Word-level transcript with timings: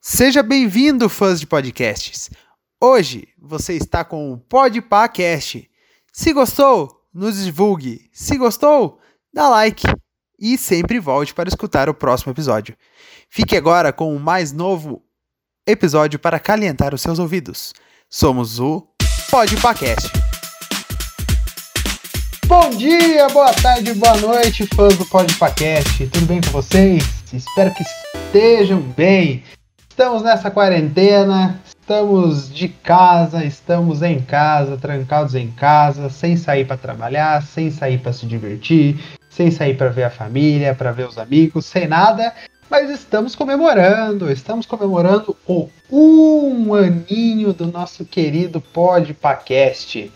Seja 0.00 0.44
bem-vindo, 0.44 1.08
fãs 1.08 1.40
de 1.40 1.46
podcasts. 1.46 2.30
Hoje 2.80 3.28
você 3.36 3.74
está 3.74 4.04
com 4.04 4.32
o 4.32 4.38
Podpacast. 4.38 5.68
Se 6.12 6.32
gostou, 6.32 7.02
nos 7.12 7.42
divulgue. 7.42 8.08
Se 8.12 8.38
gostou, 8.38 9.00
dá 9.34 9.48
like 9.48 9.82
e 10.38 10.56
sempre 10.56 11.00
volte 11.00 11.34
para 11.34 11.48
escutar 11.48 11.88
o 11.88 11.94
próximo 11.94 12.32
episódio. 12.32 12.76
Fique 13.28 13.56
agora 13.56 13.92
com 13.92 14.14
o 14.14 14.20
mais 14.20 14.52
novo 14.52 15.02
episódio 15.66 16.18
para 16.18 16.38
calentar 16.38 16.94
os 16.94 17.02
seus 17.02 17.18
ouvidos. 17.18 17.74
Somos 18.08 18.60
o 18.60 18.86
Podpacast. 19.28 20.12
Bom 22.46 22.70
dia, 22.70 23.28
boa 23.30 23.52
tarde, 23.52 23.92
boa 23.94 24.16
noite, 24.18 24.64
fãs 24.74 24.96
do 24.96 25.04
Podpacast. 25.06 26.06
Tudo 26.06 26.26
bem 26.26 26.40
com 26.40 26.50
vocês? 26.50 27.04
Espero 27.32 27.74
que 27.74 27.82
estejam 27.82 28.80
bem. 28.80 29.42
Estamos 29.98 30.22
nessa 30.22 30.48
quarentena, 30.48 31.60
estamos 31.66 32.48
de 32.54 32.68
casa, 32.68 33.44
estamos 33.44 34.00
em 34.00 34.20
casa, 34.20 34.76
trancados 34.76 35.34
em 35.34 35.50
casa, 35.50 36.08
sem 36.08 36.36
sair 36.36 36.64
para 36.64 36.76
trabalhar, 36.76 37.42
sem 37.42 37.68
sair 37.68 37.98
para 37.98 38.12
se 38.12 38.24
divertir, 38.24 38.96
sem 39.28 39.50
sair 39.50 39.76
para 39.76 39.88
ver 39.88 40.04
a 40.04 40.10
família, 40.10 40.72
para 40.72 40.92
ver 40.92 41.08
os 41.08 41.18
amigos, 41.18 41.66
sem 41.66 41.88
nada. 41.88 42.32
Mas 42.70 42.88
estamos 42.90 43.34
comemorando, 43.34 44.30
estamos 44.30 44.66
comemorando 44.66 45.36
o 45.44 45.68
um 45.90 46.74
aninho 46.74 47.52
do 47.52 47.66
nosso 47.66 48.04
querido 48.04 48.60
Podpacast. 48.60 50.12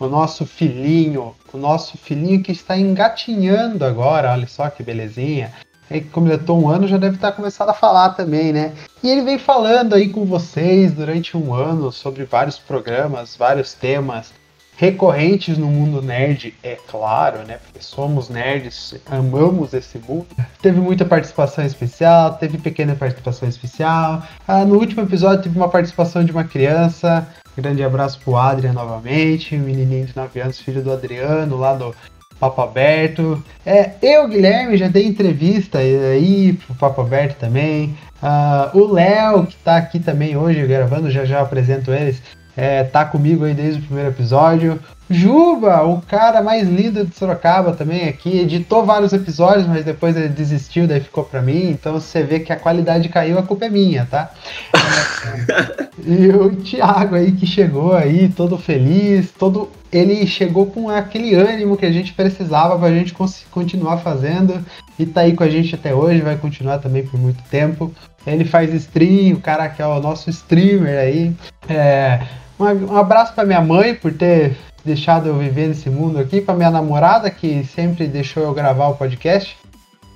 O 0.00 0.06
nosso 0.06 0.46
filhinho, 0.46 1.34
o 1.52 1.58
nosso 1.58 1.98
filhinho 1.98 2.42
que 2.42 2.52
está 2.52 2.74
engatinhando 2.78 3.84
agora, 3.84 4.32
olha 4.32 4.46
só 4.46 4.70
que 4.70 4.82
belezinha 4.82 5.52
aí 5.90 6.00
completou 6.00 6.60
um 6.60 6.68
ano, 6.68 6.88
já 6.88 6.96
deve 6.96 7.16
estar 7.16 7.32
começando 7.32 7.70
a 7.70 7.74
falar 7.74 8.10
também, 8.10 8.52
né? 8.52 8.72
E 9.02 9.08
ele 9.08 9.22
vem 9.22 9.38
falando 9.38 9.94
aí 9.94 10.08
com 10.08 10.24
vocês 10.24 10.92
durante 10.92 11.36
um 11.36 11.54
ano 11.54 11.92
sobre 11.92 12.24
vários 12.24 12.58
programas, 12.58 13.36
vários 13.36 13.72
temas 13.74 14.32
recorrentes 14.76 15.56
no 15.56 15.68
mundo 15.68 16.02
nerd, 16.02 16.54
é 16.62 16.76
claro, 16.86 17.38
né? 17.46 17.58
Porque 17.64 17.82
somos 17.82 18.28
nerds, 18.28 18.94
amamos 19.06 19.72
esse 19.72 19.98
mundo. 19.98 20.26
Teve 20.60 20.80
muita 20.80 21.04
participação 21.04 21.64
especial, 21.64 22.34
teve 22.34 22.58
pequena 22.58 22.94
participação 22.94 23.48
especial. 23.48 24.22
Ah, 24.46 24.64
no 24.64 24.78
último 24.78 25.02
episódio 25.02 25.44
teve 25.44 25.56
uma 25.56 25.68
participação 25.68 26.24
de 26.24 26.30
uma 26.30 26.44
criança. 26.44 27.26
Grande 27.56 27.82
abraço 27.82 28.20
pro 28.20 28.36
Adrian 28.36 28.74
novamente, 28.74 29.56
um 29.56 29.60
menininho 29.60 30.06
de 30.06 30.14
9 30.14 30.40
anos, 30.40 30.60
filho 30.60 30.82
do 30.82 30.92
Adriano, 30.92 31.56
lá 31.56 31.74
do 31.74 31.94
Papo 32.38 32.60
Aberto. 32.60 33.42
É, 33.64 33.92
eu, 34.02 34.28
Guilherme, 34.28 34.76
já 34.76 34.88
dei 34.88 35.06
entrevista 35.06 35.78
aí 35.78 36.52
pro 36.66 36.74
Papo 36.74 37.00
Aberto 37.00 37.38
também. 37.38 37.96
Uh, 38.22 38.78
o 38.78 38.92
Léo, 38.92 39.46
que 39.46 39.56
tá 39.56 39.76
aqui 39.76 39.98
também 39.98 40.36
hoje 40.36 40.66
gravando, 40.66 41.10
já 41.10 41.24
já 41.24 41.40
apresento 41.40 41.92
eles, 41.92 42.22
é, 42.56 42.82
tá 42.84 43.04
comigo 43.04 43.44
aí 43.44 43.54
desde 43.54 43.80
o 43.80 43.84
primeiro 43.84 44.10
episódio. 44.10 44.80
Juba, 45.08 45.82
o 45.84 46.02
cara 46.02 46.42
mais 46.42 46.68
lindo 46.68 47.04
de 47.06 47.14
Sorocaba 47.14 47.72
também 47.72 48.08
aqui, 48.08 48.40
editou 48.40 48.84
vários 48.84 49.12
episódios, 49.12 49.66
mas 49.66 49.84
depois 49.84 50.16
ele 50.16 50.28
desistiu, 50.28 50.86
daí 50.86 51.00
ficou 51.00 51.22
pra 51.22 51.40
mim. 51.40 51.70
Então 51.70 51.92
você 51.92 52.24
vê 52.24 52.40
que 52.40 52.52
a 52.52 52.56
qualidade 52.56 53.08
caiu, 53.08 53.38
a 53.38 53.42
culpa 53.42 53.66
é 53.66 53.68
minha, 53.68 54.06
tá? 54.10 54.32
e 56.04 56.28
o 56.28 56.56
Thiago 56.56 57.14
aí 57.14 57.30
que 57.32 57.46
chegou 57.46 57.94
aí, 57.94 58.28
todo 58.28 58.58
feliz, 58.58 59.30
todo. 59.30 59.70
Ele 59.92 60.26
chegou 60.26 60.66
com 60.66 60.90
aquele 60.90 61.34
ânimo 61.34 61.76
que 61.76 61.86
a 61.86 61.92
gente 61.92 62.12
precisava 62.12 62.76
pra 62.76 62.90
gente 62.90 63.14
continuar 63.50 63.98
fazendo. 63.98 64.64
E 64.98 65.06
tá 65.06 65.20
aí 65.20 65.34
com 65.34 65.44
a 65.44 65.48
gente 65.48 65.74
até 65.74 65.94
hoje, 65.94 66.20
vai 66.20 66.36
continuar 66.36 66.78
também 66.78 67.06
por 67.06 67.18
muito 67.18 67.42
tempo. 67.44 67.94
Ele 68.26 68.44
faz 68.44 68.74
stream, 68.74 69.36
o 69.36 69.40
cara 69.40 69.68
que 69.68 69.80
é 69.80 69.86
o 69.86 70.00
nosso 70.00 70.28
streamer 70.28 70.98
aí. 70.98 71.32
É, 71.68 72.20
um 72.58 72.96
abraço 72.96 73.32
para 73.34 73.44
minha 73.44 73.60
mãe 73.60 73.94
por 73.94 74.12
ter 74.12 74.56
deixado 74.86 75.28
eu 75.28 75.36
viver 75.36 75.68
nesse 75.68 75.90
mundo 75.90 76.18
aqui, 76.18 76.40
para 76.40 76.54
minha 76.54 76.70
namorada 76.70 77.30
que 77.30 77.64
sempre 77.64 78.06
deixou 78.06 78.44
eu 78.44 78.54
gravar 78.54 78.88
o 78.88 78.96
podcast. 78.96 79.56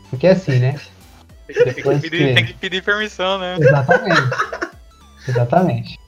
Porque 0.09 0.27
é 0.27 0.31
assim, 0.31 0.59
né? 0.59 0.81
Tem 1.47 1.75
que, 1.75 1.83
pedir, 1.83 2.11
que... 2.11 2.35
tem 2.35 2.47
que 2.47 2.55
pedir 2.55 2.83
permissão, 2.83 3.39
né? 3.39 3.57
Exatamente. 3.59 4.31
Exatamente. 5.29 5.99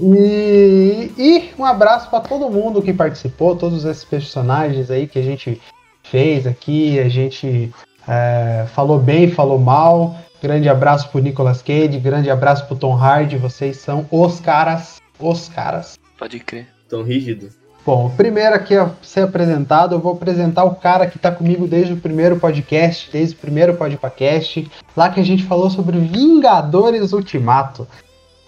E, 0.00 1.12
e 1.18 1.50
um 1.58 1.64
abraço 1.64 2.08
para 2.08 2.20
todo 2.20 2.50
mundo 2.50 2.80
que 2.80 2.92
participou, 2.92 3.56
todos 3.56 3.84
esses 3.84 4.04
personagens 4.04 4.90
aí 4.90 5.06
que 5.06 5.18
a 5.18 5.22
gente 5.22 5.60
fez 6.02 6.46
aqui, 6.46 6.98
a 6.98 7.08
gente 7.08 7.72
é, 8.08 8.66
falou 8.72 8.98
bem, 8.98 9.30
falou 9.30 9.58
mal. 9.58 10.16
Grande 10.42 10.68
abraço 10.68 11.08
pro 11.10 11.20
Nicolas 11.20 11.62
Cage, 11.62 12.00
grande 12.00 12.28
abraço 12.28 12.66
pro 12.66 12.76
Tom 12.76 12.96
Hardy, 12.96 13.36
vocês 13.36 13.76
são 13.76 14.08
os 14.10 14.40
caras, 14.40 15.00
os 15.18 15.48
caras. 15.48 15.98
Pode 16.18 16.40
crer. 16.40 16.66
Tão 16.88 17.02
rígido. 17.04 17.61
Bom, 17.84 18.10
primeiro 18.16 18.54
aqui 18.54 18.76
a 18.76 18.94
ser 19.02 19.22
apresentado, 19.22 19.96
eu 19.96 19.98
vou 19.98 20.12
apresentar 20.12 20.62
o 20.62 20.76
cara 20.76 21.08
que 21.08 21.16
está 21.16 21.32
comigo 21.32 21.66
desde 21.66 21.94
o 21.94 21.96
primeiro 21.96 22.38
podcast, 22.38 23.10
desde 23.10 23.34
o 23.34 23.38
primeiro 23.38 23.74
podcast, 23.74 24.70
lá 24.96 25.10
que 25.10 25.18
a 25.18 25.24
gente 25.24 25.42
falou 25.42 25.68
sobre 25.68 25.98
Vingadores 25.98 27.12
Ultimato. 27.12 27.88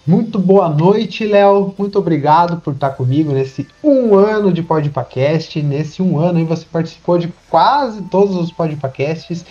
Muito 0.07 0.39
boa 0.39 0.69
noite, 0.69 1.25
Léo. 1.25 1.75
Muito 1.77 1.99
obrigado 1.99 2.61
por 2.61 2.75
estar 2.75 2.91
comigo 2.91 3.33
nesse 3.33 3.67
um 3.83 4.15
ano 4.15 4.53
de 4.53 4.61
podcast. 4.61 5.61
Nesse 5.61 6.01
um 6.01 6.17
ano 6.17 6.39
aí 6.39 6.45
você 6.45 6.65
participou 6.71 7.17
de 7.17 7.27
quase 7.49 8.03
todos 8.03 8.37
os 8.37 8.53
podcasts. 8.53 9.45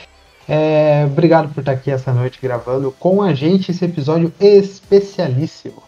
É, 0.49 1.05
obrigado 1.07 1.53
por 1.53 1.61
estar 1.61 1.73
aqui 1.73 1.91
essa 1.91 2.13
noite 2.13 2.39
gravando 2.41 2.91
com 2.93 3.21
a 3.21 3.35
gente 3.35 3.71
esse 3.71 3.85
episódio 3.85 4.33
especialíssimo. 4.41 5.83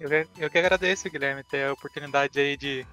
Eu, 0.00 0.08
eu 0.38 0.48
que 0.48 0.58
agradeço, 0.58 1.10
Guilherme, 1.10 1.42
ter 1.42 1.64
a 1.64 1.72
oportunidade 1.72 2.38
aí 2.38 2.56
de 2.56 2.86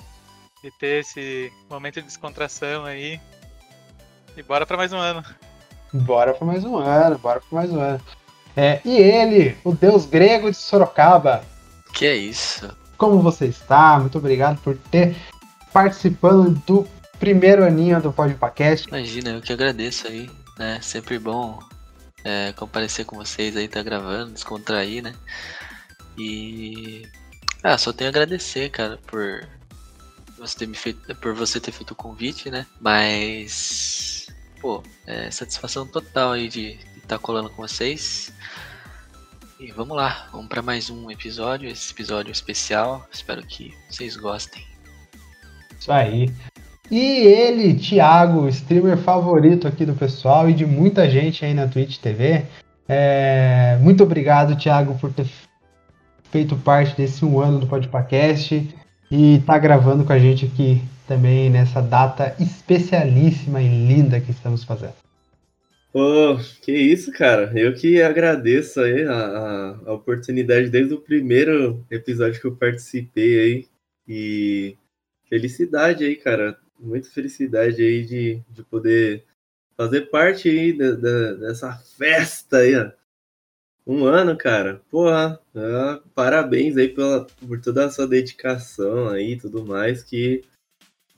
e 0.63 0.72
ter 0.72 1.01
esse 1.01 1.51
momento 1.69 1.96
de 1.96 2.07
descontração 2.07 2.85
aí. 2.85 3.19
E 4.35 4.41
bora 4.41 4.66
para 4.66 4.78
mais 4.78 4.94
um 4.94 4.97
ano. 4.97 5.24
Bora 5.94 6.34
para 6.34 6.47
mais 6.47 6.63
um 6.63 6.78
ano, 6.78 7.18
bora 7.18 7.40
para 7.41 7.59
mais 7.59 7.72
um 7.72 7.79
ano. 7.79 8.01
É, 8.56 8.79
e 8.85 8.97
ele, 8.97 9.57
o 9.63 9.74
deus 9.74 10.06
grego 10.06 10.50
de 10.50 10.57
Sorocaba. 10.57 11.44
Que 11.94 12.06
é 12.06 12.16
isso? 12.16 12.75
Como 12.97 13.22
você 13.22 13.46
está? 13.47 14.00
Muito 14.00 14.18
obrigado 14.18 14.59
por 14.62 14.78
ter 14.78 15.16
participando 15.72 16.59
do 16.66 16.88
primeiro 17.19 17.63
aninho 17.63 18.01
do 18.01 18.13
Podcast. 18.13 18.88
Imagina, 18.88 19.31
eu 19.31 19.41
que 19.41 19.53
agradeço 19.53 20.07
aí, 20.07 20.30
né? 20.57 20.80
Sempre 20.81 21.19
bom 21.19 21.59
é, 22.24 22.53
comparecer 22.53 23.06
com 23.06 23.18
vocês 23.18 23.56
aí, 23.57 23.68
tá 23.68 23.84
gravando, 23.84 24.34
descontrair, 24.34 25.03
né? 25.03 25.13
E. 26.18 27.03
Ah, 27.63 27.78
só 27.78 27.94
tenho 27.94 28.09
a 28.09 28.12
agradecer, 28.12 28.69
cara, 28.69 29.00
por 29.07 29.47
você 30.47 30.59
ter 30.59 30.67
me 30.67 30.75
feito, 30.75 31.15
por 31.15 31.33
você 31.33 31.59
ter 31.59 31.71
feito 31.71 31.91
o 31.91 31.95
convite, 31.95 32.49
né? 32.49 32.65
Mas, 32.81 34.27
pô, 34.59 34.83
é 35.07 35.31
satisfação 35.31 35.87
total 35.87 36.33
aí 36.33 36.49
de 36.49 36.71
estar 36.97 37.17
tá 37.17 37.19
colando 37.19 37.49
com 37.49 37.61
vocês. 37.61 38.33
E 39.59 39.71
vamos 39.71 39.95
lá, 39.95 40.27
vamos 40.31 40.47
para 40.47 40.61
mais 40.61 40.89
um 40.89 41.09
episódio, 41.09 41.69
esse 41.69 41.93
episódio 41.93 42.31
especial. 42.31 43.07
Espero 43.11 43.41
que 43.43 43.73
vocês 43.89 44.17
gostem. 44.17 44.61
Isso 45.79 45.91
aí. 45.91 46.29
E 46.91 46.99
ele, 46.99 47.73
Thiago, 47.75 48.47
streamer 48.49 48.97
favorito 48.97 49.65
aqui 49.65 49.85
do 49.85 49.95
pessoal 49.95 50.49
e 50.49 50.53
de 50.53 50.65
muita 50.65 51.09
gente 51.09 51.45
aí 51.45 51.53
na 51.53 51.67
Twitch 51.67 51.99
TV. 51.99 52.45
É... 52.87 53.77
Muito 53.81 54.03
obrigado, 54.03 54.57
Thiago, 54.57 54.99
por 54.99 55.13
ter 55.13 55.25
feito 56.29 56.57
parte 56.57 56.97
desse 56.97 57.23
um 57.23 57.39
ano 57.39 57.59
do 57.59 57.67
Podpacast 57.67 58.82
e 59.16 59.40
tá 59.46 59.59
gravando 59.59 60.03
com 60.03 60.12
a 60.12 60.18
gente 60.18 60.46
aqui 60.46 60.81
também 61.07 61.47
nessa 61.47 61.79
data 61.79 62.35
especialíssima 62.40 63.62
e 63.62 63.68
linda 63.68 64.19
que 64.19 64.31
estamos 64.31 64.63
fazendo. 64.63 64.96
Pô, 65.91 66.40
que 66.63 66.72
isso, 66.72 67.12
cara. 67.12 67.51
Eu 67.53 67.75
que 67.75 68.01
agradeço 68.01 68.81
aí 68.81 69.03
a, 69.03 69.78
a, 69.85 69.94
oportunidade 69.94 70.68
desde 70.68 70.95
o 70.95 71.00
primeiro 71.00 71.86
episódio 71.92 72.42
que 72.42 72.48
eu 72.48 72.56
participei 72.56 73.39
aí. 73.39 73.68
E 74.07 74.75
felicidade 75.30 76.04
aí, 76.04 76.16
cara. 76.16 76.57
Muita 76.80 77.07
felicidade 77.09 77.83
aí 77.83 78.04
de, 78.04 78.42
de 78.50 78.63
poder 78.63 79.25
fazer 79.77 80.09
parte 80.09 80.50
aí 80.50 80.74
dessa 80.74 81.71
festa 81.74 82.57
aí, 82.57 82.75
ó. 82.75 82.89
Um 83.85 84.06
ano, 84.06 84.38
cara. 84.38 84.81
Porra, 84.89 85.39
ah, 85.56 86.00
parabéns 86.15 86.77
aí 86.77 86.88
pela, 86.88 87.27
por 87.45 87.59
toda 87.59 87.85
a 87.85 87.89
sua 87.89 88.07
dedicação 88.07 89.09
aí 89.09 89.33
e 89.33 89.38
tudo 89.38 89.65
mais, 89.65 90.01
que 90.03 90.44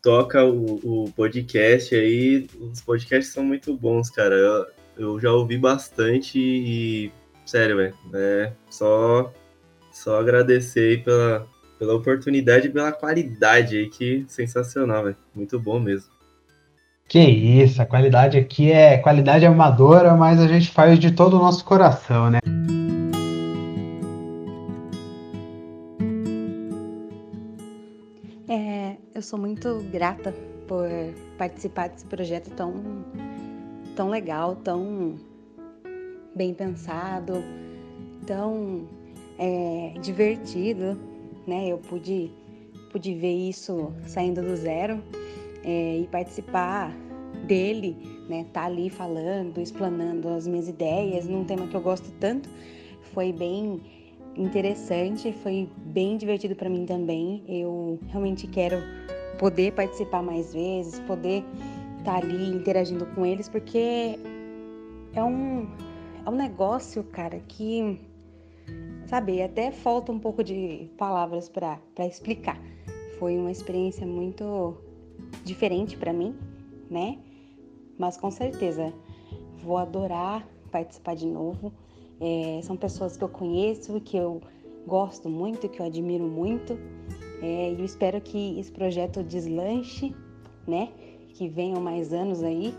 toca 0.01 0.44
o, 0.44 1.03
o, 1.06 1.12
podcast 1.12 1.95
aí. 1.95 2.47
Os 2.59 2.81
podcasts 2.81 3.33
são 3.33 3.44
muito 3.44 3.75
bons, 3.75 4.09
cara. 4.09 4.35
Eu, 4.35 4.65
eu 4.97 5.19
já 5.19 5.31
ouvi 5.31 5.57
bastante 5.57 6.39
e, 6.39 7.12
sério, 7.45 7.77
velho, 7.77 7.95
é 8.13 8.51
só, 8.69 9.31
só 9.91 10.19
agradecer 10.19 10.91
aí 10.91 10.97
pela, 10.97 11.47
pela 11.77 11.95
oportunidade 11.95 12.67
e 12.67 12.71
pela 12.71 12.91
qualidade 12.91 13.77
aí, 13.77 13.89
que 13.89 14.25
sensacional, 14.27 15.03
velho. 15.06 15.17
Muito 15.35 15.59
bom 15.59 15.79
mesmo. 15.79 16.15
Que 17.07 17.19
isso, 17.19 17.79
a 17.79 17.85
qualidade 17.85 18.38
aqui 18.38 18.71
é 18.71 18.97
qualidade 18.97 19.45
amadora, 19.45 20.15
mas 20.15 20.39
a 20.39 20.47
gente 20.47 20.71
faz 20.71 20.97
de 20.97 21.12
todo 21.12 21.35
o 21.35 21.39
nosso 21.39 21.63
coração, 21.63 22.31
né? 22.31 22.39
É, 28.47 28.97
eu 29.15 29.24
sou 29.24 29.39
muito 29.39 29.83
grata 29.92 30.31
por 30.68 30.88
participar 31.36 31.89
desse 31.89 32.06
projeto 32.06 32.51
tão, 32.51 32.74
tão 33.95 34.09
legal, 34.09 34.56
tão 34.57 35.15
bem 36.36 36.53
pensado, 36.53 37.44
tão 38.27 38.88
é, 39.39 39.95
divertido, 40.00 40.95
né? 41.47 41.69
Eu 41.69 41.80
pude, 41.80 42.31
pude 42.92 43.15
ver 43.15 43.33
isso 43.33 43.92
saindo 44.06 44.44
do 44.44 44.56
zero 44.56 45.01
é, 45.63 45.98
e 46.01 46.07
participar 46.07 46.95
dele, 47.48 47.98
né? 48.30 48.45
Tá 48.53 48.65
ali 48.65 48.91
falando, 48.91 49.59
explanando 49.59 50.30
as 50.30 50.45
minhas 50.45 50.68
ideias 50.68 51.25
num 51.25 51.45
tema 51.45 51.65
que 51.65 51.75
eu 51.75 51.81
gosto 51.81 52.12
tanto, 52.19 52.48
foi 53.12 53.33
bem 53.33 53.81
interessante, 54.35 55.31
foi 55.31 55.69
bem 55.77 56.17
divertido 56.17 56.55
para 56.55 56.69
mim 56.69 56.85
também. 56.85 57.43
Eu 57.47 57.99
realmente 58.07 58.47
quero 58.47 58.77
poder 59.37 59.73
participar 59.73 60.21
mais 60.21 60.53
vezes, 60.53 60.99
poder 61.01 61.43
estar 61.99 62.13
tá 62.13 62.17
ali 62.17 62.49
interagindo 62.55 63.05
com 63.07 63.25
eles, 63.25 63.49
porque 63.49 64.17
é 65.13 65.23
um, 65.23 65.67
é 66.25 66.29
um 66.29 66.35
negócio, 66.35 67.03
cara, 67.03 67.39
que, 67.47 67.99
sabe, 69.07 69.41
até 69.41 69.71
falta 69.71 70.11
um 70.11 70.19
pouco 70.19 70.43
de 70.43 70.89
palavras 70.97 71.49
para 71.49 71.79
explicar. 71.99 72.59
Foi 73.19 73.38
uma 73.38 73.51
experiência 73.51 74.05
muito 74.05 74.77
diferente 75.43 75.95
para 75.97 76.11
mim, 76.11 76.35
né? 76.89 77.17
Mas 77.97 78.17
com 78.17 78.29
certeza 78.29 78.93
vou 79.63 79.77
adorar 79.77 80.45
participar 80.75 81.15
de 81.15 81.25
novo. 81.25 81.71
É, 82.19 82.59
são 82.63 82.77
pessoas 82.77 83.17
que 83.17 83.23
eu 83.23 83.29
conheço, 83.29 84.00
que 84.01 84.17
eu 84.17 84.41
gosto 84.88 85.29
muito, 85.29 85.67
que 85.67 85.79
eu 85.79 85.85
admiro 85.85 86.23
muito. 86.23 86.77
É, 87.41 87.71
e 87.71 87.79
eu 87.79 87.85
espero 87.85 88.21
que 88.21 88.59
esse 88.59 88.71
projeto 88.71 89.23
deslanche, 89.23 90.15
né? 90.67 90.89
Que 91.33 91.47
venham 91.47 91.81
mais 91.81 92.13
anos 92.13 92.44
aí. 92.44 92.73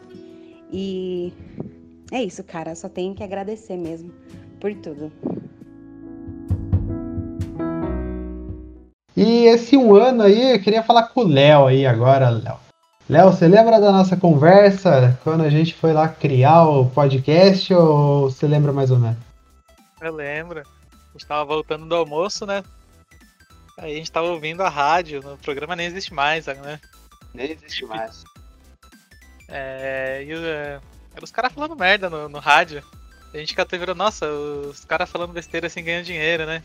E 0.72 1.32
é 2.10 2.22
isso, 2.22 2.42
cara. 2.42 2.74
Só 2.74 2.88
tenho 2.88 3.14
que 3.14 3.22
agradecer 3.22 3.76
mesmo 3.76 4.12
por 4.60 4.74
tudo. 4.74 5.12
E 9.16 9.46
esse 9.46 9.76
um 9.76 9.94
ano 9.94 10.22
aí, 10.22 10.52
eu 10.52 10.60
queria 10.60 10.82
falar 10.82 11.04
com 11.04 11.22
o 11.22 11.28
Léo 11.28 11.66
aí 11.66 11.86
agora, 11.86 12.28
Léo. 12.28 12.58
Léo, 13.08 13.32
você 13.32 13.46
lembra 13.46 13.80
da 13.80 13.92
nossa 13.92 14.16
conversa 14.16 15.18
quando 15.22 15.42
a 15.42 15.48
gente 15.48 15.74
foi 15.74 15.92
lá 15.92 16.08
criar 16.08 16.68
o 16.68 16.86
podcast 16.86 17.72
ou 17.72 18.30
você 18.30 18.46
lembra 18.46 18.72
mais 18.72 18.90
ou 18.90 18.98
menos? 18.98 19.25
Eu 20.06 20.14
lembro. 20.14 20.60
A 20.60 21.12
gente 21.12 21.26
tava 21.26 21.44
voltando 21.44 21.86
do 21.86 21.94
almoço, 21.94 22.46
né? 22.46 22.62
Aí 23.78 23.92
a 23.92 23.96
gente 23.96 24.10
tava 24.10 24.28
ouvindo 24.28 24.62
a 24.62 24.68
rádio, 24.68 25.20
o 25.20 25.38
programa 25.38 25.76
nem 25.76 25.86
existe 25.86 26.14
mais, 26.14 26.46
né? 26.46 26.80
Nem 27.34 27.50
existe 27.50 27.84
mais. 27.84 28.24
É, 29.48 30.24
e 30.26 30.32
eram 30.32 31.22
os 31.22 31.30
caras 31.30 31.52
falando 31.52 31.76
merda 31.76 32.08
no, 32.08 32.28
no 32.28 32.38
rádio. 32.38 32.82
A 33.34 33.38
gente 33.38 33.54
catou 33.54 33.78
virou, 33.78 33.94
nossa, 33.94 34.26
os 34.30 34.84
caras 34.84 35.10
falando 35.10 35.32
besteira 35.32 35.66
assim 35.66 35.84
ganhando 35.84 36.06
dinheiro, 36.06 36.46
né? 36.46 36.62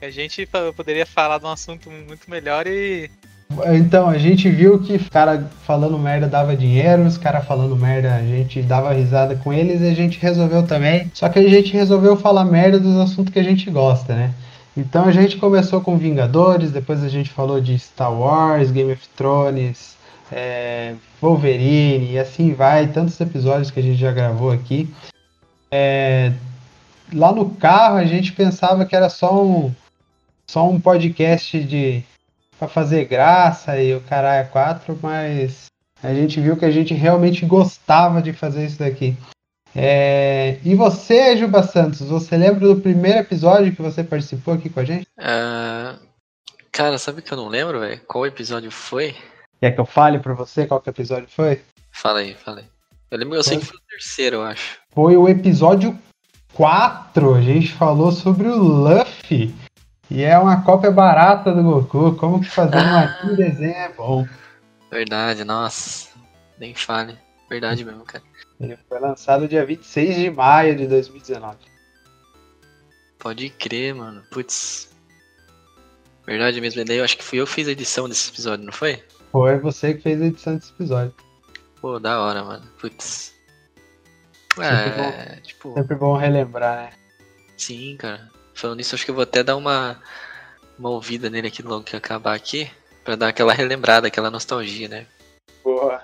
A 0.00 0.10
gente 0.10 0.48
poderia 0.76 1.06
falar 1.06 1.38
de 1.38 1.44
um 1.44 1.50
assunto 1.50 1.90
muito 1.90 2.30
melhor 2.30 2.66
e 2.66 3.10
então, 3.74 4.08
a 4.08 4.18
gente 4.18 4.48
viu 4.50 4.78
que 4.78 4.94
os 4.94 5.08
cara 5.08 5.50
falando 5.62 5.98
merda 5.98 6.26
dava 6.26 6.56
dinheiro, 6.56 7.04
os 7.04 7.18
caras 7.18 7.44
falando 7.44 7.76
merda 7.76 8.14
a 8.14 8.22
gente 8.22 8.62
dava 8.62 8.92
risada 8.92 9.36
com 9.36 9.52
eles 9.52 9.80
e 9.80 9.88
a 9.88 9.94
gente 9.94 10.18
resolveu 10.18 10.62
também. 10.66 11.10
Só 11.14 11.28
que 11.28 11.38
a 11.38 11.48
gente 11.48 11.72
resolveu 11.72 12.16
falar 12.16 12.44
merda 12.44 12.78
dos 12.78 12.96
assuntos 12.96 13.32
que 13.32 13.38
a 13.38 13.44
gente 13.44 13.70
gosta, 13.70 14.14
né? 14.14 14.34
Então 14.76 15.04
a 15.04 15.12
gente 15.12 15.36
começou 15.36 15.80
com 15.80 15.96
Vingadores, 15.96 16.72
depois 16.72 17.02
a 17.04 17.08
gente 17.08 17.30
falou 17.30 17.60
de 17.60 17.78
Star 17.78 18.12
Wars, 18.12 18.70
Game 18.70 18.92
of 18.92 19.08
Thrones, 19.16 19.96
é, 20.32 20.94
Wolverine 21.20 22.12
e 22.12 22.18
assim 22.18 22.52
vai, 22.52 22.88
tantos 22.88 23.20
episódios 23.20 23.70
que 23.70 23.78
a 23.78 23.82
gente 23.82 23.98
já 23.98 24.10
gravou 24.10 24.50
aqui. 24.50 24.92
É, 25.70 26.32
lá 27.12 27.32
no 27.32 27.50
carro 27.50 27.96
a 27.96 28.04
gente 28.04 28.32
pensava 28.32 28.84
que 28.84 28.96
era 28.96 29.08
só 29.08 29.44
um, 29.44 29.72
só 30.46 30.68
um 30.68 30.80
podcast 30.80 31.62
de 31.62 32.02
para 32.64 32.68
fazer 32.68 33.04
graça 33.04 33.80
e 33.80 33.94
o 33.94 34.00
caralho 34.00 34.46
é 34.46 34.50
quatro, 34.50 34.98
mas 35.02 35.66
a 36.02 36.12
gente 36.14 36.40
viu 36.40 36.56
que 36.56 36.64
a 36.64 36.70
gente 36.70 36.94
realmente 36.94 37.44
gostava 37.44 38.22
de 38.22 38.32
fazer 38.32 38.64
isso 38.64 38.78
daqui. 38.78 39.16
É... 39.74 40.58
E 40.64 40.74
você, 40.74 41.36
Juba 41.36 41.62
Santos, 41.62 42.00
você 42.00 42.36
lembra 42.36 42.66
do 42.66 42.80
primeiro 42.80 43.18
episódio 43.18 43.74
que 43.74 43.82
você 43.82 44.02
participou 44.02 44.54
aqui 44.54 44.70
com 44.70 44.80
a 44.80 44.84
gente? 44.84 45.06
Uh, 45.18 45.98
cara, 46.72 46.96
sabe 46.96 47.22
que 47.22 47.32
eu 47.32 47.36
não 47.36 47.48
lembro, 47.48 47.80
velho? 47.80 48.00
Qual 48.06 48.26
episódio 48.26 48.70
foi? 48.70 49.14
Quer 49.60 49.72
que 49.72 49.80
eu 49.80 49.86
fale 49.86 50.18
pra 50.18 50.34
você 50.34 50.66
qual 50.66 50.80
que 50.80 50.88
episódio 50.88 51.28
foi? 51.28 51.60
Fala 51.90 52.20
aí, 52.20 52.34
fala 52.34 52.60
aí. 52.60 52.66
Eu 53.10 53.18
lembro, 53.18 53.36
eu 53.36 53.42
sei 53.42 53.58
que 53.58 53.66
foi 53.66 53.76
o 53.76 53.90
terceiro, 53.90 54.36
eu 54.36 54.42
acho. 54.42 54.78
Foi 54.90 55.16
o 55.16 55.28
episódio 55.28 55.98
4. 56.54 57.34
A 57.34 57.40
gente 57.40 57.72
falou 57.72 58.10
sobre 58.10 58.48
o 58.48 58.56
Luffy. 58.56 59.54
E 60.10 60.22
é 60.22 60.38
uma 60.38 60.62
cópia 60.62 60.90
barata 60.90 61.52
do 61.52 61.62
Goku. 61.62 62.14
Como 62.16 62.40
que 62.40 62.50
fazer 62.50 62.76
ah, 62.76 63.20
um 63.24 63.34
desenho 63.34 63.72
é 63.74 63.92
bom. 63.92 64.26
Verdade, 64.90 65.44
nossa. 65.44 66.08
Nem 66.58 66.74
fale. 66.74 67.18
Verdade 67.48 67.84
mesmo, 67.84 68.04
cara. 68.04 68.22
Ele 68.60 68.78
foi 68.88 69.00
lançado 69.00 69.48
dia 69.48 69.64
26 69.64 70.16
de 70.16 70.30
maio 70.30 70.76
de 70.76 70.86
2019. 70.86 71.56
Pode 73.18 73.50
crer, 73.50 73.94
mano. 73.94 74.22
Putz. 74.30 74.94
Verdade 76.26 76.60
mesmo. 76.60 76.80
E 76.80 76.84
daí 76.84 76.98
eu 76.98 77.04
acho 77.04 77.16
que 77.16 77.24
fui 77.24 77.40
eu 77.40 77.46
que 77.46 77.52
fiz 77.52 77.68
a 77.68 77.72
edição 77.72 78.08
desse 78.08 78.30
episódio, 78.30 78.64
não 78.64 78.72
foi? 78.72 79.02
Foi 79.32 79.58
você 79.58 79.94
que 79.94 80.02
fez 80.02 80.20
a 80.20 80.26
edição 80.26 80.56
desse 80.56 80.70
episódio. 80.72 81.14
Pô, 81.80 81.98
da 81.98 82.20
hora, 82.20 82.44
mano. 82.44 82.66
Putz. 82.80 83.34
Sempre 84.54 84.66
é, 84.66 84.90
bom, 85.36 85.42
tipo. 85.42 85.74
Sempre 85.74 85.96
bom 85.96 86.16
relembrar, 86.16 86.76
né? 86.76 86.90
Sim, 87.56 87.96
cara. 87.96 88.30
Falando 88.54 88.78
nisso, 88.78 88.94
acho 88.94 89.04
que 89.04 89.10
eu 89.10 89.14
vou 89.14 89.24
até 89.24 89.42
dar 89.42 89.56
uma, 89.56 90.00
uma 90.78 90.90
ouvida 90.90 91.28
nele 91.28 91.48
aqui 91.48 91.62
logo 91.62 91.84
que 91.84 91.96
acabar 91.96 92.34
aqui. 92.34 92.70
Pra 93.04 93.16
dar 93.16 93.28
aquela 93.28 93.52
relembrada, 93.52 94.06
aquela 94.06 94.30
nostalgia, 94.30 94.88
né? 94.88 95.06
Boa. 95.62 96.02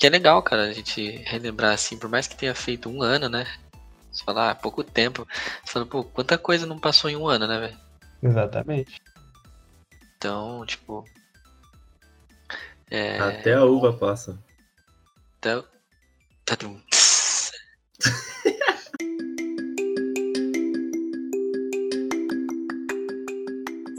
Que 0.00 0.06
é 0.08 0.10
legal, 0.10 0.42
cara, 0.42 0.64
a 0.64 0.72
gente 0.72 1.18
relembrar 1.24 1.72
assim, 1.72 1.96
por 1.96 2.08
mais 2.08 2.26
que 2.26 2.36
tenha 2.36 2.54
feito 2.54 2.88
um 2.88 3.02
ano, 3.02 3.28
né? 3.28 3.46
Você 4.10 4.24
fala, 4.24 4.50
ah, 4.50 4.54
pouco 4.54 4.82
tempo. 4.82 5.26
Você 5.64 5.72
fala, 5.72 5.86
pô, 5.86 6.02
quanta 6.02 6.36
coisa 6.38 6.66
não 6.66 6.78
passou 6.78 7.08
em 7.08 7.16
um 7.16 7.28
ano, 7.28 7.46
né, 7.46 7.60
velho? 7.60 7.78
Exatamente. 8.22 9.00
Então, 10.16 10.64
tipo. 10.66 11.04
É... 12.90 13.18
Até 13.18 13.54
a 13.54 13.64
uva 13.64 13.92
passa. 13.92 14.38
Até. 15.38 15.62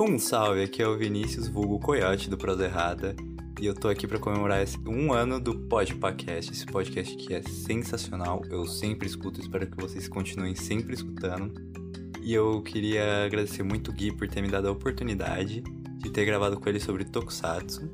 Um 0.10 0.18
salve, 0.18 0.64
aqui 0.64 0.82
é 0.82 0.88
o 0.88 0.98
Vinícius 0.98 1.50
Vulgo 1.50 1.78
Coyote 1.80 2.30
do 2.30 2.38
Prosa 2.38 2.64
Errada 2.64 3.14
e 3.60 3.66
eu 3.66 3.74
tô 3.74 3.90
aqui 3.90 4.08
para 4.08 4.18
comemorar 4.18 4.64
esse 4.64 4.80
um 4.88 5.12
ano 5.12 5.38
do 5.38 5.54
Podpacast, 5.54 6.50
esse 6.50 6.66
podcast 6.66 7.14
que 7.18 7.34
é 7.34 7.42
sensacional, 7.42 8.42
eu 8.50 8.66
sempre 8.66 9.06
escuto, 9.06 9.42
espero 9.42 9.68
que 9.68 9.76
vocês 9.76 10.08
continuem 10.08 10.56
sempre 10.56 10.94
escutando. 10.94 11.54
E 12.24 12.34
eu 12.34 12.62
queria 12.62 13.26
agradecer 13.26 13.64
muito 13.64 13.92
o 13.92 13.94
Gui 13.94 14.14
por 14.14 14.30
ter 14.30 14.42
me 14.42 14.48
dado 14.48 14.70
a 14.70 14.72
oportunidade 14.72 15.62
de 15.98 16.10
ter 16.10 16.24
gravado 16.24 16.58
com 16.58 16.70
ele 16.70 16.80
sobre 16.80 17.04
Tokusatsu. 17.04 17.92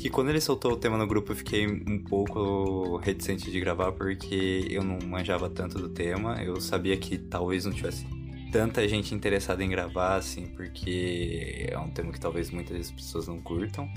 Que 0.00 0.10
quando 0.10 0.30
ele 0.30 0.40
soltou 0.40 0.72
o 0.72 0.76
tema 0.76 0.98
no 0.98 1.06
grupo 1.06 1.30
eu 1.30 1.36
fiquei 1.36 1.64
um 1.64 2.02
pouco 2.02 2.96
reticente 2.96 3.52
de 3.52 3.60
gravar 3.60 3.92
porque 3.92 4.66
eu 4.68 4.82
não 4.82 4.98
manjava 5.06 5.48
tanto 5.48 5.78
do 5.78 5.88
tema, 5.88 6.42
eu 6.42 6.60
sabia 6.60 6.96
que 6.96 7.16
talvez 7.16 7.64
não 7.64 7.72
tivesse 7.72 8.04
tanta 8.52 8.86
gente 8.86 9.14
interessada 9.14 9.64
em 9.64 9.70
gravar, 9.70 10.16
assim, 10.16 10.46
porque 10.48 11.66
é 11.70 11.78
um 11.78 11.90
tema 11.90 12.12
que 12.12 12.20
talvez 12.20 12.50
muitas 12.50 12.92
pessoas 12.92 13.26
não 13.26 13.40
curtam. 13.40 13.90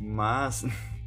Mas 0.00 0.64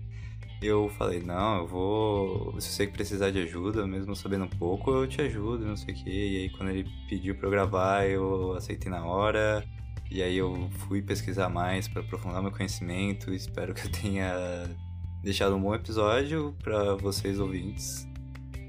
eu 0.62 0.88
falei, 0.90 1.20
não, 1.20 1.58
eu 1.58 1.68
vou. 1.68 2.62
Se 2.62 2.72
você 2.72 2.88
precisar 2.88 3.32
de 3.32 3.40
ajuda, 3.40 3.88
mesmo 3.88 4.16
sabendo 4.16 4.46
um 4.46 4.50
pouco, 4.50 4.92
eu 4.92 5.08
te 5.08 5.20
ajudo, 5.22 5.66
não 5.66 5.76
sei 5.76 5.96
o 5.96 5.98
quê. 5.98 6.10
E 6.10 6.38
aí 6.38 6.50
quando 6.52 6.70
ele 6.70 6.88
pediu 7.10 7.36
pra 7.36 7.48
eu 7.48 7.52
gravar, 7.52 8.08
eu 8.08 8.54
aceitei 8.54 8.92
na 8.92 9.04
hora. 9.04 9.66
E 10.12 10.22
aí 10.22 10.38
eu 10.38 10.70
fui 10.88 11.02
pesquisar 11.02 11.50
mais 11.50 11.88
para 11.88 12.04
aprofundar 12.04 12.42
meu 12.42 12.52
conhecimento. 12.52 13.34
Espero 13.34 13.74
que 13.74 13.88
eu 13.88 13.92
tenha 13.92 14.70
deixado 15.24 15.56
um 15.56 15.62
bom 15.62 15.74
episódio 15.74 16.56
para 16.64 16.94
vocês 16.96 17.40
ouvintes. 17.40 18.08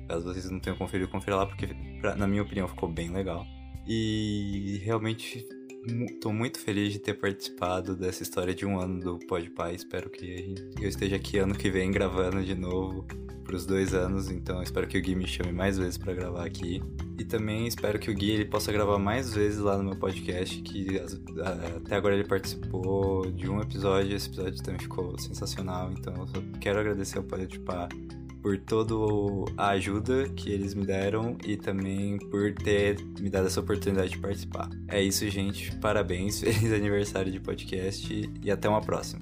Caso 0.08 0.24
vocês 0.24 0.50
não 0.50 0.58
tenham 0.58 0.78
conferido, 0.78 1.10
confira 1.10 1.36
lá, 1.36 1.46
porque 1.46 1.68
pra, 2.00 2.16
na 2.16 2.26
minha 2.26 2.42
opinião 2.42 2.66
ficou 2.66 2.88
bem 2.88 3.10
legal. 3.10 3.46
E 3.86 4.80
realmente 4.84 5.46
tô 6.20 6.32
muito 6.32 6.58
feliz 6.58 6.92
de 6.92 6.98
ter 6.98 7.14
participado 7.14 7.94
dessa 7.94 8.22
história 8.22 8.54
de 8.54 8.66
um 8.66 8.80
ano 8.80 9.00
do 9.00 9.18
Podpah. 9.26 9.72
Espero 9.72 10.10
que 10.10 10.54
eu 10.80 10.88
esteja 10.88 11.16
aqui 11.16 11.38
ano 11.38 11.54
que 11.54 11.70
vem 11.70 11.90
gravando 11.90 12.42
de 12.44 12.54
novo 12.54 13.06
pros 13.44 13.64
dois 13.64 13.94
anos. 13.94 14.30
Então, 14.30 14.60
espero 14.62 14.88
que 14.88 14.98
o 14.98 15.00
Gui 15.00 15.14
me 15.14 15.26
chame 15.26 15.52
mais 15.52 15.78
vezes 15.78 15.96
pra 15.96 16.12
gravar 16.12 16.44
aqui. 16.44 16.82
E 17.16 17.24
também 17.24 17.66
espero 17.66 17.98
que 17.98 18.10
o 18.10 18.14
Gui 18.14 18.32
ele 18.32 18.44
possa 18.44 18.72
gravar 18.72 18.98
mais 18.98 19.32
vezes 19.32 19.60
lá 19.60 19.78
no 19.78 19.84
meu 19.84 19.96
podcast, 19.96 20.60
que 20.62 21.00
até 21.76 21.94
agora 21.94 22.14
ele 22.14 22.26
participou 22.26 23.30
de 23.30 23.48
um 23.48 23.60
episódio, 23.60 24.14
esse 24.14 24.28
episódio 24.28 24.62
também 24.62 24.80
ficou 24.80 25.18
sensacional, 25.18 25.90
então 25.92 26.12
eu 26.34 26.60
quero 26.60 26.80
agradecer 26.80 27.18
ao 27.18 27.24
Podpah 27.24 27.88
por 28.46 28.56
toda 28.58 28.94
a 29.56 29.70
ajuda 29.70 30.28
que 30.28 30.52
eles 30.52 30.72
me 30.72 30.86
deram 30.86 31.36
e 31.44 31.56
também 31.56 32.16
por 32.30 32.54
ter 32.54 32.96
me 33.18 33.28
dado 33.28 33.48
essa 33.48 33.58
oportunidade 33.58 34.10
de 34.10 34.18
participar. 34.18 34.70
É 34.86 35.02
isso, 35.02 35.28
gente. 35.28 35.74
Parabéns, 35.78 36.38
feliz 36.38 36.72
aniversário 36.72 37.32
de 37.32 37.40
podcast 37.40 38.30
e 38.40 38.48
até 38.48 38.68
uma 38.68 38.80
próxima. 38.80 39.20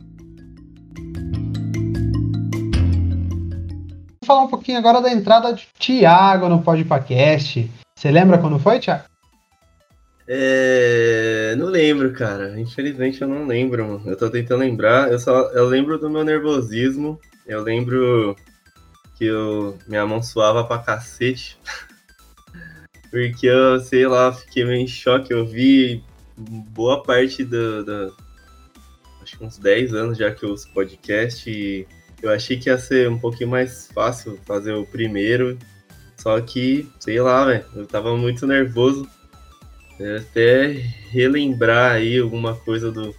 Vamos 4.11 4.27
falar 4.27 4.43
um 4.43 4.49
pouquinho 4.49 4.77
agora 4.77 5.01
da 5.01 5.11
entrada 5.11 5.55
de 5.55 5.69
Thiago 5.79 6.51
no 6.51 6.61
Podpacast. 6.61 7.71
Você 7.97 8.11
lembra 8.11 8.37
quando 8.37 8.59
foi, 8.59 8.79
Thiago? 8.79 9.05
É, 10.29 11.55
não 11.57 11.69
lembro, 11.69 12.13
cara. 12.13 12.61
Infelizmente 12.61 13.23
eu 13.23 13.29
não 13.29 13.47
lembro. 13.47 13.87
mano. 13.89 14.03
Eu 14.05 14.19
tô 14.19 14.29
tentando 14.29 14.61
lembrar. 14.61 15.11
Eu 15.11 15.19
só 15.19 15.51
eu 15.53 15.65
lembro 15.67 15.99
do 15.99 16.11
meu 16.11 16.25
nervosismo. 16.25 17.19
Eu 17.47 17.63
lembro 17.63 18.37
que 19.17 19.25
eu, 19.25 19.79
minha 19.87 20.07
mão 20.07 20.23
suava 20.23 20.65
pra 20.65 20.79
cacete. 20.79 21.59
Porque 23.11 23.47
eu, 23.47 23.79
sei 23.81 24.07
lá, 24.07 24.33
fiquei 24.33 24.65
meio 24.65 24.83
em 24.83 24.89
choque. 24.89 25.33
Eu 25.33 25.47
vi 25.47 26.03
boa 26.37 27.03
parte 27.03 27.45
do- 27.45 28.15
acho 29.23 29.39
que 29.39 29.45
uns 29.45 29.57
10 29.57 29.95
anos 29.95 30.19
já 30.19 30.31
que 30.31 30.45
eu 30.45 30.51
uso 30.51 30.69
podcast 30.73 31.49
e 31.49 31.87
eu 32.23 32.31
achei 32.31 32.59
que 32.59 32.69
ia 32.69 32.79
ser 32.79 33.09
um 33.09 33.19
pouquinho 33.19 33.51
mais 33.51 33.89
fácil 33.95 34.39
fazer 34.45 34.73
o 34.73 34.85
primeiro. 34.85 35.59
Só 36.17 36.41
que, 36.41 36.89
sei 37.01 37.21
lá, 37.21 37.45
velho, 37.45 37.65
eu 37.75 37.87
tava 37.87 38.17
muito 38.17 38.47
nervoso. 38.47 39.09
É, 40.01 40.17
até 40.17 40.67
relembrar 41.11 41.93
aí 41.93 42.19
alguma 42.19 42.57
coisa 42.57 42.91
do 42.91 43.15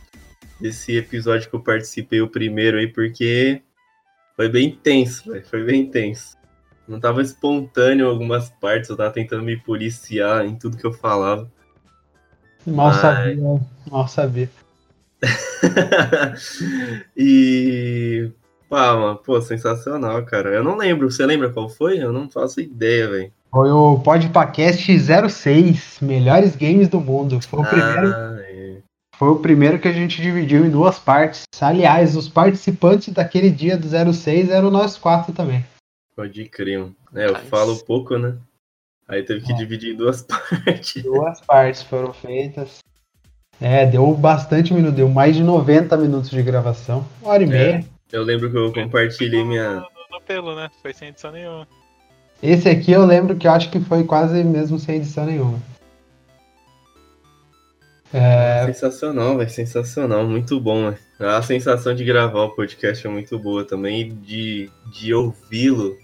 desse 0.60 0.96
episódio 0.96 1.50
que 1.50 1.56
eu 1.56 1.60
participei 1.60 2.22
o 2.22 2.30
primeiro 2.30 2.78
aí, 2.78 2.88
porque 2.88 3.62
foi 4.36 4.50
bem 4.50 4.72
tenso, 4.72 5.32
véio, 5.32 5.46
foi 5.46 5.64
bem 5.64 5.90
tenso. 5.90 6.36
Não 6.88 7.00
tava 7.00 7.22
espontâneo 7.22 8.06
em 8.06 8.10
algumas 8.10 8.50
partes, 8.50 8.90
eu 8.90 8.98
tava 8.98 9.12
tentando 9.12 9.44
me 9.44 9.58
policiar 9.58 10.46
em 10.46 10.56
tudo 10.56 10.78
que 10.78 10.86
eu 10.86 10.94
falava. 10.94 11.50
Mal 12.66 12.88
Ai. 12.88 12.94
sabia, 12.94 13.62
mal 13.90 14.08
sabia. 14.08 14.50
e 17.16 18.30
pá, 18.70 18.94
mano, 18.96 19.16
pô, 19.18 19.42
sensacional, 19.42 20.24
cara. 20.26 20.50
Eu 20.50 20.64
não 20.64 20.78
lembro, 20.78 21.10
você 21.10 21.26
lembra 21.26 21.50
qual 21.50 21.70
foi? 21.70 21.98
Eu 21.98 22.12
não 22.12 22.30
faço 22.30 22.60
ideia, 22.60 23.10
velho. 23.10 23.32
Foi 23.52 23.72
o 23.72 24.00
Podpacast 24.00 25.00
06, 25.30 26.00
melhores 26.02 26.56
games 26.56 26.90
do 26.90 27.00
mundo. 27.00 27.40
Foi 27.42 27.62
o 27.62 27.66
primeiro 27.66 28.14
Ah, 28.14 28.35
é. 28.35 28.35
Foi 29.18 29.30
o 29.30 29.40
primeiro 29.40 29.80
que 29.80 29.88
a 29.88 29.94
gente 29.94 30.22
dividiu 30.22 30.66
em 30.66 30.70
duas 30.70 31.00
partes. 31.00 31.44
Aliás, 31.62 32.16
os 32.16 32.28
participantes 32.28 33.14
daquele 33.14 33.50
dia 33.50 33.78
do 33.78 33.88
06 34.14 34.50
eram 34.50 34.70
nós 34.70 34.98
quatro 34.98 35.32
também. 35.34 35.66
Pode 36.16 36.46
crer, 36.46 36.80
mano. 36.80 36.96
É, 37.14 37.28
eu 37.28 37.34
Mas- 37.34 37.48
falo 37.48 37.78
pouco, 37.86 38.18
né? 38.18 38.36
Aí 39.08 39.24
teve 39.24 39.46
que 39.46 39.54
É. 39.54 39.56
dividir 39.56 39.94
em 39.94 39.98
duas 39.98 40.22
partes. 40.28 41.04
Duas 41.04 41.40
partes 41.42 41.84
foram 41.84 42.12
feitas. 42.14 42.80
É, 43.62 43.86
deu 43.86 44.14
bastante 44.14 44.74
minuto, 44.74 44.96
deu 44.96 45.08
mais 45.08 45.36
de 45.36 45.44
90 45.44 45.96
minutos 45.96 46.30
de 46.30 46.42
gravação. 46.44 47.06
Uma 47.22 47.32
hora 47.32 47.44
e 47.44 47.46
É. 47.46 47.50
meia. 47.50 47.86
Eu 48.12 48.24
lembro 48.24 48.52
que 48.52 48.58
eu 48.58 48.74
compartilhei 48.74 49.44
minha. 49.46 49.76
No, 49.76 49.88
no 50.12 50.22
pelo, 50.26 50.56
né? 50.56 50.70
Foi 50.82 50.94
sem 50.94 51.10
edição 51.10 51.32
nenhuma. 51.32 51.68
Esse 52.44 52.68
aqui 52.68 52.92
eu 52.92 53.06
lembro 53.06 53.36
que 53.38 53.48
eu 53.48 53.52
acho 53.52 53.70
que 53.72 53.80
foi 53.80 54.04
quase 54.04 54.44
mesmo 54.44 54.78
sem 54.78 54.98
edição 54.98 55.26
nenhuma. 55.26 55.58
É, 58.18 58.66
Sensacional, 58.68 59.38
velho. 59.38 59.50
Sensacional. 59.50 60.26
Muito 60.26 60.58
bom, 60.58 60.90
velho. 60.90 60.98
A 61.20 61.42
sensação 61.42 61.94
de 61.94 62.06
gravar 62.06 62.44
o 62.44 62.56
podcast 62.56 63.06
é 63.06 63.10
muito 63.10 63.38
boa 63.38 63.66
também. 63.66 64.16
De, 64.16 64.72
de 64.90 65.14
ouvi-lo 65.14 65.98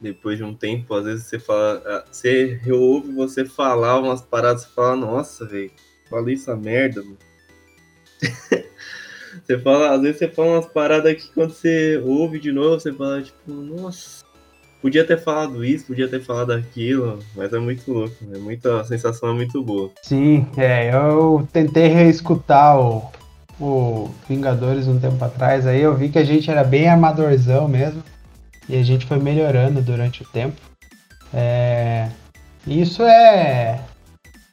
depois 0.00 0.36
de 0.36 0.42
um 0.42 0.52
tempo. 0.52 0.92
Às 0.94 1.04
vezes 1.04 1.26
você 1.26 1.38
fala. 1.38 2.04
Você 2.10 2.60
ouve 2.68 3.12
você 3.12 3.44
falar 3.44 4.00
umas 4.00 4.20
paradas 4.20 4.64
e 4.64 4.74
fala, 4.74 4.96
nossa, 4.96 5.46
velho. 5.46 5.70
Falei 6.10 6.34
essa 6.34 6.56
merda, 6.56 7.04
mano. 7.04 7.18
você 9.44 9.56
fala, 9.58 9.94
às 9.94 10.02
vezes 10.02 10.18
você 10.18 10.28
fala 10.28 10.48
umas 10.54 10.66
paradas 10.66 11.22
que 11.22 11.32
quando 11.32 11.52
você 11.52 12.02
ouve 12.04 12.40
de 12.40 12.50
novo, 12.50 12.80
você 12.80 12.92
fala, 12.92 13.22
tipo, 13.22 13.52
nossa. 13.52 14.23
Podia 14.84 15.02
ter 15.02 15.18
falado 15.18 15.64
isso, 15.64 15.86
podia 15.86 16.06
ter 16.06 16.20
falado 16.20 16.52
aquilo, 16.52 17.18
mas 17.34 17.50
é 17.54 17.58
muito 17.58 17.90
louco, 17.90 18.14
é 18.30 18.36
muita, 18.36 18.82
a 18.82 18.84
sensação 18.84 19.30
é 19.30 19.32
muito 19.32 19.62
boa. 19.64 19.90
sim, 20.02 20.46
é, 20.58 20.94
eu 20.94 21.48
tentei 21.50 21.86
reescutar 21.86 22.78
o, 22.78 23.10
o 23.58 24.10
Vingadores 24.28 24.86
um 24.86 25.00
tempo 25.00 25.24
atrás, 25.24 25.66
aí 25.66 25.80
eu 25.80 25.96
vi 25.96 26.10
que 26.10 26.18
a 26.18 26.22
gente 26.22 26.50
era 26.50 26.62
bem 26.62 26.86
amadorzão 26.86 27.66
mesmo. 27.66 28.02
E 28.68 28.76
a 28.76 28.82
gente 28.82 29.06
foi 29.06 29.18
melhorando 29.18 29.80
durante 29.80 30.22
o 30.22 30.26
tempo. 30.26 30.60
É, 31.32 32.10
isso 32.66 33.02
é. 33.04 33.80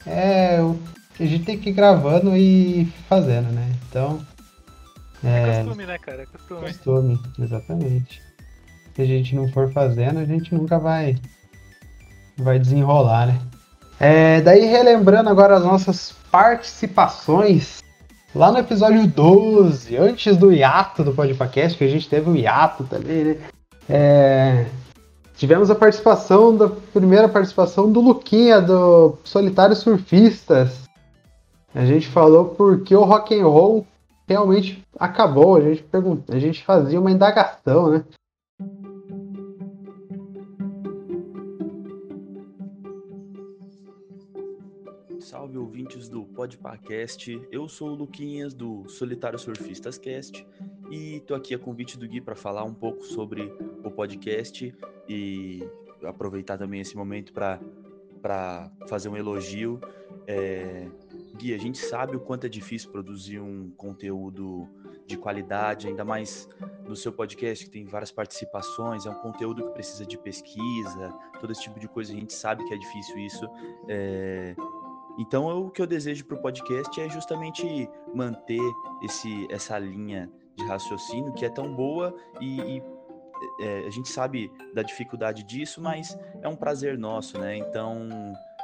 É. 0.05 0.61
o 0.61 0.79
que 1.13 1.23
A 1.23 1.27
gente 1.27 1.43
tem 1.43 1.59
que 1.59 1.71
ir 1.71 1.73
gravando 1.73 2.37
e 2.37 2.85
fazendo, 3.09 3.51
né? 3.51 3.69
Então. 3.89 4.25
É 5.25 5.59
É. 5.59 5.63
costume, 5.63 5.85
né, 5.85 5.97
cara? 5.97 6.21
É 6.21 6.25
costume. 6.25 6.61
Costume, 6.61 7.19
exatamente. 7.37 8.30
Se 8.95 9.01
a 9.01 9.05
gente 9.05 9.35
não 9.35 9.47
for 9.49 9.71
fazendo, 9.71 10.19
a 10.19 10.25
gente 10.25 10.53
nunca 10.53 10.77
vai. 10.77 11.15
Vai 12.37 12.59
desenrolar, 12.59 13.27
né? 13.27 13.39
É, 13.99 14.41
daí, 14.41 14.65
relembrando 14.65 15.29
agora 15.29 15.55
as 15.55 15.63
nossas 15.63 16.13
participações. 16.31 17.81
Lá 18.33 18.51
no 18.51 18.59
episódio 18.59 19.05
12, 19.05 19.95
antes 19.97 20.37
do 20.37 20.51
hiato 20.51 21.03
do 21.03 21.13
Podpacast, 21.13 21.77
que 21.77 21.83
a 21.83 21.89
gente 21.89 22.09
teve 22.09 22.29
um 22.29 22.35
hiato 22.35 22.83
também, 22.85 23.23
né? 23.25 23.37
É, 23.89 24.65
tivemos 25.35 25.69
a 25.69 25.75
participação 25.75 26.55
da 26.55 26.69
primeira 26.69 27.27
participação 27.27 27.91
do 27.91 27.99
Luquinha 27.99 28.61
do 28.61 29.17
Solitário 29.23 29.75
Surfistas. 29.75 30.89
A 31.75 31.85
gente 31.85 32.07
falou 32.07 32.45
porque 32.45 32.95
o 32.95 33.03
rock 33.03 33.39
and 33.39 33.45
roll 33.45 33.85
realmente 34.27 34.83
acabou. 34.97 35.57
A 35.57 35.61
gente 35.61 35.83
pergunta, 35.83 36.35
a 36.35 36.39
gente 36.39 36.63
fazia 36.63 36.99
uma 36.99 37.11
indagação, 37.11 37.91
né? 37.91 38.03
Salve 45.21 45.55
ouvintes 45.55 46.09
do 46.09 46.25
Podpacast, 46.25 47.47
eu 47.51 47.69
sou 47.69 47.89
o 47.89 47.93
Luquinhas 47.93 48.55
do 48.55 48.89
Solitário 48.89 49.37
Surfistas 49.37 49.95
Cast 49.95 50.45
e 50.89 51.19
tô 51.21 51.35
aqui 51.35 51.53
a 51.53 51.59
convite 51.59 51.95
do 51.95 52.07
Gui 52.07 52.19
para 52.19 52.35
falar 52.35 52.63
um 52.63 52.73
pouco 52.73 53.03
sobre 53.03 53.53
o 53.83 53.91
podcast 53.91 54.75
e 55.07 55.63
aproveitar 56.03 56.57
também 56.57 56.81
esse 56.81 56.97
momento 56.97 57.31
para 57.33 58.71
fazer 58.87 59.09
um 59.09 59.15
elogio. 59.15 59.79
É, 60.25 60.89
Gui, 61.37 61.53
a 61.53 61.59
gente 61.59 61.77
sabe 61.77 62.15
o 62.15 62.19
quanto 62.19 62.47
é 62.47 62.49
difícil 62.49 62.89
produzir 62.89 63.39
um 63.39 63.69
conteúdo 63.77 64.67
de 65.05 65.17
qualidade, 65.17 65.87
ainda 65.87 66.03
mais 66.03 66.49
no 66.87 66.95
seu 66.95 67.13
podcast 67.13 67.65
que 67.65 67.71
tem 67.71 67.85
várias 67.85 68.11
participações, 68.11 69.05
é 69.05 69.09
um 69.09 69.15
conteúdo 69.15 69.67
que 69.67 69.73
precisa 69.73 70.03
de 70.03 70.17
pesquisa, 70.17 71.13
todo 71.39 71.51
esse 71.51 71.61
tipo 71.61 71.79
de 71.79 71.87
coisa, 71.87 72.11
a 72.11 72.15
gente 72.15 72.33
sabe 72.33 72.65
que 72.65 72.73
é 72.73 72.77
difícil 72.77 73.17
isso. 73.19 73.47
É, 73.87 74.55
então, 75.17 75.49
eu- 75.49 75.65
o 75.65 75.69
que 75.71 75.81
eu 75.81 75.87
desejo 75.87 76.25
para 76.25 76.37
o 76.37 76.41
podcast 76.41 76.99
é 76.99 77.09
justamente 77.09 77.89
manter 78.13 78.61
esse, 79.03 79.47
essa 79.51 79.77
linha 79.77 80.29
de 80.55 80.65
raciocínio 80.65 81.33
que 81.33 81.45
é 81.45 81.49
tão 81.49 81.73
boa 81.73 82.15
e, 82.39 82.59
e, 82.59 82.83
é, 83.61 83.87
a 83.87 83.89
gente 83.89 84.09
sabe 84.09 84.51
da 84.73 84.83
dificuldade 84.83 85.43
disso, 85.43 85.81
mas 85.81 86.17
é 86.41 86.47
um 86.47 86.55
prazer 86.55 86.97
nosso, 86.97 87.39
né? 87.39 87.57
Então, 87.57 88.07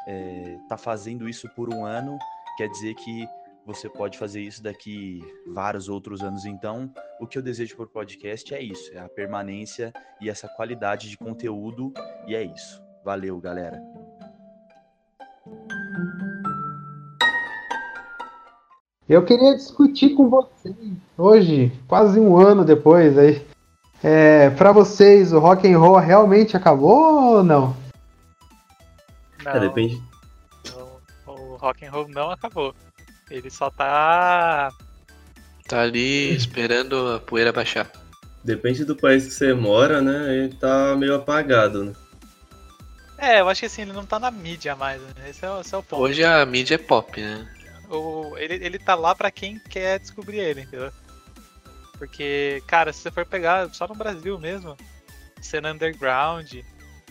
é, 0.07 0.57
tá 0.69 0.77
fazendo 0.77 1.27
isso 1.27 1.49
por 1.55 1.73
um 1.73 1.85
ano 1.85 2.17
quer 2.57 2.67
dizer 2.69 2.95
que 2.95 3.27
você 3.63 3.87
pode 3.89 4.17
fazer 4.17 4.41
isso 4.41 4.63
daqui 4.63 5.21
vários 5.53 5.87
outros 5.89 6.23
anos. 6.23 6.45
Então, 6.45 6.91
o 7.19 7.27
que 7.27 7.37
eu 7.37 7.41
desejo 7.41 7.75
para 7.75 7.85
o 7.85 7.89
podcast 7.89 8.53
é 8.53 8.61
isso, 8.61 8.91
é 8.93 8.99
a 8.99 9.09
permanência 9.09 9.93
e 10.21 10.29
essa 10.29 10.47
qualidade 10.47 11.09
de 11.09 11.17
conteúdo. 11.17 11.93
E 12.25 12.33
é 12.35 12.43
isso. 12.43 12.81
Valeu, 13.03 13.39
galera. 13.39 13.79
Eu 19.09 19.23
queria 19.23 19.55
discutir 19.55 20.09
com 20.15 20.29
vocês 20.29 20.75
hoje, 21.17 21.71
quase 21.87 22.19
um 22.19 22.37
ano 22.37 22.65
depois 22.65 23.17
aí. 23.17 23.45
É, 24.03 24.49
para 24.51 24.71
vocês, 24.71 25.31
o 25.31 25.39
rock 25.39 25.67
and 25.71 25.79
roll 25.79 25.97
realmente 25.97 26.57
acabou 26.57 27.37
ou 27.37 27.43
não? 27.43 27.75
Não, 29.43 29.51
É, 29.53 29.59
depende. 29.59 30.01
o, 31.25 31.31
o 31.31 31.55
rock 31.55 31.85
and 31.85 31.91
roll 31.91 32.07
não 32.09 32.29
acabou. 32.31 32.75
Ele 33.31 33.49
só 33.49 33.69
tá. 33.69 34.69
Tá 35.67 35.81
ali 35.81 36.33
esperando 36.33 37.15
a 37.15 37.19
poeira 37.19 37.51
baixar. 37.51 37.89
Depende 38.43 38.85
do 38.85 38.95
país 38.95 39.25
que 39.25 39.31
você 39.31 39.53
mora, 39.53 40.01
né? 40.01 40.33
Ele 40.35 40.53
tá 40.55 40.95
meio 40.97 41.15
apagado, 41.15 41.83
né? 41.85 41.93
É, 43.17 43.41
eu 43.41 43.49
acho 43.49 43.61
que 43.61 43.65
assim, 43.65 43.81
ele 43.81 43.93
não 43.93 44.05
tá 44.05 44.19
na 44.19 44.29
mídia 44.29 44.75
mais, 44.75 45.01
né? 45.01 45.09
Esse 45.27 45.45
é, 45.45 45.59
esse 45.59 45.73
é 45.73 45.77
o 45.77 45.83
ponto. 45.83 46.01
Hoje 46.01 46.23
a 46.23 46.45
mídia 46.45 46.75
é 46.75 46.77
pop, 46.77 47.19
né? 47.19 47.47
O, 47.89 48.37
ele, 48.37 48.55
ele 48.55 48.79
tá 48.79 48.95
lá 48.95 49.15
pra 49.15 49.31
quem 49.31 49.59
quer 49.59 49.99
descobrir 49.99 50.39
ele, 50.39 50.61
entendeu? 50.61 50.91
Porque, 51.97 52.61
cara, 52.67 52.93
se 52.93 53.01
você 53.01 53.11
for 53.11 53.25
pegar 53.25 53.73
só 53.73 53.87
no 53.87 53.95
Brasil 53.95 54.37
mesmo, 54.37 54.77
cena 55.41 55.71
underground, 55.71 56.53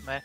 né? 0.05 0.23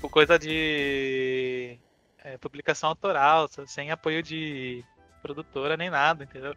Por 0.00 0.10
coisa 0.10 0.38
de 0.38 1.78
é, 2.22 2.36
publicação 2.36 2.90
autoral, 2.90 3.48
sem 3.66 3.90
apoio 3.90 4.22
de 4.22 4.84
produtora 5.22 5.76
nem 5.76 5.88
nada, 5.88 6.24
entendeu? 6.24 6.54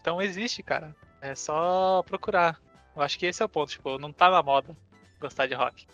Então 0.00 0.20
existe, 0.20 0.62
cara. 0.62 0.94
É 1.20 1.34
só 1.34 2.02
procurar. 2.02 2.60
Eu 2.94 3.02
acho 3.02 3.18
que 3.18 3.26
esse 3.26 3.42
é 3.42 3.44
o 3.44 3.48
ponto, 3.48 3.70
tipo, 3.70 3.98
não 3.98 4.12
tá 4.12 4.30
na 4.30 4.42
moda 4.42 4.76
gostar 5.20 5.46
de 5.46 5.54
rock. 5.54 5.86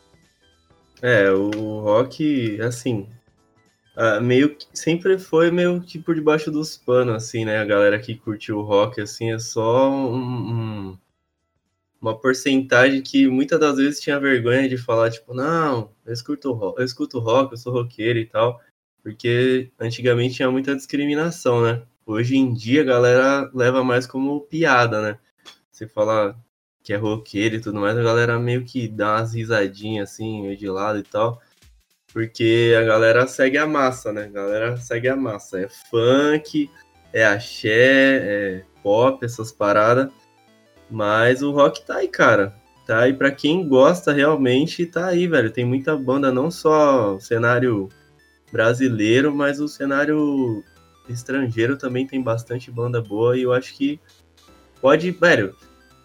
É, 1.03 1.31
o 1.31 1.81
rock, 1.81 2.61
assim, 2.63 3.09
ah, 3.97 4.21
meio 4.21 4.55
que 4.57 4.67
sempre 4.75 5.19
foi 5.19 5.51
meio 5.51 5.81
que 5.83 5.99
por 5.99 6.15
debaixo 6.15 6.51
dos 6.51 6.77
panos, 6.77 7.15
assim, 7.17 7.45
né? 7.45 7.59
A 7.59 7.65
galera 7.65 7.99
que 7.99 8.15
curtiu 8.17 8.59
o 8.59 8.63
rock, 8.63 9.01
assim, 9.01 9.33
é 9.33 9.39
só 9.39 9.91
um- 9.91 10.93
um- 10.93 10.99
uma 12.01 12.19
porcentagem 12.19 13.03
que 13.03 13.27
muitas 13.29 13.59
das 13.59 13.77
vezes 13.77 14.01
tinha 14.01 14.21
vergonha 14.21 14.69
de 14.69 14.77
falar, 14.77 15.11
tipo, 15.11 15.35
não, 15.35 15.91
eu 16.05 16.13
escuto 16.13 16.53
rock, 16.53 16.79
eu 16.79 16.85
escuto 16.85 17.19
rock, 17.19 17.53
eu 17.53 17.57
sou 17.59 17.73
roqueiro 17.73 18.19
e 18.19 18.27
tal, 18.27 18.61
porque 19.03 19.71
antigamente 19.81 20.35
tinha 20.37 20.51
muita 20.51 20.75
discriminação, 20.77 21.63
né? 21.63 21.83
Hoje 22.05 22.37
em 22.37 22.53
dia 22.53 22.83
a 22.83 22.85
galera 22.85 23.51
leva 23.55 23.83
mais 23.83 24.07
como 24.07 24.41
piada, 24.43 25.01
né? 25.03 25.19
Você 25.73 25.89
fala 25.89 26.37
que 26.85 26.93
é 26.93 26.97
roqueiro 26.97 27.57
e 27.57 27.61
tudo 27.61 27.81
mais, 27.81 27.97
a 27.99 28.03
galera 28.03 28.39
meio 28.41 28.65
que 28.65 28.89
dá 28.89 29.17
umas 29.19 29.35
risadinhas 29.35 30.13
assim, 30.13 30.43
meio 30.43 30.57
de 30.57 30.69
lado 30.69 30.99
e 31.01 31.05
tal. 31.05 31.41
Porque 32.17 32.75
a 32.81 32.83
galera 32.83 33.27
segue 33.27 33.59
a 33.59 33.67
massa, 33.67 34.11
né? 34.11 34.25
A 34.25 34.29
galera 34.29 34.77
segue 34.79 35.07
a 35.07 35.15
massa. 35.15 35.61
É 35.61 35.69
funk, 35.69 36.71
é 37.13 37.27
axé, 37.27 38.17
é 38.23 38.63
pop, 38.83 39.23
essas 39.23 39.53
paradas. 39.53 40.11
Mas 40.91 41.43
o 41.43 41.51
rock 41.51 41.85
tá 41.85 41.97
aí, 41.97 42.09
cara. 42.09 42.57
Tá 42.87 43.01
aí 43.01 43.13
pra 43.13 43.31
quem 43.31 43.69
gosta 43.69 44.15
realmente, 44.15 44.87
tá 44.87 45.09
aí, 45.09 45.27
velho. 45.27 45.51
Tem 45.51 45.67
muita 45.67 45.95
banda, 45.95 46.33
não 46.33 46.51
só 46.51 47.17
o 47.17 47.21
cenário 47.21 47.91
brasileiro, 48.51 49.31
mas 49.35 49.61
o 49.61 49.69
cenário 49.69 50.65
estrangeiro 51.11 51.77
também 51.77 52.07
tem 52.07 52.23
bastante 52.23 52.71
banda 52.71 52.99
boa. 52.99 53.37
E 53.37 53.43
eu 53.43 53.53
acho 53.53 53.77
que 53.77 54.01
pode, 54.81 55.11
velho, 55.11 55.55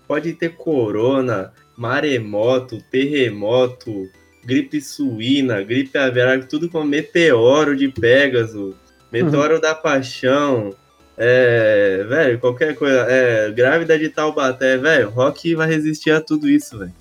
pode 0.09 0.33
ter 0.33 0.57
corona, 0.57 1.53
maremoto, 1.77 2.83
terremoto, 2.91 4.09
gripe 4.43 4.81
suína, 4.81 5.61
gripe 5.61 5.97
aviária, 5.97 6.43
tudo 6.43 6.69
com 6.69 6.83
meteoro 6.83 7.75
de 7.75 7.87
Pégaso, 7.87 8.75
meteoro 9.11 9.59
da 9.59 9.75
paixão, 9.75 10.73
é, 11.17 12.03
velho, 12.07 12.39
qualquer 12.39 12.75
coisa, 12.75 13.05
é, 13.07 13.51
grávida 13.51 13.97
de 13.97 14.09
Taubaté, 14.09 14.77
velho, 14.77 15.09
rock 15.09 15.53
vai 15.53 15.67
resistir 15.67 16.11
a 16.11 16.21
tudo 16.21 16.49
isso, 16.49 16.79
velho. 16.79 16.93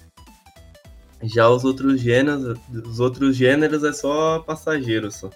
Já 1.23 1.49
os 1.49 1.65
outros 1.65 2.01
gêneros, 2.01 2.59
os 2.87 2.99
outros 2.99 3.37
gêneros 3.37 3.85
é 3.85 3.93
só 3.93 4.39
passageiro 4.41 5.11
só. 5.11 5.31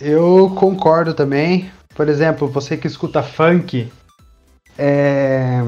Eu 0.00 0.52
concordo 0.56 1.14
também. 1.14 1.70
Por 1.94 2.08
exemplo, 2.08 2.48
você 2.48 2.76
que 2.76 2.86
escuta 2.86 3.22
funk, 3.22 3.90
é... 4.78 5.62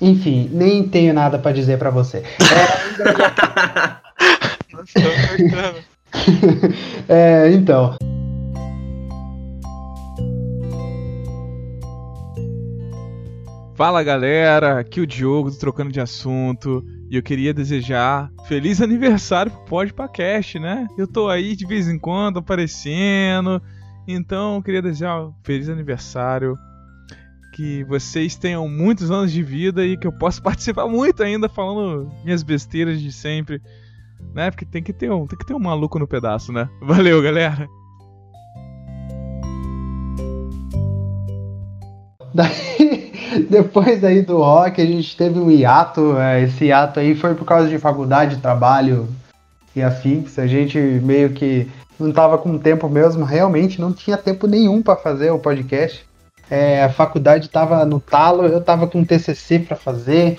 Enfim, 0.00 0.48
nem 0.52 0.88
tenho 0.88 1.12
nada 1.12 1.38
pra 1.38 1.52
dizer 1.52 1.78
pra 1.78 1.90
você. 1.90 2.22
Cortando. 4.72 5.84
É, 7.08 7.50
então. 7.52 7.96
Fala 13.74 14.02
galera, 14.02 14.80
aqui 14.80 15.00
o 15.00 15.06
Diogo 15.06 15.50
do 15.50 15.56
Trocando 15.56 15.92
de 15.92 16.00
Assunto 16.00 16.84
e 17.10 17.16
eu 17.16 17.22
queria 17.22 17.54
desejar 17.54 18.30
feliz 18.46 18.82
aniversário 18.82 19.52
pro 19.52 19.64
Podpacast, 19.64 20.58
né? 20.58 20.86
Eu 20.98 21.06
tô 21.06 21.28
aí 21.28 21.54
de 21.54 21.64
vez 21.64 21.88
em 21.88 21.98
quando 21.98 22.40
aparecendo, 22.40 23.62
então 24.06 24.56
eu 24.56 24.62
queria 24.62 24.82
desejar 24.82 25.22
um 25.22 25.32
feliz 25.44 25.68
aniversário, 25.68 26.58
que 27.58 27.82
vocês 27.82 28.36
tenham 28.36 28.68
muitos 28.68 29.10
anos 29.10 29.32
de 29.32 29.42
vida 29.42 29.84
e 29.84 29.96
que 29.96 30.06
eu 30.06 30.12
possa 30.12 30.40
participar 30.46 30.86
muito 30.86 31.24
ainda 31.24 31.48
falando 31.48 32.08
minhas 32.24 32.44
besteiras 32.44 33.00
de 33.00 33.10
sempre, 33.10 33.60
né? 34.32 34.48
Porque 34.48 34.64
tem 34.64 34.80
que 34.80 34.92
ter 34.92 35.10
um, 35.10 35.26
tem 35.26 35.36
que 35.36 35.44
ter 35.44 35.54
um 35.54 35.58
maluco 35.58 35.98
no 35.98 36.06
pedaço, 36.06 36.52
né? 36.52 36.68
Valeu, 36.80 37.20
galera. 37.20 37.66
Daí, 42.32 43.12
depois 43.50 44.04
aí 44.04 44.22
do 44.22 44.36
rock, 44.36 44.80
a 44.80 44.86
gente 44.86 45.16
teve 45.16 45.40
um 45.40 45.50
hiato. 45.50 46.16
é, 46.16 46.44
Esse 46.44 46.66
hiato 46.66 47.00
aí 47.00 47.16
foi 47.16 47.34
por 47.34 47.44
causa 47.44 47.68
de 47.68 47.76
faculdade, 47.76 48.36
trabalho 48.36 49.08
e 49.74 49.82
afins. 49.82 50.38
A 50.38 50.46
gente 50.46 50.78
meio 50.78 51.30
que 51.30 51.66
não 51.98 52.12
tava 52.12 52.38
com 52.38 52.56
tempo 52.56 52.88
mesmo, 52.88 53.24
realmente 53.24 53.80
não 53.80 53.92
tinha 53.92 54.16
tempo 54.16 54.46
nenhum 54.46 54.80
para 54.80 54.94
fazer 54.94 55.32
o 55.32 55.40
podcast. 55.40 56.07
É, 56.50 56.82
a 56.82 56.88
faculdade 56.88 57.48
tava 57.48 57.84
no 57.84 58.00
talo, 58.00 58.44
eu 58.46 58.60
tava 58.60 58.86
com 58.86 59.04
TCC 59.04 59.58
para 59.60 59.76
fazer. 59.76 60.38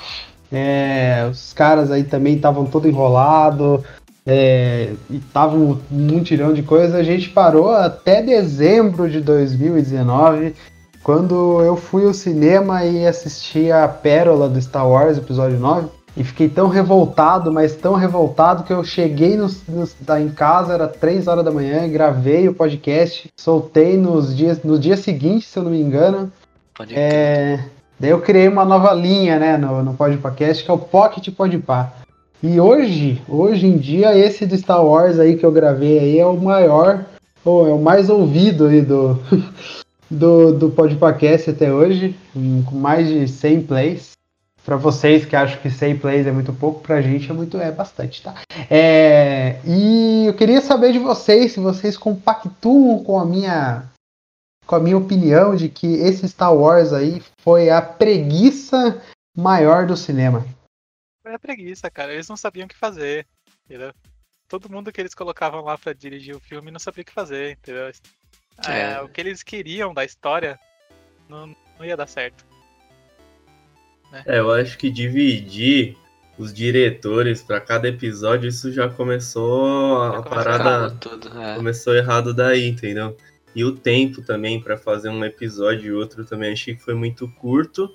é, 0.52 1.28
os 1.30 1.54
caras 1.54 1.92
aí 1.92 2.04
também 2.04 2.36
estavam 2.36 2.66
todo 2.66 2.88
enrolado. 2.88 3.84
É, 4.26 4.94
e 5.10 5.18
tava 5.34 5.56
um 5.56 5.80
mutirão 5.90 6.54
de 6.54 6.62
coisa. 6.62 6.98
A 6.98 7.04
gente 7.04 7.30
parou 7.30 7.72
até 7.72 8.22
dezembro 8.22 9.10
de 9.10 9.22
2019 9.22 10.54
quando 11.04 11.62
eu 11.64 11.76
fui 11.76 12.06
ao 12.06 12.14
cinema 12.14 12.86
e 12.86 13.08
assisti 13.08 13.72
a 13.72 13.88
Pérola 13.88 14.48
do 14.48 14.62
Star 14.62 14.88
Wars, 14.88 15.18
episódio 15.18 15.60
9, 15.60 15.88
e 16.18 16.24
fiquei 16.24 16.50
tão 16.50 16.68
revoltado, 16.68 17.52
mas 17.52 17.76
tão 17.76 17.94
revoltado 17.94 18.64
que 18.64 18.74
eu 18.74 18.84
cheguei 18.84 19.38
no, 19.38 19.48
no- 19.68 19.88
tá 20.06 20.20
em 20.20 20.30
casa, 20.30 20.74
era 20.74 20.88
3 20.88 21.28
horas 21.28 21.46
da 21.46 21.52
manhã, 21.52 21.88
gravei 21.88 22.48
o 22.48 22.54
podcast, 22.54 23.30
soltei 23.40 23.96
nos 23.98 24.36
dias, 24.36 24.62
no 24.64 24.78
dia 24.78 24.98
seguinte, 24.98 25.46
se 25.46 25.58
eu 25.58 25.64
não 25.64 25.72
me 25.72 25.80
engano. 25.82 26.32
Pode 26.76 26.94
É, 26.96 27.60
daí 28.00 28.10
eu 28.12 28.22
criei 28.22 28.48
uma 28.48 28.66
nova 28.66 28.94
linha 28.94 29.38
né, 29.40 29.58
no, 29.58 29.84
no 29.84 29.94
Podpacast, 29.94 30.64
que 30.64 30.72
é 30.72 30.74
o 30.74 30.78
Pocket 30.78 31.30
Podpah. 31.34 31.94
E 32.42 32.60
hoje, 32.60 33.22
hoje 33.28 33.68
em 33.68 33.78
dia, 33.78 34.18
esse 34.18 34.46
do 34.46 34.58
Star 34.58 34.84
Wars 34.84 35.20
aí 35.20 35.36
que 35.36 35.46
eu 35.46 35.52
gravei 35.52 36.00
aí 36.00 36.20
é 36.20 36.26
o 36.26 36.38
maior, 36.38 37.06
ou 37.44 37.68
é 37.68 37.72
o 37.74 37.80
mais 37.80 38.10
ouvido 38.10 38.68
aí 38.68 38.82
do, 38.82 39.20
do, 40.10 40.54
do 40.54 40.70
Podpacast 40.70 41.50
até 41.50 41.72
hoje, 41.72 42.16
com 42.34 42.76
mais 42.78 43.08
de 43.08 43.28
100 43.28 43.62
plays. 43.64 44.12
Pra 44.66 44.76
vocês 44.76 45.26
que 45.26 45.36
acham 45.36 45.60
que 45.62 45.70
100 45.70 46.00
plays 46.00 46.28
é 46.28 46.32
muito 46.32 46.54
pouco, 46.54 46.82
pra 46.82 47.02
gente 47.02 47.30
é 47.30 47.34
muito 47.34 47.58
é 47.58 47.72
bastante, 47.72 48.22
tá? 48.22 48.36
É, 48.70 49.60
e 49.66 50.26
eu 50.28 50.34
queria 50.36 50.62
saber 50.62 50.92
de 50.92 51.00
vocês 51.00 51.54
se 51.54 51.60
vocês 51.60 51.98
compactuam 51.98 53.04
com 53.04 53.20
a 53.20 53.26
minha 53.26 53.90
com 54.66 54.76
a 54.76 54.80
minha 54.80 54.98
opinião 54.98 55.56
de 55.56 55.68
que 55.68 55.88
esse 55.96 56.30
Star 56.30 56.54
Wars 56.54 56.94
aí 56.94 57.24
foi 57.42 57.72
a 57.72 57.82
preguiça 57.82 59.02
maior 59.36 59.88
do 59.88 59.98
cinema. 59.98 60.46
Foi 61.24 61.34
a 61.34 61.40
preguiça, 61.40 61.90
cara. 61.90 62.14
Eles 62.14 62.28
não 62.28 62.38
sabiam 62.38 62.66
o 62.66 62.70
que 62.70 62.76
fazer, 62.76 63.26
entendeu? 63.66 63.92
Todo 64.48 64.70
mundo 64.70 64.92
que 64.92 65.02
eles 65.02 65.16
colocavam 65.16 65.62
lá 65.62 65.76
pra 65.76 65.94
dirigir 65.94 66.36
o 66.36 66.40
filme 66.40 66.70
não 66.70 66.80
sabia 66.80 67.02
o 67.02 67.06
que 67.06 67.12
fazer, 67.12 67.54
entendeu? 67.54 67.92
É, 68.68 68.92
É. 68.94 69.02
O 69.02 69.10
que 69.10 69.20
eles 69.20 69.42
queriam 69.42 69.92
da 69.94 70.06
história 70.06 70.60
não, 71.28 71.56
não 71.78 71.86
ia 71.86 71.98
dar 71.98 72.08
certo. 72.08 72.46
É, 74.26 74.40
eu 74.40 74.52
acho 74.52 74.78
que 74.78 74.90
dividir 74.90 75.96
os 76.38 76.54
diretores 76.54 77.42
para 77.42 77.60
cada 77.60 77.88
episódio, 77.88 78.48
isso 78.48 78.72
já 78.72 78.88
começou 78.88 80.02
a, 80.02 80.20
a 80.20 80.22
parada 80.24 80.92
tudo. 80.92 81.30
É. 81.38 81.56
começou 81.56 81.94
errado 81.94 82.34
daí, 82.34 82.68
entendeu? 82.68 83.16
E 83.54 83.64
o 83.64 83.76
tempo 83.76 84.22
também 84.22 84.62
para 84.62 84.78
fazer 84.78 85.10
um 85.10 85.24
episódio 85.26 85.88
e 85.88 85.92
outro 85.92 86.24
também 86.24 86.54
achei 86.54 86.76
que 86.76 86.82
foi 86.82 86.94
muito 86.94 87.28
curto. 87.28 87.94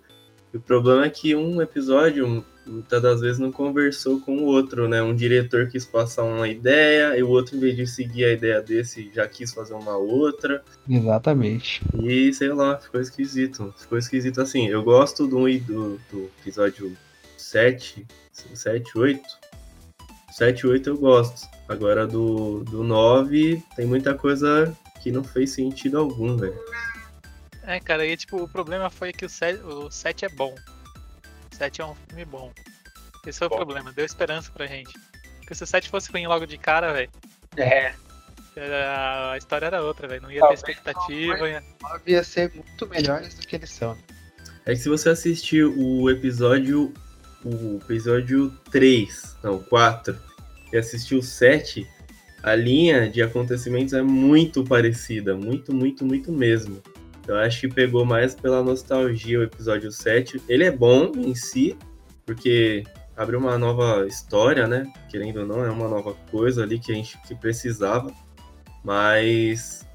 E 0.55 0.57
o 0.57 0.61
problema 0.61 1.05
é 1.05 1.11
que 1.11 1.35
um 1.35 1.61
episódio 1.61 2.45
muitas 2.65 3.03
das 3.03 3.21
vezes 3.21 3.41
não 3.41 3.51
conversou 3.51 4.21
com 4.21 4.37
o 4.37 4.45
outro, 4.45 4.89
né? 4.89 5.03
Um 5.03 5.13
diretor 5.13 5.67
quis 5.69 5.85
passar 5.85 6.23
uma 6.23 6.49
ideia 6.49 7.19
e 7.19 7.25
o 7.25 7.29
outro, 7.29 7.57
em 7.57 7.59
vez 7.59 7.75
de 7.77 7.85
seguir 7.89 8.25
a 8.25 8.33
ideia 8.33 8.63
desse, 8.63 9.11
já 9.13 9.27
quis 9.27 9.53
fazer 9.53 9.75
uma 9.75 9.97
outra. 9.97 10.63
Exatamente. 10.89 11.83
E 12.01 12.33
sei 12.33 12.51
lá, 12.51 12.79
ficou 12.79 13.01
esquisito. 13.01 13.75
Ficou 13.77 13.99
esquisito 13.99 14.41
assim. 14.41 14.69
Eu 14.69 14.85
gosto 14.85 15.27
do, 15.27 15.41
do, 15.59 16.01
do 16.13 16.31
episódio 16.41 16.97
7, 17.37 18.07
7, 18.33 18.97
8. 18.97 19.23
7 20.31 20.61
e 20.61 20.67
8 20.69 20.89
eu 20.89 20.97
gosto. 20.97 21.49
Agora 21.69 22.07
do, 22.07 22.63
do 22.63 22.85
9 22.85 23.61
tem 23.75 23.87
muita 23.87 24.15
coisa 24.15 24.73
que 25.03 25.11
não 25.11 25.25
fez 25.25 25.51
sentido 25.51 25.99
algum, 25.99 26.37
velho. 26.37 26.55
É, 27.67 27.81
cara, 27.81 28.05
e 28.07 28.17
tipo, 28.17 28.43
o 28.43 28.49
problema 28.49 28.91
foi 28.91 29.13
que 29.13 29.25
o 29.25 29.29
7, 29.29 29.61
o 29.63 29.91
7 29.91 30.25
é 30.27 30.29
bom. 30.29 30.55
O 31.53 31.55
7 31.57 31.81
é 31.81 31.87
um 31.87 31.95
filme 31.95 32.25
bom. 32.25 32.53
Esse 33.27 33.39
foi 33.39 33.49
o 33.49 33.51
problema, 33.51 33.93
deu 33.93 34.05
esperança 34.05 34.51
pra 34.53 34.67
gente. 34.67 34.93
Porque 35.39 35.55
se 35.55 35.63
o 35.65 35.67
7 35.67 35.89
fosse 35.89 36.11
ruim 36.11 36.27
logo 36.27 36.47
de 36.47 36.59
cara, 36.59 36.93
velho, 36.93 37.11
É, 37.57 37.95
era- 38.57 39.33
a 39.33 39.39
história 39.39 39.67
era 39.67 39.83
outra, 39.83 40.07
velho. 40.09 40.23
Não 40.23 40.31
ia 40.31 40.37
ter 40.37 40.41
Talvez 40.41 40.61
expectativa. 40.61 41.49
ia- 41.49 41.63
devia 41.99 42.25
ser 42.25 42.53
muito 42.55 42.87
melhores 42.89 43.35
do 43.35 43.47
que 43.47 43.57
eles 43.57 43.71
são. 43.71 43.97
É 44.67 44.73
que 44.73 44.79
se 44.81 44.89
você 44.89 45.11
assistir 45.11 45.65
o 45.65 46.11
episódio. 46.11 46.93
O 47.47 47.77
episódio 47.85 48.51
3, 48.71 49.37
não, 49.43 49.63
4, 49.63 50.19
e 50.73 50.79
assistir 50.79 51.15
o 51.15 51.23
7, 51.23 51.87
a 52.43 52.55
linha 52.55 53.07
de 53.11 53.21
acontecimentos 53.23 53.93
é 53.93 54.01
muito 54.01 54.65
parecida. 54.65 55.35
Muito, 55.37 55.75
muito, 55.75 56.07
muito 56.07 56.33
mesmo. 56.33 56.83
Eu 57.27 57.37
acho 57.37 57.61
que 57.61 57.69
pegou 57.69 58.05
mais 58.05 58.35
pela 58.35 58.63
nostalgia 58.63 59.41
o 59.41 59.43
episódio 59.43 59.91
7. 59.91 60.43
Ele 60.49 60.65
é 60.65 60.71
bom 60.71 61.13
em 61.17 61.35
si, 61.35 61.77
porque 62.27 62.85
abre 63.17 63.37
uma 63.37 63.57
nova 63.59 64.07
história, 64.07 64.67
né? 64.67 64.93
Querendo 65.09 65.41
ou 65.41 65.47
não, 65.47 65.65
é 65.65 65.71
uma 65.71 65.89
nova 65.89 66.15
coisa 66.31 66.63
ali 66.63 66.79
que 66.79 66.93
a 66.93 66.95
gente 66.95 67.19
que 67.23 67.35
precisava. 67.35 68.13
Mas 68.85 69.87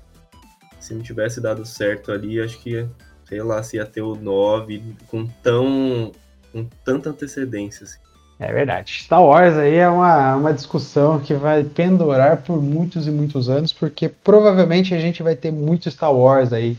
se 0.80 0.94
não 0.94 1.02
tivesse 1.02 1.40
dado 1.40 1.66
certo 1.66 2.12
ali, 2.12 2.42
acho 2.42 2.60
que 2.60 2.88
sei 3.30 3.44
lá, 3.44 3.62
se 3.62 3.78
ia 3.78 3.86
ter 3.86 4.02
o 4.02 4.16
9 4.16 4.82
com 5.08 5.28
tão. 5.44 6.12
com 6.52 6.66
tanta 6.84 7.12
antecedência. 7.12 7.84
Assim. 7.84 8.00
É 8.40 8.52
verdade. 8.52 9.04
Star 9.04 9.24
Wars 9.24 9.56
aí 9.56 9.76
é 9.76 9.88
uma, 9.88 10.36
uma 10.36 10.54
discussão 10.54 11.20
que 11.20 11.36
vai 11.36 11.64
pendurar 11.64 12.42
por 12.42 12.62
muitos 12.62 13.06
e 13.06 13.12
muitos 13.12 13.48
anos, 13.48 13.72
porque 13.72 14.10
provavelmente 14.10 14.96
a 14.96 15.00
gente 15.00 15.22
vai 15.22 15.36
ter 15.36 15.52
muito 15.52 15.92
Star 15.92 16.14
Wars 16.14 16.52
aí. 16.52 16.76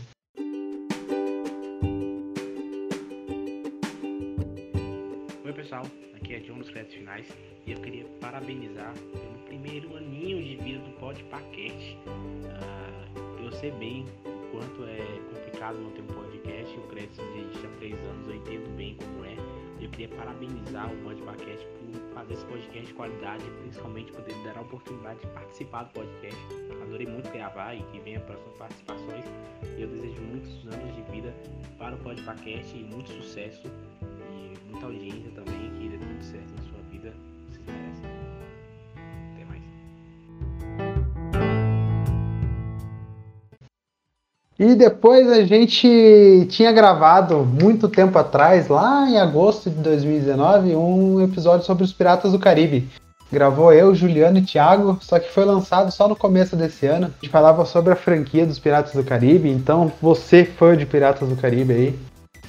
Queria 20.01 20.17
parabenizar 20.17 20.91
o 20.91 20.97
Podpacast 21.03 21.67
por 21.67 22.13
fazer 22.15 22.33
esse 22.33 22.45
podcast 22.45 22.87
de 22.87 22.93
qualidade 22.93 23.43
e 23.45 23.61
principalmente 23.61 24.11
poder 24.11 24.33
dar 24.43 24.57
a 24.57 24.61
oportunidade 24.61 25.19
de 25.19 25.27
participar 25.27 25.83
do 25.83 25.91
podcast. 25.91 26.41
Adorei 26.81 27.05
muito 27.05 27.31
gravar 27.31 27.75
e 27.75 27.83
que 27.83 27.99
venha 27.99 28.19
próximas 28.21 28.57
participações. 28.57 29.25
Eu 29.77 29.87
desejo 29.87 30.21
muitos 30.21 30.65
anos 30.73 30.95
de 30.95 31.11
vida 31.11 31.35
para 31.77 31.95
o 31.95 31.99
Podpacast 31.99 32.75
e 32.75 32.83
muito 32.83 33.11
sucesso 33.11 33.67
e 34.01 34.71
muita 34.71 34.87
audiência 34.87 35.31
também, 35.31 35.69
que 35.77 35.89
dê 35.89 35.97
tudo 35.97 36.23
certo 36.23 36.51
na 36.55 36.63
sua 36.63 36.81
vida, 36.89 37.13
E 44.61 44.75
depois 44.75 45.27
a 45.27 45.43
gente 45.43 46.45
tinha 46.51 46.71
gravado 46.71 47.39
muito 47.39 47.89
tempo 47.89 48.15
atrás, 48.19 48.67
lá 48.67 49.09
em 49.09 49.17
agosto 49.17 49.71
de 49.71 49.77
2019, 49.77 50.75
um 50.75 51.19
episódio 51.19 51.65
sobre 51.65 51.83
os 51.83 51.91
Piratas 51.91 52.31
do 52.31 52.37
Caribe. 52.37 52.87
Gravou 53.31 53.73
eu, 53.73 53.95
Juliano 53.95 54.37
e 54.37 54.43
Thiago, 54.43 54.99
só 55.01 55.17
que 55.17 55.33
foi 55.33 55.45
lançado 55.45 55.91
só 55.91 56.07
no 56.07 56.15
começo 56.15 56.55
desse 56.55 56.85
ano. 56.85 57.07
A 57.07 57.09
gente 57.09 57.31
falava 57.31 57.65
sobre 57.65 57.91
a 57.91 57.95
franquia 57.95 58.45
dos 58.45 58.59
Piratas 58.59 58.93
do 58.93 59.03
Caribe, 59.03 59.49
então 59.49 59.91
você, 59.99 60.45
fã 60.45 60.77
de 60.77 60.85
Piratas 60.85 61.27
do 61.27 61.35
Caribe 61.35 61.73
aí, 61.73 61.99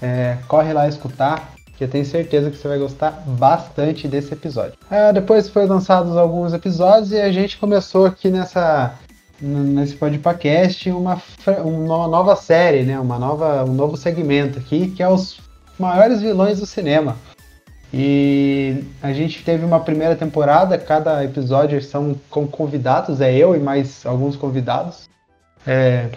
é, 0.02 0.36
corre 0.46 0.74
lá 0.74 0.86
escutar, 0.86 1.54
que 1.78 1.82
eu 1.82 1.88
tenho 1.88 2.04
certeza 2.04 2.50
que 2.50 2.58
você 2.58 2.68
vai 2.68 2.78
gostar 2.78 3.22
bastante 3.26 4.06
desse 4.06 4.34
episódio. 4.34 4.74
Ah, 4.90 5.12
depois 5.12 5.48
foi 5.48 5.64
lançados 5.64 6.14
alguns 6.14 6.52
episódios 6.52 7.10
e 7.10 7.18
a 7.18 7.32
gente 7.32 7.56
começou 7.56 8.04
aqui 8.04 8.28
nessa 8.28 8.98
nesse 9.42 9.96
podcast 9.96 10.88
uma, 10.90 11.20
uma 11.64 12.06
nova 12.06 12.36
série, 12.36 12.84
né? 12.84 12.98
Uma 13.00 13.18
nova, 13.18 13.64
um 13.64 13.74
novo 13.74 13.96
segmento 13.96 14.58
aqui, 14.58 14.88
que 14.88 15.02
é 15.02 15.08
os 15.08 15.40
maiores 15.78 16.20
vilões 16.20 16.60
do 16.60 16.66
cinema. 16.66 17.16
E 17.92 18.84
a 19.02 19.12
gente 19.12 19.44
teve 19.44 19.64
uma 19.64 19.80
primeira 19.80 20.16
temporada, 20.16 20.78
cada 20.78 21.22
episódio 21.24 21.82
são 21.82 22.16
com 22.30 22.46
convidados, 22.46 23.20
é 23.20 23.34
eu 23.34 23.54
e 23.54 23.58
mais 23.58 24.06
alguns 24.06 24.36
convidados. 24.36 25.10
É, 25.66 26.08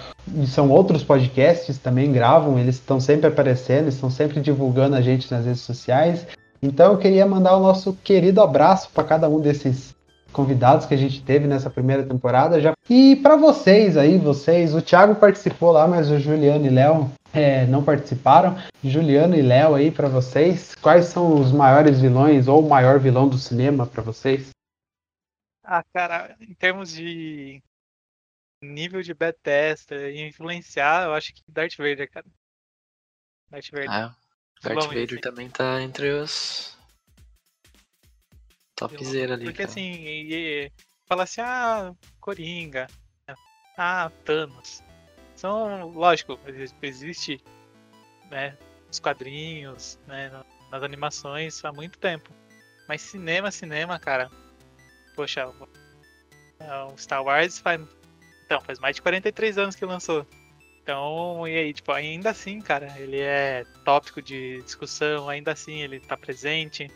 são 0.48 0.70
outros 0.70 1.04
podcasts 1.04 1.78
também 1.78 2.12
gravam, 2.12 2.58
eles 2.58 2.76
estão 2.76 3.00
sempre 3.00 3.28
aparecendo, 3.28 3.90
estão 3.90 4.10
sempre 4.10 4.40
divulgando 4.40 4.96
a 4.96 5.02
gente 5.02 5.30
nas 5.32 5.46
redes 5.46 5.62
sociais. 5.62 6.26
Então 6.62 6.94
eu 6.94 6.98
queria 6.98 7.26
mandar 7.26 7.58
o 7.58 7.60
nosso 7.60 7.94
querido 8.04 8.42
abraço 8.42 8.90
para 8.94 9.04
cada 9.04 9.28
um 9.28 9.40
desses 9.40 9.95
convidados 10.36 10.86
que 10.86 10.94
a 10.94 10.98
gente 10.98 11.24
teve 11.24 11.48
nessa 11.48 11.70
primeira 11.70 12.06
temporada 12.06 12.60
já. 12.60 12.74
E 12.90 13.16
para 13.16 13.38
vocês 13.38 13.96
aí, 13.96 14.18
vocês, 14.18 14.76
o 14.76 14.82
Thiago 14.82 15.16
participou 15.16 15.72
lá, 15.72 15.88
mas 15.88 16.12
o 16.12 16.20
Juliano 16.20 16.66
e 16.66 16.70
Léo 16.70 17.10
é, 17.34 17.66
não 17.66 17.82
participaram. 17.82 18.58
Juliano 18.84 19.34
e 19.34 19.42
Léo 19.42 19.76
aí 19.76 19.90
para 19.90 20.10
vocês, 20.10 20.76
quais 20.76 21.06
são 21.06 21.40
os 21.40 21.54
maiores 21.54 22.02
vilões 22.02 22.50
ou 22.50 22.62
o 22.62 22.70
maior 22.70 23.00
vilão 23.00 23.30
do 23.30 23.38
cinema 23.38 23.88
para 23.88 24.04
vocês? 24.04 24.50
Ah, 25.64 25.84
cara, 25.94 26.36
em 26.42 26.54
termos 26.54 26.92
de 26.92 27.64
nível 28.62 29.02
de 29.02 29.14
Bethesda 29.14 30.12
e 30.12 30.28
influenciar, 30.28 31.06
eu 31.06 31.14
acho 31.14 31.34
que 31.34 31.42
Darth 31.48 31.78
Vader, 31.78 32.12
cara. 32.12 32.26
Darth 33.50 33.72
Vader. 33.72 33.90
Ah, 33.90 34.16
Darth 34.62 34.88
Vader 34.88 35.06
assim. 35.06 35.22
também 35.22 35.50
tá 35.50 35.82
entre 35.82 36.12
os. 36.12 36.75
Topzera 38.76 39.34
ali. 39.34 39.46
Porque 39.46 39.60
cara. 39.64 39.70
assim, 39.70 39.92
e, 40.04 40.34
e 40.66 40.72
fala 41.08 41.24
assim, 41.24 41.42
ah, 41.42 41.94
Coringa, 42.20 42.88
ah, 43.78 44.12
Thanos. 44.24 44.84
São, 45.36 45.90
lógico, 45.90 46.40
exi- 46.48 46.74
existe, 46.82 47.44
né, 48.30 48.58
os 48.90 49.00
quadrinhos, 49.00 50.00
né, 50.08 50.30
na- 50.30 50.46
nas 50.72 50.84
animações 50.84 51.64
há 51.64 51.72
muito 51.72 51.98
tempo. 52.00 52.32
Mas 52.88 53.02
cinema, 53.02 53.52
cinema, 53.52 54.00
cara, 54.00 54.30
poxa, 55.16 55.48
o- 55.48 55.70
é, 56.60 56.84
o 56.94 56.98
Star 56.98 57.24
Wars 57.24 57.60
faz, 57.60 57.82
então, 58.46 58.62
faz 58.62 58.80
mais 58.80 58.96
de 58.96 59.02
43 59.02 59.58
anos 59.58 59.76
que 59.76 59.86
lançou. 59.86 60.26
Então, 60.82 61.48
e 61.48 61.58
aí, 61.58 61.74
tipo, 61.74 61.92
ainda 61.92 62.30
assim, 62.30 62.62
cara, 62.62 62.94
ele 63.00 63.20
é 63.20 63.64
tópico 63.84 64.22
de 64.22 64.62
discussão, 64.62 65.28
ainda 65.28 65.52
assim 65.52 65.82
ele 65.82 66.00
tá 66.00 66.16
presente, 66.16 66.88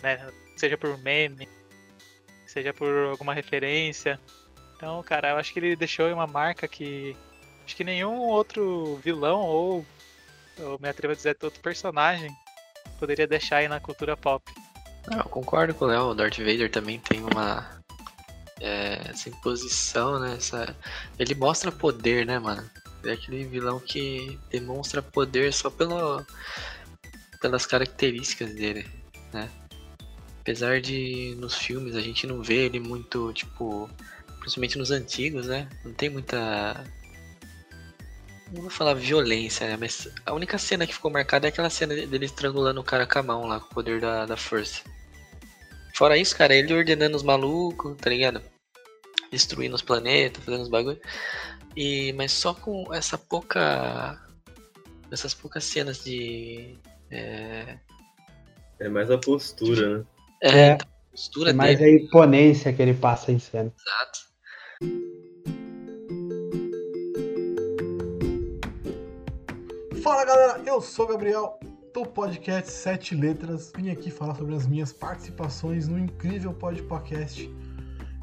né, 0.00 0.30
seja 0.60 0.76
por 0.76 0.96
meme, 0.98 1.48
seja 2.46 2.72
por 2.72 2.92
alguma 3.10 3.32
referência. 3.32 4.20
Então, 4.76 5.02
cara, 5.02 5.30
eu 5.30 5.36
acho 5.36 5.52
que 5.52 5.58
ele 5.58 5.74
deixou 5.74 6.12
uma 6.12 6.26
marca 6.26 6.68
que 6.68 7.16
acho 7.64 7.74
que 7.74 7.84
nenhum 7.84 8.18
outro 8.18 8.96
vilão 9.02 9.40
ou 9.40 9.86
eu 10.58 10.78
me 10.80 10.88
atrevo 10.88 11.12
a 11.12 11.16
dizer 11.16 11.36
outro 11.42 11.60
personagem 11.60 12.30
poderia 12.98 13.26
deixar 13.26 13.58
aí 13.58 13.68
na 13.68 13.80
cultura 13.80 14.16
pop. 14.16 14.44
Ah, 15.10 15.18
eu 15.18 15.24
concordo 15.24 15.74
com 15.74 15.86
o 15.86 15.88
Léo, 15.88 16.10
o 16.10 16.14
Darth 16.14 16.38
Vader 16.38 16.70
também 16.70 17.00
tem 17.00 17.22
uma. 17.22 17.80
É, 18.60 19.00
essa 19.08 19.30
imposição, 19.30 20.20
né? 20.20 20.34
Essa... 20.34 20.76
Ele 21.18 21.34
mostra 21.34 21.72
poder, 21.72 22.26
né, 22.26 22.38
mano? 22.38 22.68
É 23.02 23.12
aquele 23.12 23.44
vilão 23.44 23.80
que 23.80 24.38
demonstra 24.50 25.00
poder 25.00 25.50
só 25.54 25.70
pelo... 25.70 26.22
pelas 27.40 27.64
características 27.64 28.54
dele, 28.54 28.86
né? 29.32 29.48
Apesar 30.40 30.80
de 30.80 31.34
nos 31.38 31.54
filmes 31.54 31.94
a 31.94 32.00
gente 32.00 32.26
não 32.26 32.42
vê 32.42 32.66
ele 32.66 32.80
muito, 32.80 33.32
tipo. 33.32 33.88
Principalmente 34.40 34.78
nos 34.78 34.90
antigos, 34.90 35.46
né? 35.46 35.68
Não 35.84 35.92
tem 35.92 36.08
muita. 36.08 36.82
Não 38.52 38.62
vou 38.62 38.70
falar 38.70 38.94
violência, 38.94 39.68
né? 39.68 39.76
Mas 39.78 40.08
a 40.24 40.32
única 40.32 40.56
cena 40.56 40.86
que 40.86 40.94
ficou 40.94 41.10
marcada 41.10 41.46
é 41.46 41.50
aquela 41.50 41.70
cena 41.70 41.94
dele 41.94 42.24
estrangulando 42.24 42.80
o 42.80 42.84
cara 42.84 43.06
com 43.06 43.18
a 43.18 43.22
mão 43.22 43.46
lá, 43.46 43.60
com 43.60 43.66
o 43.66 43.74
poder 43.74 44.00
da, 44.00 44.24
da 44.24 44.36
força. 44.36 44.82
Fora 45.94 46.16
isso, 46.16 46.34
cara, 46.34 46.54
ele 46.54 46.72
ordenando 46.72 47.16
os 47.16 47.22
malucos, 47.22 47.94
tá 47.98 48.08
ligado? 48.08 48.40
Destruindo 49.30 49.74
os 49.76 49.82
planetas, 49.82 50.42
fazendo 50.42 50.62
os 50.62 50.70
bagulho. 50.70 50.98
E, 51.76 52.12
mas 52.14 52.32
só 52.32 52.54
com 52.54 52.92
essa 52.94 53.18
pouca. 53.18 54.18
Essas 55.10 55.34
poucas 55.34 55.64
cenas 55.64 56.02
de. 56.02 56.78
É, 57.10 57.76
É 58.78 58.88
mais 58.88 59.10
a 59.10 59.18
postura, 59.18 59.98
né? 59.98 60.04
É, 60.42 60.48
É. 60.48 60.72
então, 60.74 60.86
a 60.88 61.10
postura 61.10 61.50
É 61.50 61.52
mais 61.52 61.78
dele. 61.78 62.00
a 62.00 62.04
imponência 62.04 62.72
que 62.72 62.82
ele 62.82 62.94
passa 62.94 63.32
em 63.32 63.38
cena. 63.38 63.72
Exato. 63.78 64.20
Fala 70.02 70.24
galera, 70.24 70.62
eu 70.66 70.80
sou 70.80 71.04
o 71.04 71.08
Gabriel 71.08 71.58
do 71.94 72.04
podcast 72.06 72.70
Sete 72.70 73.14
Letras. 73.14 73.72
Vim 73.76 73.90
aqui 73.90 74.10
falar 74.10 74.34
sobre 74.34 74.54
as 74.54 74.66
minhas 74.66 74.92
participações 74.92 75.88
no 75.88 75.98
incrível 75.98 76.52
podcast. 76.54 77.50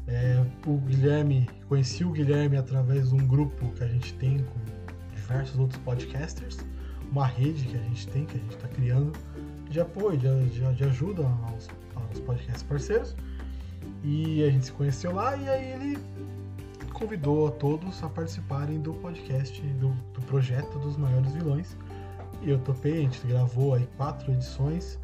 É, 0.06 0.42
o 0.66 0.78
Guilherme, 0.78 1.48
conheci 1.68 2.04
o 2.04 2.10
Guilherme 2.10 2.56
através 2.56 3.10
de 3.10 3.14
um 3.14 3.26
grupo 3.26 3.70
que 3.72 3.84
a 3.84 3.86
gente 3.86 4.14
tem 4.14 4.38
com 4.38 5.14
diversos 5.14 5.58
outros 5.58 5.80
podcasters, 5.82 6.58
uma 7.12 7.26
rede 7.26 7.64
que 7.66 7.76
a 7.76 7.80
gente 7.80 8.08
tem, 8.08 8.24
que 8.24 8.36
a 8.36 8.40
gente 8.40 8.56
está 8.56 8.68
criando, 8.68 9.12
de 9.68 9.80
apoio, 9.80 10.16
de, 10.16 10.44
de, 10.48 10.74
de 10.74 10.84
ajuda 10.84 11.22
aos, 11.50 11.68
aos 12.08 12.20
podcasts 12.20 12.62
parceiros. 12.62 13.16
E 14.02 14.44
a 14.44 14.50
gente 14.50 14.66
se 14.66 14.72
conheceu 14.72 15.14
lá 15.14 15.36
e 15.36 15.48
aí 15.48 15.72
ele 15.72 15.98
convidou 16.92 17.48
a 17.48 17.50
todos 17.52 18.02
a 18.02 18.08
participarem 18.08 18.80
do 18.80 18.92
podcast, 18.94 19.60
do, 19.60 19.88
do 20.12 20.20
projeto 20.22 20.78
dos 20.78 20.96
maiores 20.96 21.32
vilões. 21.32 21.76
E 22.42 22.50
eu 22.50 22.58
topei, 22.58 22.98
a 22.98 23.00
gente 23.02 23.26
gravou 23.26 23.74
aí 23.74 23.88
quatro 23.96 24.32
edições. 24.32 24.98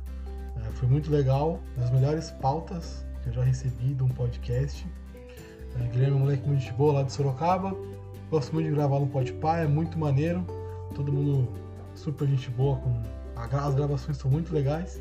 É, 0.57 0.71
foi 0.73 0.88
muito 0.88 1.11
legal, 1.11 1.61
das 1.77 1.90
melhores 1.90 2.31
pautas 2.31 3.05
que 3.23 3.29
eu 3.29 3.33
já 3.33 3.43
recebi 3.43 3.95
de 3.95 4.03
um 4.03 4.09
podcast. 4.09 4.87
É, 5.77 5.87
Guilherme 5.88 6.14
é 6.14 6.17
um 6.17 6.21
moleque 6.21 6.49
muito 6.49 6.73
boa 6.75 6.95
lá 6.95 7.03
de 7.03 7.12
Sorocaba. 7.12 7.75
Gosto 8.31 8.53
muito 8.53 8.69
de 8.69 8.75
gravar 8.75 9.01
no 9.01 9.07
Podpah, 9.07 9.59
é 9.59 9.67
muito 9.67 9.99
maneiro. 9.99 10.45
Todo 10.95 11.12
mundo 11.12 11.49
super 11.95 12.27
gente 12.27 12.51
boa, 12.51 12.77
com 12.77 12.93
as 13.37 13.75
gravações 13.75 14.17
são 14.17 14.31
muito 14.31 14.55
legais. 14.55 15.01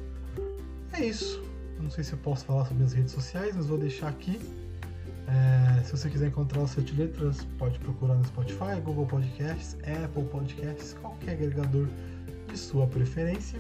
É 0.94 1.06
isso. 1.06 1.44
Não 1.84 1.90
sei 1.90 2.02
se 2.02 2.14
eu 2.14 2.18
posso 2.20 2.46
falar 2.46 2.66
sobre 2.66 2.86
as 2.86 2.94
redes 2.94 3.12
sociais, 3.12 3.54
mas 3.56 3.68
vou 3.68 3.78
deixar 3.78 4.08
aqui. 4.08 4.40
É, 5.28 5.84
se 5.84 5.92
você 5.92 6.10
quiser 6.10 6.28
encontrar 6.28 6.62
o 6.62 6.68
Sete 6.68 6.96
Letras, 6.96 7.46
pode 7.58 7.78
procurar 7.80 8.16
no 8.16 8.24
Spotify, 8.26 8.80
Google 8.84 9.06
Podcasts, 9.06 9.76
Apple 9.82 10.24
Podcasts, 10.24 10.94
qualquer 11.02 11.34
agregador 11.34 11.88
de 12.48 12.58
sua 12.58 12.88
preferência. 12.88 13.60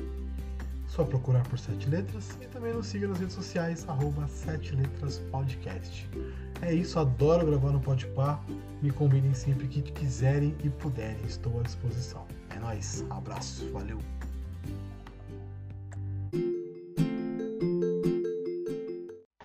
Só 0.87 1.03
procurar 1.03 1.43
por 1.49 1.59
Sete 1.59 1.89
Letras 1.89 2.37
e 2.41 2.45
também 2.45 2.73
nos 2.73 2.87
siga 2.87 3.07
nas 3.07 3.19
redes 3.19 3.35
sociais, 3.35 3.83
arroba 3.89 4.25
Sete 4.27 4.73
Letras 4.73 5.19
Podcast. 5.29 6.09
É 6.61 6.73
isso, 6.73 6.97
adoro 6.99 7.45
gravar 7.45 7.71
no 7.71 7.79
Podpah. 7.81 8.41
Me 8.81 8.89
convidem 8.89 9.33
sempre 9.33 9.67
que 9.67 9.81
quiserem 9.81 10.55
e 10.63 10.69
puderem, 10.69 11.25
estou 11.25 11.59
à 11.59 11.63
disposição. 11.63 12.25
É 12.55 12.59
nóis, 12.59 13.03
abraço, 13.09 13.69
valeu! 13.73 13.99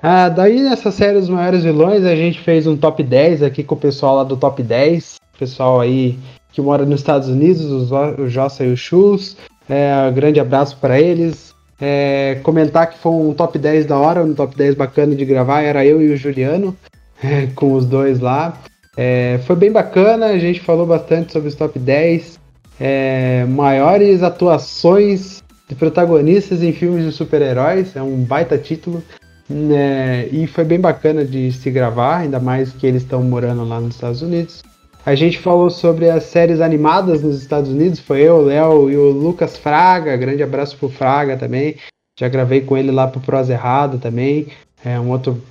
Ah, 0.01 0.29
daí 0.29 0.61
nessa 0.63 0.93
série 0.93 1.19
dos 1.19 1.29
maiores 1.29 1.65
vilões, 1.65 2.05
a 2.05 2.15
gente 2.15 2.41
fez 2.41 2.67
um 2.67 2.77
top 2.77 3.03
10 3.03 3.43
aqui 3.43 3.65
com 3.65 3.75
o 3.75 3.79
pessoal 3.79 4.17
lá 4.17 4.25
do 4.25 4.37
top 4.37 4.63
10. 4.63 5.17
Pessoal 5.39 5.81
aí 5.81 6.17
que 6.53 6.61
mora 6.61 6.85
nos 6.85 7.01
Estados 7.01 7.29
Unidos, 7.29 7.91
o 7.91 8.29
Jossa 8.29 8.65
e 8.65 8.73
o 8.73 8.77
Chus. 8.77 9.37
É, 9.69 10.09
um 10.09 10.15
grande 10.15 10.39
abraço 10.39 10.77
para 10.81 11.01
eles. 11.01 11.55
É, 11.81 12.41
comentar 12.43 12.91
que 12.91 12.99
foi 12.99 13.13
um 13.13 13.33
top 13.33 13.59
10 13.59 13.87
da 13.87 13.99
hora, 13.99 14.25
um 14.25 14.35
top 14.35 14.57
10 14.57 14.77
bacana 14.77 15.15
de 15.15 15.25
gravar. 15.25 15.63
Era 15.63 15.85
eu 15.85 16.01
e 16.01 16.13
o 16.13 16.17
Juliano, 16.17 16.77
é, 17.23 17.47
com 17.55 17.75
os 17.75 17.85
dois 17.85 18.21
lá. 18.21 18.57
É, 18.97 19.41
foi 19.47 19.57
bem 19.57 19.71
bacana, 19.71 20.27
a 20.27 20.39
gente 20.39 20.61
falou 20.61 20.87
bastante 20.87 21.33
sobre 21.33 21.49
os 21.49 21.55
top 21.55 21.79
10. 21.79 22.39
É, 22.81 23.45
maiores 23.49 24.23
atuações 24.23 25.43
de 25.69 25.75
protagonistas 25.75 26.63
em 26.63 26.73
filmes 26.73 27.05
de 27.05 27.13
super-heróis. 27.13 27.97
É 27.97 28.03
um 28.03 28.17
baita 28.17 28.57
título. 28.57 29.03
É, 29.51 30.29
e 30.31 30.47
foi 30.47 30.65
bem 30.65 30.79
bacana 30.79 31.25
de 31.25 31.51
se 31.53 31.71
gravar, 31.71 32.19
ainda 32.19 32.39
mais 32.39 32.73
que 32.73 32.87
eles 32.87 33.03
estão 33.03 33.23
morando 33.23 33.65
lá 33.65 33.81
nos 33.81 33.95
Estados 33.95 34.23
Unidos. 34.23 34.63
A 35.07 35.15
gente 35.15 35.39
falou 35.39 35.71
sobre 35.71 36.11
as 36.11 36.25
séries 36.25 36.61
animadas 36.61 37.23
nos 37.23 37.41
Estados 37.41 37.71
Unidos, 37.71 37.99
foi 37.99 38.21
eu, 38.21 38.37
o 38.37 38.43
Léo 38.43 38.91
e 38.91 38.97
o 38.97 39.11
Lucas 39.11 39.57
Fraga, 39.57 40.17
grande 40.17 40.43
abraço 40.43 40.77
pro 40.77 40.91
Fraga 40.91 41.37
também. 41.37 41.77
Já 42.19 42.29
gravei 42.29 42.61
com 42.61 42.77
ele 42.77 42.91
lá 42.91 43.07
pro 43.07 43.21
Prosa 43.21 43.53
Errado 43.53 43.99
também. 43.99 44.49
É 44.85 44.99
um 45.01 45.11
outro, 45.11 45.43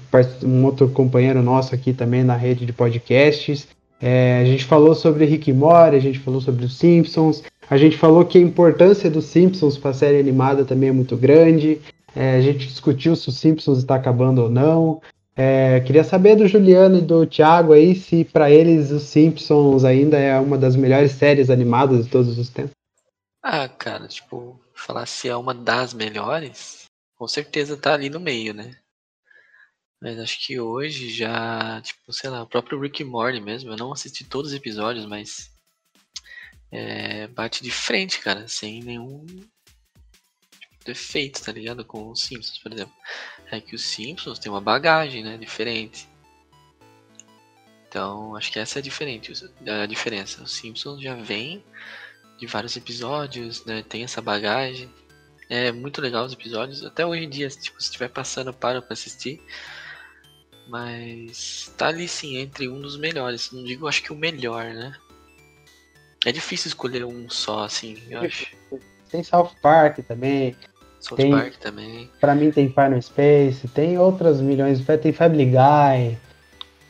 um 0.43 0.63
outro 0.63 0.87
companheiro 0.89 1.41
nosso 1.41 1.73
aqui 1.73 1.91
também 1.91 2.23
na 2.23 2.35
rede 2.35 2.65
de 2.65 2.73
podcasts. 2.73 3.67
É, 4.01 4.39
a 4.41 4.45
gente 4.45 4.63
falou 4.63 4.93
sobre 4.93 5.25
Rick 5.25 5.51
Morty, 5.51 5.95
a 5.95 5.99
gente 5.99 6.19
falou 6.19 6.39
sobre 6.39 6.65
os 6.65 6.77
Simpsons, 6.77 7.43
a 7.69 7.77
gente 7.77 7.97
falou 7.97 8.23
que 8.25 8.37
a 8.37 8.41
importância 8.41 9.09
dos 9.09 9.25
Simpsons 9.25 9.77
para 9.77 9.91
a 9.91 9.93
série 9.93 10.19
animada 10.19 10.63
também 10.63 10.89
é 10.89 10.91
muito 10.93 11.17
grande. 11.17 11.79
É, 12.17 12.37
a 12.37 12.41
gente 12.41 12.65
discutiu 12.67 13.15
se 13.15 13.29
os 13.29 13.37
Simpsons 13.37 13.77
está 13.77 13.93
acabando 13.93 14.41
ou 14.41 14.49
não. 14.49 14.99
É, 15.35 15.81
queria 15.81 16.03
saber 16.03 16.35
do 16.35 16.47
Juliano 16.47 16.97
e 16.97 17.01
do 17.01 17.27
Thiago 17.27 17.73
aí 17.73 17.93
se 17.93 18.25
para 18.25 18.49
eles 18.49 18.89
os 18.89 19.03
Simpsons 19.03 19.83
ainda 19.83 20.17
é 20.17 20.39
uma 20.39 20.57
das 20.57 20.75
melhores 20.75 21.11
séries 21.11 21.51
animadas 21.51 22.05
de 22.05 22.11
todos 22.11 22.39
os 22.39 22.49
tempos. 22.49 22.71
Ah, 23.43 23.69
cara, 23.69 24.07
tipo, 24.07 24.59
falar 24.73 25.05
se 25.05 25.29
é 25.29 25.35
uma 25.35 25.53
das 25.53 25.93
melhores, 25.93 26.85
com 27.15 27.27
certeza 27.27 27.77
tá 27.77 27.93
ali 27.93 28.09
no 28.09 28.19
meio, 28.19 28.51
né? 28.51 28.75
Mas 30.01 30.17
acho 30.17 30.43
que 30.43 30.59
hoje 30.59 31.11
já, 31.11 31.79
tipo, 31.83 32.11
sei 32.11 32.31
lá, 32.31 32.41
o 32.41 32.47
próprio 32.47 32.79
Rick 32.79 33.03
Morty 33.03 33.39
mesmo, 33.39 33.69
eu 33.69 33.77
não 33.77 33.93
assisti 33.93 34.23
todos 34.23 34.49
os 34.49 34.57
episódios, 34.57 35.05
mas 35.05 35.51
é, 36.71 37.27
bate 37.27 37.61
de 37.61 37.69
frente, 37.69 38.19
cara, 38.21 38.47
sem 38.47 38.81
nenhum 38.81 39.23
defeito, 40.87 41.43
tá 41.43 41.51
ligado? 41.51 41.85
Com 41.85 42.09
os 42.09 42.21
Simpsons, 42.21 42.57
por 42.59 42.73
exemplo. 42.73 42.93
É 43.51 43.61
que 43.61 43.75
os 43.75 43.83
Simpsons 43.83 44.39
tem 44.39 44.51
uma 44.51 44.61
bagagem, 44.61 45.23
né? 45.23 45.37
Diferente. 45.37 46.07
Então, 47.87 48.35
acho 48.35 48.51
que 48.51 48.59
essa 48.59 48.79
é 48.79 48.81
a, 48.81 48.83
diferente, 48.83 49.31
a 49.65 49.85
diferença. 49.85 50.43
Os 50.43 50.51
Simpsons 50.51 51.01
já 51.01 51.15
vem 51.15 51.63
de 52.37 52.45
vários 52.45 52.75
episódios, 52.75 53.65
né? 53.65 53.83
Tem 53.87 54.03
essa 54.03 54.21
bagagem. 54.21 54.89
É 55.49 55.71
muito 55.71 56.01
legal 56.01 56.25
os 56.25 56.33
episódios. 56.33 56.83
Até 56.83 57.05
hoje 57.05 57.23
em 57.23 57.29
dia, 57.29 57.47
tipo, 57.49 57.79
se 57.81 57.87
estiver 57.87 58.09
passando, 58.09 58.53
para 58.53 58.81
pra 58.81 58.93
assistir. 58.93 59.41
Mas 60.67 61.73
tá 61.77 61.87
ali 61.87 62.07
sim, 62.07 62.37
entre 62.37 62.67
um 62.67 62.81
dos 62.81 62.97
melhores. 62.97 63.51
Não 63.51 63.63
digo, 63.63 63.87
acho 63.87 64.03
que 64.03 64.11
o 64.11 64.17
melhor, 64.17 64.65
né? 64.65 64.93
É 66.25 66.31
difícil 66.31 66.67
escolher 66.67 67.05
um 67.05 67.29
só, 67.29 67.63
assim, 67.63 68.03
eu 68.09 68.21
acho. 68.21 68.53
Tem 69.09 69.23
South 69.23 69.51
Park 69.61 69.99
também. 70.05 70.55
South 70.99 71.17
tem, 71.17 71.31
Park 71.31 71.55
também. 71.57 72.09
Pra 72.19 72.35
mim 72.35 72.51
tem 72.51 72.69
Final 72.69 73.01
Space, 73.01 73.67
tem 73.69 73.97
outras 73.97 74.41
milhões, 74.41 74.83
tem 75.01 75.13
Family 75.13 75.45
Guy. 75.45 76.17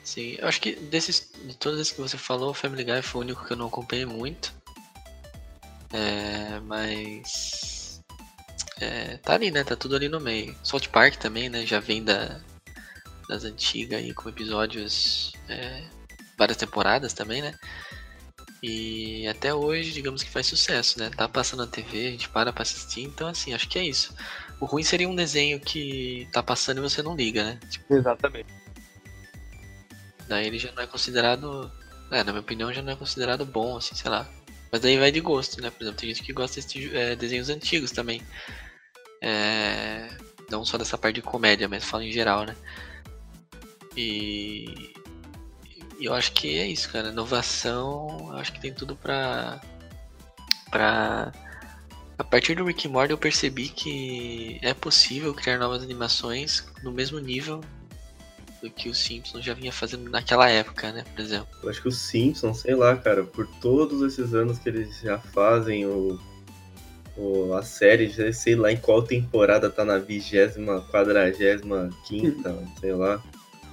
Sim, 0.03 0.37
eu 0.39 0.47
acho 0.47 0.61
que 0.61 0.73
desses, 0.73 1.31
de 1.43 1.57
todos 1.57 1.79
esses 1.79 1.93
que 1.93 2.01
você 2.01 2.17
falou, 2.17 2.53
Family 2.53 2.83
Guy 2.83 3.01
foi 3.01 3.19
o 3.19 3.23
único 3.25 3.45
que 3.45 3.51
eu 3.51 3.57
não 3.57 3.67
acompanhei 3.67 4.05
muito. 4.05 4.53
É, 5.91 6.59
mas. 6.61 8.01
É, 8.79 9.17
tá 9.17 9.33
ali, 9.33 9.51
né? 9.51 9.63
Tá 9.63 9.75
tudo 9.75 9.95
ali 9.95 10.07
no 10.07 10.19
meio. 10.19 10.55
South 10.63 10.87
Park 10.91 11.15
também, 11.15 11.49
né? 11.49 11.65
Já 11.65 11.79
vem 11.79 12.03
da, 12.03 12.39
das 13.27 13.43
antigas 13.43 13.99
aí 13.99 14.13
com 14.13 14.29
episódios. 14.29 15.33
É, 15.49 15.83
várias 16.37 16.57
temporadas 16.57 17.13
também, 17.13 17.41
né? 17.41 17.53
E 18.61 19.27
até 19.27 19.53
hoje, 19.53 19.91
digamos 19.91 20.23
que 20.23 20.29
faz 20.29 20.47
sucesso, 20.47 20.99
né? 20.99 21.11
Tá 21.15 21.27
passando 21.29 21.59
na 21.59 21.67
TV, 21.67 22.07
a 22.07 22.11
gente 22.11 22.29
para 22.29 22.51
pra 22.51 22.63
assistir, 22.63 23.03
então 23.03 23.27
assim, 23.27 23.53
acho 23.53 23.69
que 23.69 23.77
é 23.77 23.83
isso. 23.83 24.15
O 24.59 24.65
ruim 24.65 24.83
seria 24.83 25.07
um 25.07 25.15
desenho 25.15 25.59
que 25.59 26.27
tá 26.31 26.41
passando 26.41 26.79
e 26.79 26.81
você 26.81 27.03
não 27.03 27.15
liga, 27.15 27.43
né? 27.43 27.59
Tipo, 27.69 27.93
Exatamente. 27.93 28.49
Daí 30.27 30.47
ele 30.47 30.57
já 30.57 30.71
não 30.71 30.83
é 30.83 30.87
considerado. 30.87 31.71
É, 32.11 32.23
na 32.23 32.31
minha 32.31 32.41
opinião, 32.41 32.73
já 32.73 32.81
não 32.81 32.93
é 32.93 32.95
considerado 32.95 33.45
bom, 33.45 33.77
assim, 33.77 33.95
sei 33.95 34.09
lá. 34.09 34.27
Mas 34.71 34.81
daí 34.81 34.97
vai 34.97 35.11
de 35.11 35.19
gosto, 35.19 35.61
né? 35.61 35.69
Por 35.69 35.83
exemplo, 35.83 35.99
tem 35.99 36.09
gente 36.09 36.23
que 36.23 36.33
gosta 36.33 36.59
de 36.61 36.95
é, 36.95 37.15
desenhos 37.15 37.49
antigos 37.49 37.91
também. 37.91 38.21
É, 39.21 40.09
não 40.49 40.65
só 40.65 40.77
dessa 40.77 40.97
parte 40.97 41.15
de 41.15 41.21
comédia, 41.21 41.67
mas 41.67 41.83
falo 41.83 42.03
em 42.03 42.11
geral, 42.11 42.45
né? 42.45 42.55
E 43.95 44.93
e 45.99 46.05
eu 46.05 46.13
acho 46.13 46.31
que 46.33 46.57
é 46.57 46.67
isso, 46.67 46.89
cara. 46.91 47.09
Inovação, 47.09 48.29
eu 48.31 48.37
acho 48.37 48.53
que 48.53 48.61
tem 48.61 48.73
tudo 48.73 48.95
pra. 48.95 49.59
pra. 50.69 51.31
A 52.17 52.23
partir 52.23 52.55
do 52.55 52.65
Rick 52.65 52.87
Morty 52.87 53.11
eu 53.11 53.17
percebi 53.17 53.69
que 53.69 54.57
é 54.63 54.73
possível 54.73 55.33
criar 55.33 55.59
novas 55.59 55.83
animações 55.83 56.67
no 56.83 56.91
mesmo 56.91 57.19
nível 57.19 57.61
do 58.59 58.71
que 58.71 58.89
o 58.89 58.95
Simpsons 58.95 59.45
já 59.45 59.53
vinha 59.53 59.71
fazendo 59.71 60.09
naquela 60.09 60.49
época, 60.49 60.91
né, 60.91 61.03
por 61.13 61.21
exemplo. 61.21 61.47
Eu 61.61 61.69
acho 61.69 61.79
que 61.79 61.87
o 61.87 61.91
Simpsons, 61.91 62.61
sei 62.61 62.73
lá, 62.73 62.95
cara, 62.95 63.23
por 63.23 63.47
todos 63.61 64.01
esses 64.01 64.33
anos 64.33 64.57
que 64.57 64.67
eles 64.67 64.99
já 64.99 65.19
fazem 65.19 65.85
o, 65.85 66.19
o 67.15 67.53
a 67.53 67.61
série, 67.61 68.09
já 68.09 68.33
sei 68.33 68.55
lá 68.55 68.71
em 68.71 68.77
qual 68.77 69.03
temporada 69.03 69.69
tá 69.69 69.85
na 69.85 69.99
vigésima, 69.99 70.81
quadragésima 70.91 71.91
quinta, 72.07 72.67
sei 72.79 72.93
lá. 72.93 73.21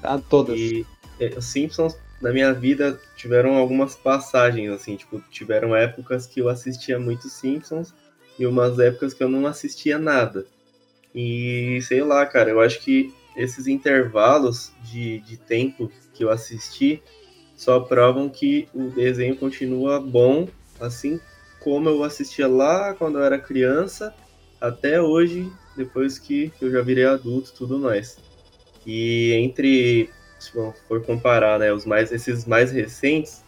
Tá 0.03 0.19
todas. 0.19 0.59
E 0.59 0.87
é, 1.19 1.29
os 1.39 1.47
Simpsons 1.47 1.97
na 2.21 2.33
minha 2.33 2.53
vida 2.53 3.01
tiveram 3.17 3.55
algumas 3.55 3.95
passagens, 3.95 4.71
assim, 4.71 4.97
tipo, 4.97 5.23
tiveram 5.31 5.75
épocas 5.75 6.27
que 6.27 6.41
eu 6.41 6.49
assistia 6.49 6.99
muito 6.99 7.29
Simpsons 7.29 7.95
e 8.39 8.47
umas 8.47 8.79
épocas 8.79 9.15
que 9.15 9.23
eu 9.23 9.29
não 9.29 9.47
assistia 9.47 9.99
nada. 9.99 10.47
E 11.15 11.79
sei 11.83 12.03
lá, 12.03 12.25
cara, 12.27 12.51
eu 12.51 12.61
acho 12.61 12.81
que 12.81 13.13
esses 13.37 13.67
intervalos 13.67 14.73
de, 14.83 15.21
de 15.21 15.37
tempo 15.37 15.91
que 16.13 16.25
eu 16.25 16.31
assisti 16.31 17.03
só 17.57 17.81
provam 17.81 18.29
que 18.29 18.69
o 18.75 18.91
desenho 18.91 19.37
continua 19.37 20.01
bom, 20.01 20.49
assim 20.81 21.21
como 21.61 21.89
eu 21.89 22.05
assistia 22.05 22.47
lá 22.47 22.93
quando 22.95 23.19
eu 23.19 23.25
era 23.25 23.39
criança, 23.39 24.15
até 24.61 25.01
hoje, 25.01 25.51
depois 25.77 26.19
que 26.19 26.53
eu 26.61 26.71
já 26.71 26.83
virei 26.83 27.07
adulto 27.07 27.55
tudo 27.57 27.79
mais. 27.79 28.19
E 28.87 29.33
entre 29.33 30.11
se 30.45 30.53
for 30.89 31.03
comparar, 31.05 31.59
né, 31.59 31.73
os 31.73 31.85
mais, 31.85 32.13
esses 32.13 32.45
mais 32.45 32.71
recentes, 32.71 33.43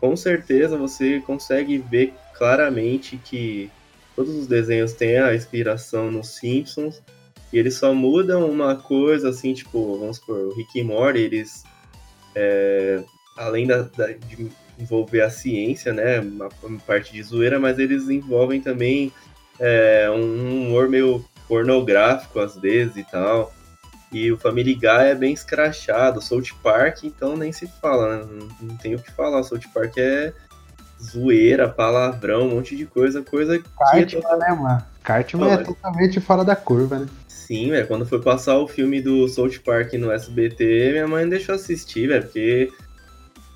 com 0.00 0.16
certeza 0.16 0.76
você 0.76 1.20
consegue 1.20 1.78
ver 1.78 2.14
claramente 2.36 3.16
que 3.16 3.70
todos 4.14 4.34
os 4.34 4.46
desenhos 4.46 4.92
têm 4.92 5.18
a 5.18 5.34
inspiração 5.34 6.10
nos 6.10 6.28
Simpsons 6.36 7.02
e 7.52 7.58
eles 7.58 7.74
só 7.74 7.94
mudam 7.94 8.48
uma 8.48 8.76
coisa, 8.76 9.30
assim, 9.30 9.54
tipo, 9.54 9.98
vamos 9.98 10.18
supor, 10.18 10.38
o 10.38 10.54
Rick 10.54 10.78
e 10.78 10.84
Morty, 10.84 11.20
eles, 11.20 11.64
é, 12.34 13.02
além 13.36 13.66
da, 13.66 13.82
da, 13.82 14.08
de 14.08 14.50
envolver 14.78 15.22
a 15.22 15.30
ciência, 15.30 15.92
né, 15.92 16.20
uma, 16.20 16.48
uma, 16.62 16.78
parte 16.80 17.12
de 17.12 17.22
zoeira, 17.22 17.58
mas 17.58 17.78
eles 17.78 18.08
envolvem 18.08 18.60
também 18.60 19.12
é, 19.58 20.08
um 20.10 20.66
humor 20.66 20.88
meio 20.88 21.24
pornográfico 21.48 22.38
às 22.38 22.56
vezes 22.56 22.96
e 22.96 23.04
tal. 23.04 23.52
E 24.12 24.32
o 24.32 24.38
Family 24.38 24.74
Guy 24.74 25.10
é 25.10 25.14
bem 25.14 25.34
escrachado. 25.34 26.22
South 26.22 26.54
Park, 26.62 27.04
então 27.04 27.36
nem 27.36 27.52
se 27.52 27.66
fala, 27.66 28.16
né? 28.16 28.26
Não, 28.30 28.68
não 28.68 28.76
tem 28.76 28.94
o 28.94 28.98
que 28.98 29.12
falar. 29.12 29.42
South 29.42 29.60
Park 29.72 29.98
é 29.98 30.32
zoeira, 31.00 31.68
palavrão, 31.68 32.46
um 32.46 32.56
monte 32.56 32.74
de 32.74 32.86
coisa, 32.86 33.22
coisa 33.22 33.62
Cartman, 33.78 34.06
que... 34.06 34.16
É 34.26 34.36
né, 34.36 34.52
mano? 34.52 34.82
Cartman 35.02 35.52
é 35.52 35.56
totalmente 35.58 36.20
fora 36.20 36.44
da 36.44 36.56
curva, 36.56 37.00
né? 37.00 37.06
Sim, 37.28 37.70
velho. 37.70 37.86
Quando 37.86 38.06
foi 38.06 38.20
passar 38.20 38.58
o 38.58 38.66
filme 38.66 39.00
do 39.00 39.28
South 39.28 39.60
Park 39.64 39.92
no 39.94 40.10
SBT, 40.10 40.90
minha 40.92 41.08
mãe 41.08 41.28
deixou 41.28 41.54
assistir, 41.54 42.08
velho, 42.08 42.22
porque 42.24 42.70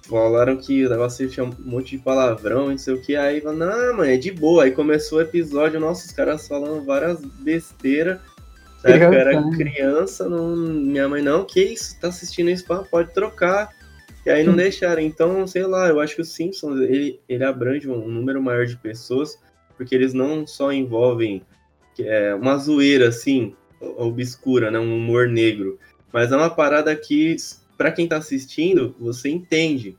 falaram 0.08 0.56
que 0.56 0.86
o 0.86 0.90
negócio 0.90 1.28
tinha 1.28 1.44
um 1.44 1.54
monte 1.58 1.96
de 1.96 2.02
palavrão, 2.02 2.70
não 2.70 2.78
sei 2.78 2.94
o 2.94 3.00
que. 3.00 3.16
Aí, 3.16 3.42
não, 3.42 3.96
mãe, 3.96 4.14
é 4.14 4.16
de 4.16 4.30
boa. 4.30 4.64
Aí 4.64 4.70
começou 4.70 5.18
o 5.18 5.22
episódio, 5.22 5.80
nossa, 5.80 6.06
os 6.06 6.12
caras 6.12 6.46
falando 6.46 6.84
várias 6.84 7.20
besteiras 7.20 8.18
eu 8.84 9.12
era 9.12 9.40
né? 9.40 9.56
criança, 9.56 10.28
não, 10.28 10.56
minha 10.56 11.08
mãe, 11.08 11.22
não, 11.22 11.44
que 11.44 11.62
isso, 11.62 11.98
tá 12.00 12.08
assistindo 12.08 12.50
isso, 12.50 12.64
pode 12.90 13.12
trocar. 13.12 13.70
E 14.24 14.30
aí 14.30 14.44
não 14.44 14.54
deixaram. 14.54 15.02
Então, 15.02 15.46
sei 15.46 15.66
lá, 15.66 15.88
eu 15.88 16.00
acho 16.00 16.14
que 16.14 16.22
o 16.22 16.24
Simpsons, 16.24 16.80
ele, 16.80 17.20
ele 17.28 17.44
abrange 17.44 17.88
um 17.88 18.08
número 18.08 18.40
maior 18.42 18.66
de 18.66 18.76
pessoas, 18.76 19.38
porque 19.76 19.94
eles 19.94 20.14
não 20.14 20.46
só 20.46 20.72
envolvem 20.72 21.42
é, 21.98 22.34
uma 22.34 22.56
zoeira, 22.56 23.08
assim, 23.08 23.54
obscura, 23.80 24.70
né, 24.70 24.78
um 24.78 24.96
humor 24.96 25.28
negro, 25.28 25.78
mas 26.12 26.30
é 26.30 26.36
uma 26.36 26.50
parada 26.50 26.94
que, 26.94 27.36
para 27.76 27.90
quem 27.90 28.06
tá 28.06 28.16
assistindo, 28.16 28.94
você 28.98 29.28
entende 29.28 29.96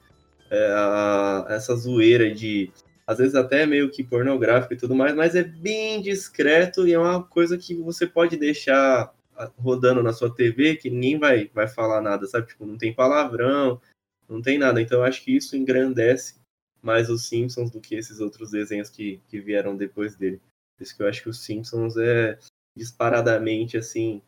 é, 0.50 0.68
a, 0.74 1.46
essa 1.50 1.76
zoeira 1.76 2.34
de 2.34 2.72
às 3.06 3.18
vezes 3.18 3.36
até 3.36 3.66
meio 3.66 3.92
que 3.92 4.04
pornográfico 4.04 4.74
e 4.74 4.78
tudo 4.78 4.96
mais, 4.96 5.14
mas 5.16 5.36
é 5.36 5.44
bem 5.44 6.02
discreto 6.02 6.88
e 6.88 6.94
é 6.94 7.00
uma 7.00 7.24
coisa 7.24 7.58
que 7.58 7.76
você 7.76 8.08
pode 8.08 8.38
deixar 8.38 9.14
rodando 9.58 10.02
na 10.04 10.14
sua 10.14 10.34
TV 10.34 10.76
que 10.76 10.90
ninguém 10.90 11.18
vai, 11.18 11.50
vai 11.54 11.68
falar 11.68 12.02
nada, 12.02 12.26
sabe? 12.28 12.48
Tipo, 12.48 12.66
não 12.66 12.78
tem 12.78 12.94
palavrão, 12.94 13.82
não 14.30 14.42
tem 14.42 14.58
nada. 14.58 14.82
Então 14.82 15.00
eu 15.00 15.04
acho 15.04 15.24
que 15.24 15.36
isso 15.36 15.58
engrandece 15.58 16.36
mais 16.82 17.10
os 17.10 17.28
Simpsons 17.28 17.72
do 17.72 17.80
que 17.80 17.96
esses 17.96 18.20
outros 18.20 18.52
desenhos 18.52 18.90
que, 18.90 19.20
que 19.28 19.40
vieram 19.40 19.76
depois 19.76 20.16
dele. 20.16 20.42
Por 20.78 20.84
isso 20.84 20.96
que 20.96 21.04
eu 21.04 21.08
acho 21.08 21.24
que 21.24 21.30
os 21.30 21.44
Simpsons 21.44 21.98
é 21.98 22.38
disparadamente 22.76 23.78
assim. 23.78 24.22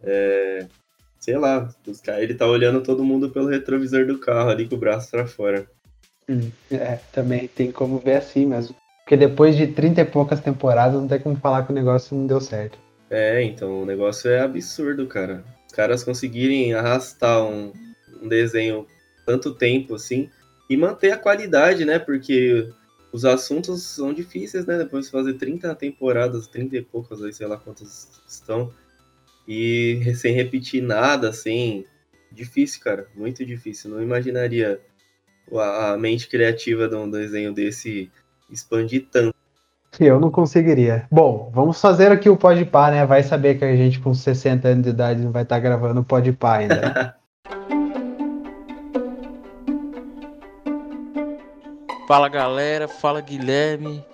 É, 0.00 0.66
sei 1.18 1.36
lá, 1.36 1.74
ele 2.18 2.34
tá 2.34 2.46
olhando 2.46 2.82
todo 2.82 3.04
mundo 3.04 3.30
pelo 3.30 3.48
retrovisor 3.48 4.06
do 4.06 4.18
carro 4.18 4.50
ali 4.50 4.68
com 4.68 4.74
o 4.74 4.78
braço 4.78 5.10
para 5.10 5.26
fora. 5.26 5.68
Hum, 6.28 6.50
é, 6.70 6.98
também 7.12 7.46
tem 7.48 7.70
como 7.70 7.98
ver 7.98 8.16
assim 8.16 8.46
mesmo. 8.46 8.74
Porque 9.04 9.16
depois 9.16 9.56
de 9.56 9.68
30 9.68 10.00
e 10.00 10.04
poucas 10.04 10.40
temporadas, 10.40 11.00
não 11.00 11.06
tem 11.06 11.20
como 11.20 11.36
falar 11.36 11.64
que 11.64 11.70
o 11.70 11.74
negócio 11.74 12.16
não 12.16 12.26
deu 12.26 12.40
certo. 12.40 12.78
É, 13.08 13.42
então 13.42 13.82
o 13.82 13.86
negócio 13.86 14.28
é 14.28 14.40
absurdo, 14.40 15.06
cara. 15.06 15.44
Os 15.66 15.72
caras 15.72 16.02
conseguirem 16.02 16.74
arrastar 16.74 17.44
um, 17.44 17.72
um 18.20 18.28
desenho 18.28 18.86
tanto 19.24 19.54
tempo 19.54 19.94
assim 19.94 20.28
e 20.68 20.76
manter 20.76 21.12
a 21.12 21.18
qualidade, 21.18 21.84
né? 21.84 21.98
Porque 21.98 22.68
os 23.12 23.24
assuntos 23.24 23.82
são 23.82 24.12
difíceis, 24.12 24.66
né? 24.66 24.76
Depois 24.78 25.06
de 25.06 25.12
fazer 25.12 25.34
30 25.34 25.74
temporadas, 25.74 26.48
30 26.48 26.76
e 26.76 26.82
poucas 26.82 27.22
aí, 27.22 27.32
sei 27.32 27.46
lá 27.46 27.56
quantas 27.56 28.20
estão. 28.28 28.72
E 29.46 30.12
sem 30.16 30.34
repetir 30.34 30.82
nada, 30.82 31.28
assim. 31.28 31.84
Difícil, 32.32 32.80
cara. 32.82 33.06
Muito 33.14 33.44
difícil. 33.46 33.90
Não 33.90 34.02
imaginaria 34.02 34.80
a 35.52 35.96
mente 35.98 36.28
criativa 36.28 36.88
de 36.88 36.94
um 36.96 37.10
desenho 37.10 37.52
desse 37.52 38.10
expandir 38.50 39.06
tanto. 39.10 39.34
Eu 39.98 40.20
não 40.20 40.30
conseguiria. 40.30 41.06
Bom, 41.10 41.50
vamos 41.54 41.80
fazer 41.80 42.12
aqui 42.12 42.28
o 42.28 42.36
Pode 42.36 42.64
Pá, 42.66 42.90
né? 42.90 43.06
Vai 43.06 43.22
saber 43.22 43.58
que 43.58 43.64
a 43.64 43.74
gente 43.74 43.98
com 43.98 44.12
60 44.12 44.68
anos 44.68 44.84
de 44.84 44.90
idade 44.90 45.22
não 45.22 45.32
vai 45.32 45.42
estar 45.42 45.56
tá 45.56 45.60
gravando 45.60 46.00
o 46.00 46.04
Pode 46.04 46.32
Pá 46.32 46.58
ainda. 46.58 47.16
fala 52.06 52.28
galera, 52.28 52.86
fala 52.86 53.20
Guilherme. 53.20 54.04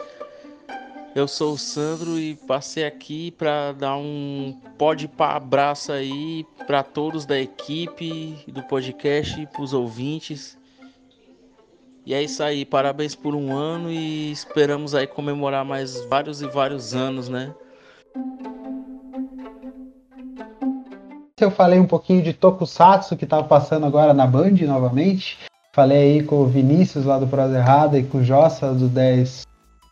Eu 1.14 1.28
sou 1.28 1.52
o 1.52 1.58
Sandro 1.58 2.18
e 2.18 2.34
passei 2.34 2.86
aqui 2.86 3.30
para 3.32 3.72
dar 3.72 3.96
um 3.98 4.58
pode 4.78 5.06
pá 5.06 5.36
abraço 5.36 5.92
aí 5.92 6.46
para 6.66 6.82
todos 6.82 7.26
da 7.26 7.38
equipe 7.38 8.42
do 8.48 8.62
podcast 8.62 9.38
e 9.38 9.46
para 9.46 9.62
os 9.62 9.74
ouvintes. 9.74 10.56
E 12.04 12.14
é 12.14 12.20
isso 12.20 12.42
aí, 12.42 12.64
parabéns 12.64 13.14
por 13.14 13.34
um 13.34 13.56
ano 13.56 13.88
e 13.88 14.32
esperamos 14.32 14.92
aí 14.92 15.06
comemorar 15.06 15.64
mais 15.64 16.04
vários 16.06 16.42
e 16.42 16.48
vários 16.48 16.94
anos, 16.94 17.28
né? 17.28 17.54
Eu 21.40 21.50
falei 21.50 21.78
um 21.78 21.86
pouquinho 21.86 22.22
de 22.22 22.32
Tokusatsu 22.32 23.16
que 23.16 23.24
estava 23.24 23.44
passando 23.44 23.86
agora 23.86 24.12
na 24.12 24.26
Band 24.26 24.54
novamente. 24.66 25.38
Falei 25.72 25.98
aí 25.98 26.22
com 26.22 26.42
o 26.42 26.46
Vinícius 26.46 27.04
lá 27.04 27.18
do 27.18 27.26
Prosa 27.26 27.56
Errada 27.56 27.98
e 27.98 28.02
com 28.02 28.18
o 28.18 28.24
Jossa 28.24 28.74
do 28.74 28.88
10 28.88 29.46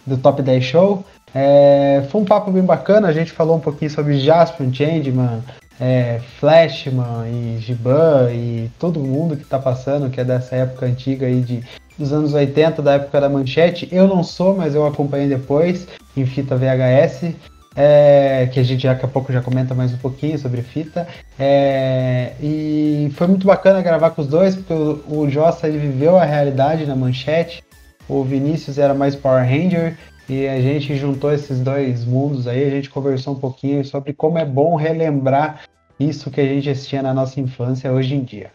do 0.05 0.19
Top 0.19 0.43
10 0.43 0.65
Show. 0.65 1.05
É, 1.33 2.05
foi 2.11 2.21
um 2.21 2.25
papo 2.25 2.51
bem 2.51 2.65
bacana, 2.65 3.07
a 3.07 3.13
gente 3.13 3.31
falou 3.31 3.57
um 3.57 3.61
pouquinho 3.61 3.91
sobre 3.91 4.19
Jasper, 4.19 4.69
Changeman, 4.73 5.43
é, 5.81 6.21
Flashman 6.39 7.27
e 7.27 7.59
Giban 7.59 8.33
e 8.33 8.71
todo 8.79 8.99
mundo 8.99 9.37
que 9.37 9.45
está 9.45 9.59
passando, 9.59 10.11
que 10.11 10.21
é 10.21 10.25
dessa 10.25 10.57
época 10.57 10.87
antiga 10.87 11.27
aí 11.27 11.41
de 11.41 11.65
dos 12.01 12.13
anos 12.13 12.33
80, 12.33 12.81
da 12.81 12.95
época 12.95 13.21
da 13.21 13.29
manchete. 13.29 13.87
Eu 13.93 14.09
não 14.09 14.25
sou, 14.25 14.57
mas 14.57 14.75
eu 14.75 14.87
acompanhei 14.87 15.29
depois 15.29 15.87
em 16.17 16.25
fita 16.25 16.57
VHS. 16.57 17.35
É, 17.77 18.49
que 18.53 18.59
a 18.59 18.65
gente 18.65 18.85
daqui 18.85 19.05
a 19.05 19.09
pouco 19.09 19.33
já 19.33 19.41
comenta 19.41 19.77
mais 19.77 19.93
um 19.93 19.99
pouquinho 19.99 20.37
sobre 20.39 20.61
fita. 20.61 21.07
É, 21.39 22.33
e 22.41 23.13
foi 23.15 23.29
muito 23.29 23.47
bacana 23.47 23.81
gravar 23.81 24.11
com 24.11 24.23
os 24.23 24.27
dois, 24.27 24.57
porque 24.57 24.73
o, 24.73 25.05
o 25.07 25.31
Jossa 25.31 25.69
ele 25.69 25.79
viveu 25.79 26.17
a 26.17 26.25
realidade 26.25 26.85
na 26.85 26.97
manchete, 26.97 27.63
o 28.09 28.25
Vinícius 28.25 28.77
era 28.77 28.93
mais 28.93 29.15
Power 29.15 29.45
Ranger, 29.45 29.97
e 30.29 30.49
a 30.49 30.61
gente 30.61 30.97
juntou 30.97 31.33
esses 31.33 31.61
dois 31.61 32.05
mundos 32.05 32.49
aí, 32.49 32.65
a 32.65 32.71
gente 32.71 32.91
conversou 32.91 33.35
um 33.35 33.39
pouquinho 33.39 33.85
sobre 33.85 34.13
como 34.13 34.37
é 34.37 34.45
bom 34.45 34.75
relembrar 34.75 35.61
isso 35.99 36.29
que 36.29 36.41
a 36.41 36.47
gente 36.47 36.69
assistia 36.69 37.03
na 37.03 37.15
nossa 37.15 37.41
infância 37.41 37.93
hoje 37.93 38.17
em 38.17 38.25
dia. 38.25 38.51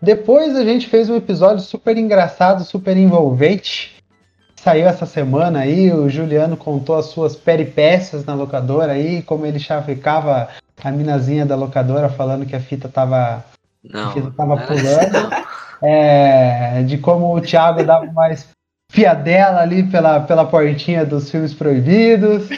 Depois 0.00 0.56
a 0.56 0.64
gente 0.64 0.88
fez 0.88 1.10
um 1.10 1.16
episódio 1.16 1.62
super 1.62 1.96
engraçado, 1.96 2.62
super 2.64 2.96
envolvente. 2.96 3.96
Saiu 4.56 4.86
essa 4.86 5.06
semana 5.06 5.60
aí, 5.60 5.92
o 5.92 6.08
Juliano 6.08 6.56
contou 6.56 6.96
as 6.96 7.06
suas 7.06 7.34
peripécias 7.36 8.24
na 8.24 8.34
locadora 8.34 8.92
aí, 8.92 9.22
como 9.22 9.46
ele 9.46 9.58
chavecava 9.58 10.48
a 10.82 10.90
minazinha 10.90 11.44
da 11.44 11.56
locadora 11.56 12.08
falando 12.08 12.46
que 12.46 12.54
a 12.54 12.60
fita 12.60 12.88
tava, 12.88 13.44
não, 13.82 14.08
a 14.08 14.12
fita 14.12 14.30
tava 14.36 14.56
pulando. 14.56 15.48
É, 15.80 16.82
de 16.82 16.98
como 16.98 17.32
o 17.32 17.40
Thiago 17.40 17.84
dava 17.84 18.06
mais 18.12 18.48
piadela 18.92 19.60
ali 19.60 19.84
pela, 19.84 20.18
pela 20.20 20.44
portinha 20.44 21.06
dos 21.06 21.30
filmes 21.30 21.54
proibidos. 21.54 22.48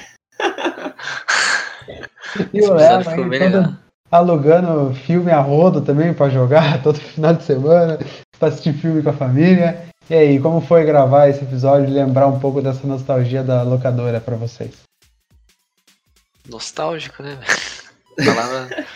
e 2.53 2.63
o 2.63 2.73
Léo 2.73 3.09
aí, 3.09 3.51
todo, 3.51 3.79
alugando 4.11 4.95
filme 4.95 5.31
a 5.31 5.41
rodo 5.41 5.81
também 5.81 6.13
para 6.13 6.31
jogar 6.31 6.81
todo 6.83 6.99
final 6.99 7.35
de 7.35 7.45
semana, 7.45 7.99
para 8.39 8.49
assistir 8.49 8.73
filme 8.73 9.03
com 9.03 9.11
a 9.11 9.15
família. 9.15 9.89
E 10.09 10.15
aí, 10.15 10.41
como 10.41 10.61
foi 10.61 10.85
gravar 10.85 11.29
esse 11.29 11.45
episódio 11.45 11.89
e 11.89 11.93
lembrar 11.93 12.27
um 12.27 12.41
pouco 12.41 12.61
dessa 12.61 12.85
nostalgia 12.87 13.45
da 13.45 13.63
locadora 13.63 14.21
para 14.21 14.35
vocês? 14.35 14.73
Nostálgico, 16.49 17.23
né? 17.23 17.39
Palavra, 18.17 18.87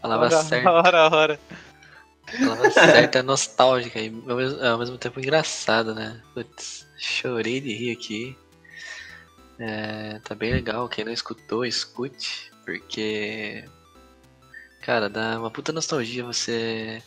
palavra 0.00 0.26
hora, 0.26 0.44
certa. 0.44 0.70
Hora, 0.70 1.08
hora. 1.08 1.40
Palavra 2.38 2.70
certa 2.70 3.18
é 3.18 3.22
nostálgica 3.22 3.98
e 3.98 4.08
ao 4.28 4.36
mesmo, 4.36 4.64
ao 4.64 4.78
mesmo 4.78 4.98
tempo 4.98 5.18
engraçada, 5.18 5.92
né? 5.94 6.20
Putz, 6.32 6.86
chorei 6.96 7.60
de 7.60 7.74
rir 7.74 7.92
aqui. 7.92 8.38
É, 9.58 10.20
tá 10.22 10.34
bem 10.34 10.52
legal. 10.52 10.88
Quem 10.88 11.04
não 11.04 11.12
escutou, 11.12 11.64
escute, 11.64 12.52
porque 12.64 13.64
Cara, 14.86 15.10
dá 15.10 15.36
uma 15.40 15.50
puta 15.50 15.72
nostalgia 15.72 16.22
você 16.24 17.02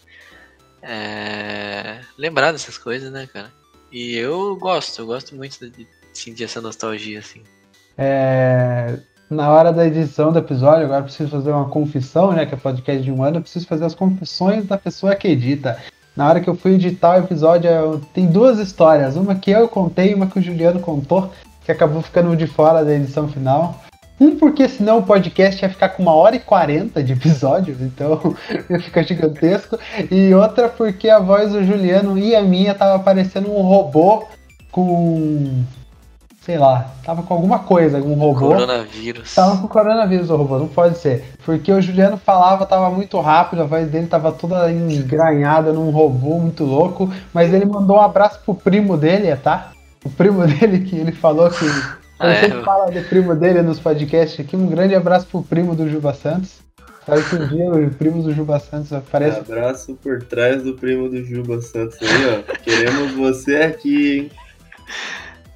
é, 0.84 2.02
lembrar 2.18 2.52
dessas 2.52 2.78
coisas, 2.78 3.10
né, 3.10 3.26
cara? 3.32 3.50
E 3.90 4.18
eu 4.18 4.58
gosto, 4.58 5.02
eu 5.02 5.06
gosto 5.06 5.34
muito 5.34 5.58
de 5.70 5.88
sentir 6.14 6.44
essa 6.44 6.60
nostalgia, 6.60 7.20
assim. 7.20 7.42
É, 7.98 9.00
na 9.30 9.50
hora 9.50 9.72
da 9.72 9.88
edição 9.88 10.34
do 10.34 10.40
episódio, 10.40 10.84
agora 10.84 11.04
preciso 11.04 11.30
fazer 11.30 11.52
uma 11.52 11.70
confissão, 11.70 12.34
né? 12.34 12.46
Que 12.46 12.54
é 12.54 12.58
podcast 12.58 13.02
de 13.02 13.14
um 13.14 13.24
ano, 13.24 13.38
eu 13.38 13.42
preciso 13.42 13.66
fazer 13.66 13.86
as 13.86 13.96
confissões 13.96 14.66
da 14.66 14.78
pessoa 14.78 15.16
que 15.16 15.30
edita. 15.30 15.82
Na 16.18 16.28
hora 16.28 16.42
que 16.42 16.50
eu 16.50 16.56
fui 16.56 16.74
editar 16.74 17.16
o 17.16 17.24
episódio, 17.24 17.70
eu- 17.72 18.02
tem 18.14 18.28
duas 18.28 18.60
histórias. 18.60 19.16
Uma 19.16 19.36
que 19.36 19.52
eu 19.52 19.70
contei 19.70 20.12
e 20.12 20.16
uma 20.16 20.28
que 20.28 20.38
o 20.38 20.42
Juliano 20.42 20.82
contou, 20.82 21.32
que 21.64 21.72
acabou 21.72 22.02
ficando 22.02 22.36
de 22.36 22.46
fora 22.46 22.84
da 22.84 22.94
edição 22.94 23.30
final. 23.30 23.82
Um, 24.20 24.36
porque 24.36 24.68
senão 24.68 24.98
o 24.98 25.04
podcast 25.04 25.64
ia 25.64 25.70
ficar 25.70 25.90
com 25.90 26.04
uma 26.04 26.14
hora 26.14 26.36
e 26.36 26.40
quarenta 26.40 27.02
de 27.02 27.14
episódio, 27.14 27.76
então 27.80 28.36
ia 28.70 28.80
ficar 28.80 29.04
gigantesco. 29.04 29.80
E 30.12 30.34
outra 30.34 30.68
porque 30.68 31.10
a 31.10 31.20
voz 31.20 31.52
do 31.52 31.64
Juliano 31.64 32.18
e 32.18 32.36
a 32.36 32.42
minha 32.42 32.76
tava 32.76 33.02
parecendo 33.02 33.52
um 33.52 33.62
robô 33.62 34.26
com. 34.72 35.64
sei 36.42 36.58
lá, 36.58 36.92
tava 37.04 37.24
com 37.24 37.34
alguma 37.34 37.60
coisa, 37.60 37.98
algum 37.98 38.14
robô. 38.16 38.50
Coronavírus. 38.50 39.34
Tava 39.34 39.58
com 39.58 39.68
coronavírus 39.68 40.30
o 40.30 40.36
robô, 40.36 40.60
não 40.60 40.68
pode 40.68 40.98
ser. 40.98 41.24
Porque 41.46 41.72
o 41.72 41.82
Juliano 41.82 42.18
falava, 42.18 42.66
tava 42.66 42.90
muito 42.90 43.20
rápido, 43.22 43.62
a 43.62 43.66
voz 43.66 43.88
dele 43.90 44.08
tava 44.08 44.32
toda 44.32 44.70
engranhada 44.72 45.72
num 45.72 45.92
robô 45.92 46.38
muito 46.40 46.66
louco. 46.66 47.12
Mas 47.34 47.54
ele 47.54 47.66
mandou 47.66 47.98
um 47.98 48.02
abraço 48.02 48.42
pro 48.44 48.54
primo 48.54 48.98
dele, 48.98 49.34
tá? 49.38 49.72
O 50.04 50.10
primo 50.10 50.46
dele 50.48 50.82
que 50.82 50.98
ele 50.98 51.14
falou 51.14 51.50
que. 51.50 51.66
Ele 52.22 52.32
Ah, 52.32 52.34
é? 52.34 52.42
sempre 52.42 52.64
fala 52.64 52.92
do 52.92 53.02
primo 53.08 53.36
dele 53.36 53.62
nos 53.62 53.80
podcasts 53.80 54.40
aqui. 54.40 54.56
Um 54.56 54.68
grande 54.68 54.96
abraço 54.96 55.28
pro 55.28 55.42
primo 55.44 55.76
do 55.76 55.90
Juba 55.90 56.14
Santos. 56.14 56.60
Espero 57.00 57.24
que 57.24 57.36
um 57.36 57.48
dia 57.48 57.72
o 57.72 57.92
primo 57.92 58.22
do 58.22 58.34
Juba 58.34 58.60
Santos 58.60 58.92
apareça. 58.94 59.40
Abraço 59.40 59.98
por 60.04 60.22
trás 60.24 60.62
do 60.64 60.74
primo 60.74 61.10
do 61.10 61.24
Juba 61.24 61.60
Santos 61.62 61.98
aí, 62.02 62.08
ó. 62.50 62.54
Queremos 62.64 63.14
você 63.14 63.56
aqui, 63.58 64.18
hein? 64.20 64.32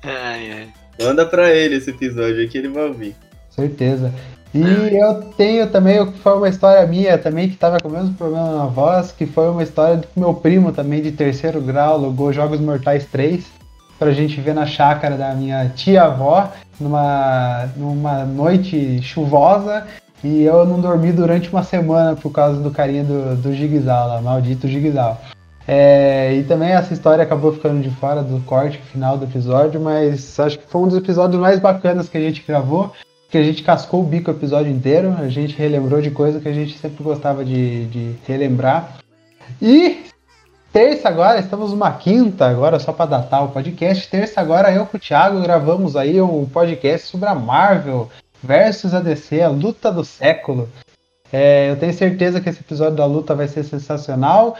Ai, 0.03 0.51
ai. 0.51 0.68
Manda 1.01 1.26
pra 1.26 1.51
ele 1.51 1.76
esse 1.76 1.89
episódio 1.89 2.38
aí 2.38 2.47
que 2.47 2.57
ele 2.57 2.70
vai 2.70 2.86
ouvir. 2.88 3.16
Certeza. 3.49 4.11
E 4.53 4.95
eu 4.95 5.16
tenho 5.36 5.68
também, 5.68 6.11
foi 6.22 6.34
uma 6.34 6.47
história 6.49 6.86
minha 6.86 7.18
também, 7.18 7.49
que 7.49 7.55
tava 7.55 7.80
com 7.80 7.88
o 7.88 7.91
mesmo 7.91 8.14
problema 8.14 8.55
na 8.55 8.66
voz, 8.66 9.11
que 9.11 9.26
foi 9.26 9.49
uma 9.49 9.64
história 9.64 9.97
do 9.97 10.07
meu 10.16 10.34
primo 10.36 10.72
também 10.72 11.01
de 11.01 11.11
terceiro 11.11 11.59
grau, 11.59 11.95
alugou 11.95 12.32
Jogos 12.32 12.59
Mortais 12.59 13.05
3, 13.05 13.43
pra 14.04 14.12
gente 14.12 14.41
ver 14.41 14.54
na 14.54 14.66
chácara 14.66 15.16
da 15.16 15.34
minha 15.34 15.70
tia-avó, 15.70 16.51
numa, 16.78 17.70
numa 17.78 18.26
noite 18.26 19.01
chuvosa, 19.01 19.88
e 20.22 20.43
eu 20.43 20.66
não 20.66 20.82
dormi 20.82 21.14
durante 21.14 21.49
uma 21.49 21.64
semana 21.64 22.16
por 22.16 22.32
causa 22.32 22.62
do 22.62 22.70
carinha 22.70 23.04
do, 23.04 23.36
do 23.38 23.86
lá, 23.86 24.22
maldito 24.22 24.68
Gigzal. 24.68 25.22
É, 25.66 26.34
e 26.34 26.43
também 26.43 26.72
essa 26.72 26.93
história 26.93 27.24
acabou 27.24 27.54
ficando 27.54 27.82
de 27.82 27.89
fora 27.91 28.22
do 28.22 28.41
corte 28.41 28.78
final 28.91 29.18
do 29.18 29.24
episódio, 29.24 29.80
mas 29.80 30.38
acho 30.38 30.60
que 30.60 30.68
foi 30.68 30.82
um 30.82 30.88
dos 30.89 30.97
episódios 30.97 31.39
mais 31.39 31.60
bacanas 31.60 32.10
que 32.10 32.18
a 32.18 32.22
gente 32.22 32.43
gravou 32.45 32.91
que 33.30 33.38
a 33.39 33.43
gente 33.43 33.64
cascou 33.64 34.01
o 34.01 34.06
bico 34.06 34.30
o 34.30 34.34
episódio 34.36 34.72
inteiro, 34.72 35.16
a 35.18 35.28
gente 35.28 35.58
relembrou 35.58 35.99
de 35.99 36.12
coisa 36.12 36.39
que 36.39 36.47
a 36.47 36.54
gente 36.54 36.78
sempre 36.78 37.04
gostava 37.04 37.43
de, 37.43 37.86
de 37.86 38.16
relembrar. 38.28 38.99
E 39.60 40.04
terça 40.74 41.07
agora, 41.07 41.39
estamos 41.39 41.69
numa 41.69 41.91
quinta 41.91 42.47
agora, 42.47 42.80
só 42.80 42.91
para 42.91 43.11
datar 43.11 43.43
o 43.45 43.49
podcast. 43.49 44.09
Terça 44.09 44.41
agora 44.41 44.74
eu 44.74 44.88
com 44.88 44.97
o 44.97 44.99
Thiago 44.99 45.39
gravamos 45.39 45.95
aí 45.95 46.19
um 46.19 46.47
podcast 46.47 47.07
sobre 47.09 47.30
a 47.30 47.36
Marvel 47.36 48.09
versus 48.41 48.91
a 48.91 48.99
DC, 48.99 49.39
a 49.39 49.49
luta 49.49 49.91
do 49.91 50.03
século. 50.03 50.67
É, 51.32 51.69
eu 51.69 51.78
tenho 51.78 51.93
certeza 51.93 52.41
que 52.41 52.49
esse 52.49 52.61
episódio 52.61 52.95
da 52.95 53.05
luta 53.05 53.36
vai 53.36 53.47
ser 53.47 53.63
sensacional. 53.63 54.57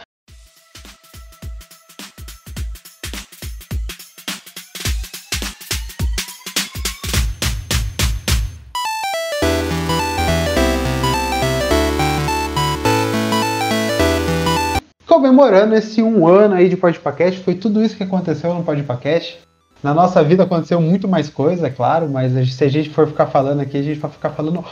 Comemorando 15.44 15.74
esse 15.74 16.02
um 16.02 16.26
ano 16.26 16.54
aí 16.54 16.68
de 16.70 16.76
Podpacast. 16.76 17.40
Foi 17.40 17.54
tudo 17.54 17.82
isso 17.84 17.96
que 17.96 18.02
aconteceu 18.02 18.54
no 18.54 18.64
Podpacast. 18.64 19.38
Na 19.82 19.92
nossa 19.92 20.24
vida 20.24 20.44
aconteceu 20.44 20.80
muito 20.80 21.06
mais 21.06 21.28
coisa, 21.28 21.66
é 21.66 21.70
claro, 21.70 22.08
mas 22.08 22.32
se 22.54 22.64
a 22.64 22.68
gente 22.68 22.88
for 22.88 23.06
ficar 23.06 23.26
falando 23.26 23.60
aqui, 23.60 23.76
a 23.76 23.82
gente 23.82 24.00
vai 24.00 24.10
ficar 24.10 24.30
falando 24.30 24.64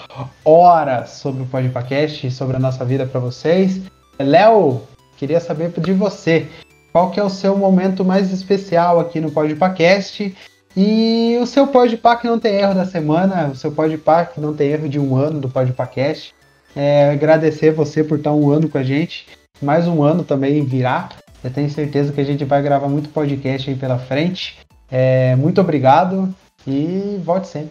horas 0.42 1.10
sobre 1.10 1.42
o 1.42 1.46
Podpacast, 1.46 2.30
sobre 2.30 2.56
a 2.56 2.58
nossa 2.58 2.82
vida 2.86 3.04
para 3.04 3.20
vocês. 3.20 3.82
Léo, 4.18 4.80
queria 5.18 5.38
saber 5.38 5.70
de 5.76 5.92
você, 5.92 6.46
qual 6.90 7.10
que 7.10 7.20
é 7.20 7.22
o 7.22 7.28
seu 7.28 7.54
momento 7.54 8.02
mais 8.02 8.32
especial 8.32 8.98
aqui 8.98 9.20
no 9.20 9.30
Podpacast 9.30 10.34
e 10.74 11.38
o 11.42 11.44
seu 11.44 11.66
Podpah 11.66 12.16
que 12.16 12.26
não 12.26 12.38
tem 12.38 12.54
erro 12.54 12.74
da 12.74 12.86
semana, 12.86 13.50
o 13.52 13.54
seu 13.54 13.70
Podpah 13.70 14.24
que 14.24 14.40
não 14.40 14.54
tem 14.54 14.70
erro 14.70 14.88
de 14.88 14.98
um 14.98 15.14
ano 15.14 15.38
do 15.38 15.48
Podpacast. 15.50 16.34
É, 16.74 17.10
agradecer 17.10 17.70
você 17.70 18.02
por 18.02 18.16
estar 18.16 18.32
um 18.32 18.50
ano 18.50 18.66
com 18.66 18.78
a 18.78 18.82
gente 18.82 19.26
mais 19.60 19.86
um 19.86 20.02
ano 20.02 20.24
também 20.24 20.64
virá. 20.64 21.08
Eu 21.42 21.52
tenho 21.52 21.68
certeza 21.70 22.12
que 22.12 22.20
a 22.20 22.24
gente 22.24 22.44
vai 22.44 22.62
gravar 22.62 22.88
muito 22.88 23.08
podcast 23.10 23.68
aí 23.68 23.76
pela 23.76 23.98
frente. 23.98 24.58
É, 24.90 25.34
muito 25.36 25.60
obrigado 25.60 26.34
e 26.66 27.18
volte 27.24 27.48
sempre. 27.48 27.70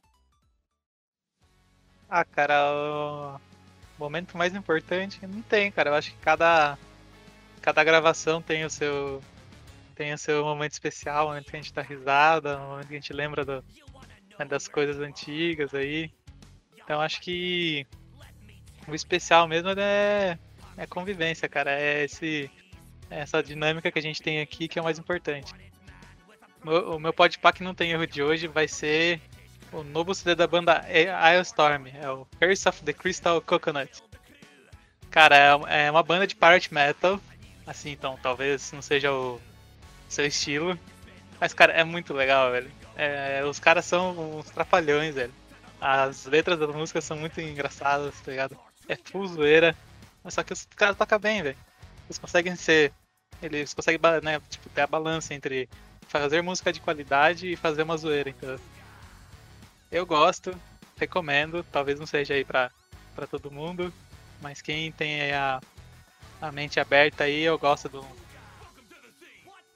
Ah, 2.09 2.25
cara, 2.25 2.55
o 2.73 3.39
momento 3.97 4.37
mais 4.37 4.53
importante 4.53 5.19
não 5.25 5.41
tem, 5.41 5.71
cara. 5.71 5.91
Eu 5.91 5.93
acho 5.93 6.11
que 6.11 6.17
cada, 6.17 6.77
cada 7.61 7.83
gravação 7.83 8.41
tem 8.41 8.65
o 8.65 8.69
seu 8.69 9.21
tem 9.95 10.13
o 10.13 10.17
seu 10.17 10.43
momento 10.43 10.71
especial, 10.71 11.25
o 11.25 11.29
momento 11.29 11.51
que 11.51 11.55
a 11.55 11.61
gente 11.61 11.73
dá 11.73 11.81
risada, 11.81 12.57
o 12.57 12.69
momento 12.69 12.87
que 12.87 12.93
a 12.95 12.99
gente 12.99 13.13
lembra 13.13 13.45
do, 13.45 13.63
né, 14.39 14.45
das 14.45 14.67
coisas 14.67 14.99
antigas 14.99 15.73
aí. 15.73 16.11
Então 16.83 16.99
acho 16.99 17.21
que 17.21 17.85
o 18.87 18.95
especial 18.95 19.47
mesmo 19.47 19.69
é 19.77 20.39
é 20.77 20.85
convivência, 20.85 21.47
cara. 21.49 21.71
É 21.71 22.03
esse, 22.03 22.49
essa 23.09 23.41
dinâmica 23.41 23.91
que 23.91 23.99
a 23.99 24.01
gente 24.01 24.21
tem 24.21 24.41
aqui 24.41 24.67
que 24.67 24.79
é 24.79 24.81
o 24.81 24.85
mais 24.85 24.99
importante. 24.99 25.53
O, 26.63 26.99
meu 26.99 27.11
podpack 27.11 27.63
não 27.63 27.73
tem 27.73 27.91
erro 27.91 28.05
de 28.05 28.21
hoje 28.21 28.47
vai 28.47 28.67
ser 28.67 29.19
o 29.71 29.83
novo 29.83 30.13
CD 30.13 30.35
da 30.35 30.45
banda 30.45 30.85
Storm, 31.43 31.87
é 31.87 32.09
o 32.09 32.27
Curse 32.39 32.69
of 32.69 32.83
the 32.83 32.93
Crystal 32.93 33.41
Coconut. 33.41 34.03
Cara, 35.09 35.35
é, 35.67 35.85
é 35.85 35.91
uma 35.91 36.03
banda 36.03 36.27
de 36.27 36.35
pirate 36.35 36.71
metal, 36.73 37.19
assim, 37.65 37.91
então 37.91 38.17
talvez 38.21 38.71
não 38.71 38.81
seja 38.81 39.11
o 39.11 39.41
seu 40.07 40.25
estilo, 40.25 40.77
mas 41.39 41.53
cara, 41.53 41.73
é 41.73 41.83
muito 41.83 42.13
legal, 42.13 42.51
velho. 42.51 42.71
É, 42.95 43.43
os 43.43 43.59
caras 43.59 43.85
são 43.85 44.37
uns 44.37 44.49
trapalhões, 44.51 45.15
velho. 45.15 45.33
As 45.79 46.25
letras 46.25 46.59
das 46.59 46.75
músicas 46.75 47.03
são 47.03 47.17
muito 47.17 47.41
engraçadas, 47.41 48.13
tá 48.21 48.29
ligado? 48.29 48.57
É 48.87 48.95
full 48.95 49.27
zoeira, 49.27 49.75
mas 50.23 50.33
só 50.33 50.43
que 50.43 50.53
os 50.53 50.65
caras 50.75 50.97
tocam 50.97 51.19
bem, 51.19 51.41
velho. 51.41 51.57
Eles 52.07 52.17
conseguem 52.17 52.55
ser. 52.55 52.93
Eles 53.41 53.73
conseguem 53.73 53.99
né, 54.21 54.39
tipo, 54.49 54.69
ter 54.69 54.81
a 54.81 54.87
balança 54.87 55.33
entre 55.33 55.67
fazer 56.07 56.41
música 56.41 56.71
de 56.71 56.79
qualidade 56.79 57.51
e 57.51 57.55
fazer 57.55 57.83
uma 57.83 57.97
zoeira. 57.97 58.29
Então, 58.29 58.57
eu 59.91 60.05
gosto, 60.05 60.53
recomendo. 60.97 61.65
Talvez 61.71 61.99
não 61.99 62.05
seja 62.05 62.33
aí 62.33 62.45
pra, 62.45 62.69
pra 63.15 63.25
todo 63.25 63.51
mundo. 63.51 63.91
Mas 64.41 64.61
quem 64.61 64.91
tem 64.91 65.31
a, 65.31 65.59
a 66.41 66.51
mente 66.51 66.79
aberta 66.79 67.23
aí, 67.23 67.41
eu 67.41 67.57
gosto 67.57 67.89
do 67.89 68.05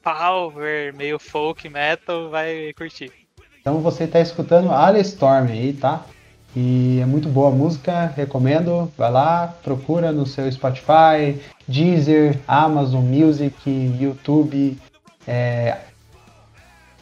power, 0.02 0.94
meio 0.94 1.18
folk 1.18 1.68
metal, 1.68 2.30
vai 2.30 2.72
curtir. 2.74 3.12
Então 3.60 3.80
você 3.80 4.04
está 4.04 4.20
escutando 4.20 4.72
Ali 4.72 5.00
Storm 5.00 5.50
aí, 5.50 5.72
tá? 5.72 6.04
E 6.58 7.00
é 7.02 7.04
muito 7.04 7.28
boa 7.28 7.48
a 7.48 7.54
música, 7.54 8.06
recomendo. 8.16 8.90
Vai 8.96 9.10
lá, 9.10 9.54
procura 9.62 10.10
no 10.10 10.24
seu 10.24 10.50
Spotify, 10.50 11.38
Deezer, 11.68 12.40
Amazon 12.48 13.04
Music, 13.04 13.60
YouTube, 14.00 14.78
é, 15.28 15.76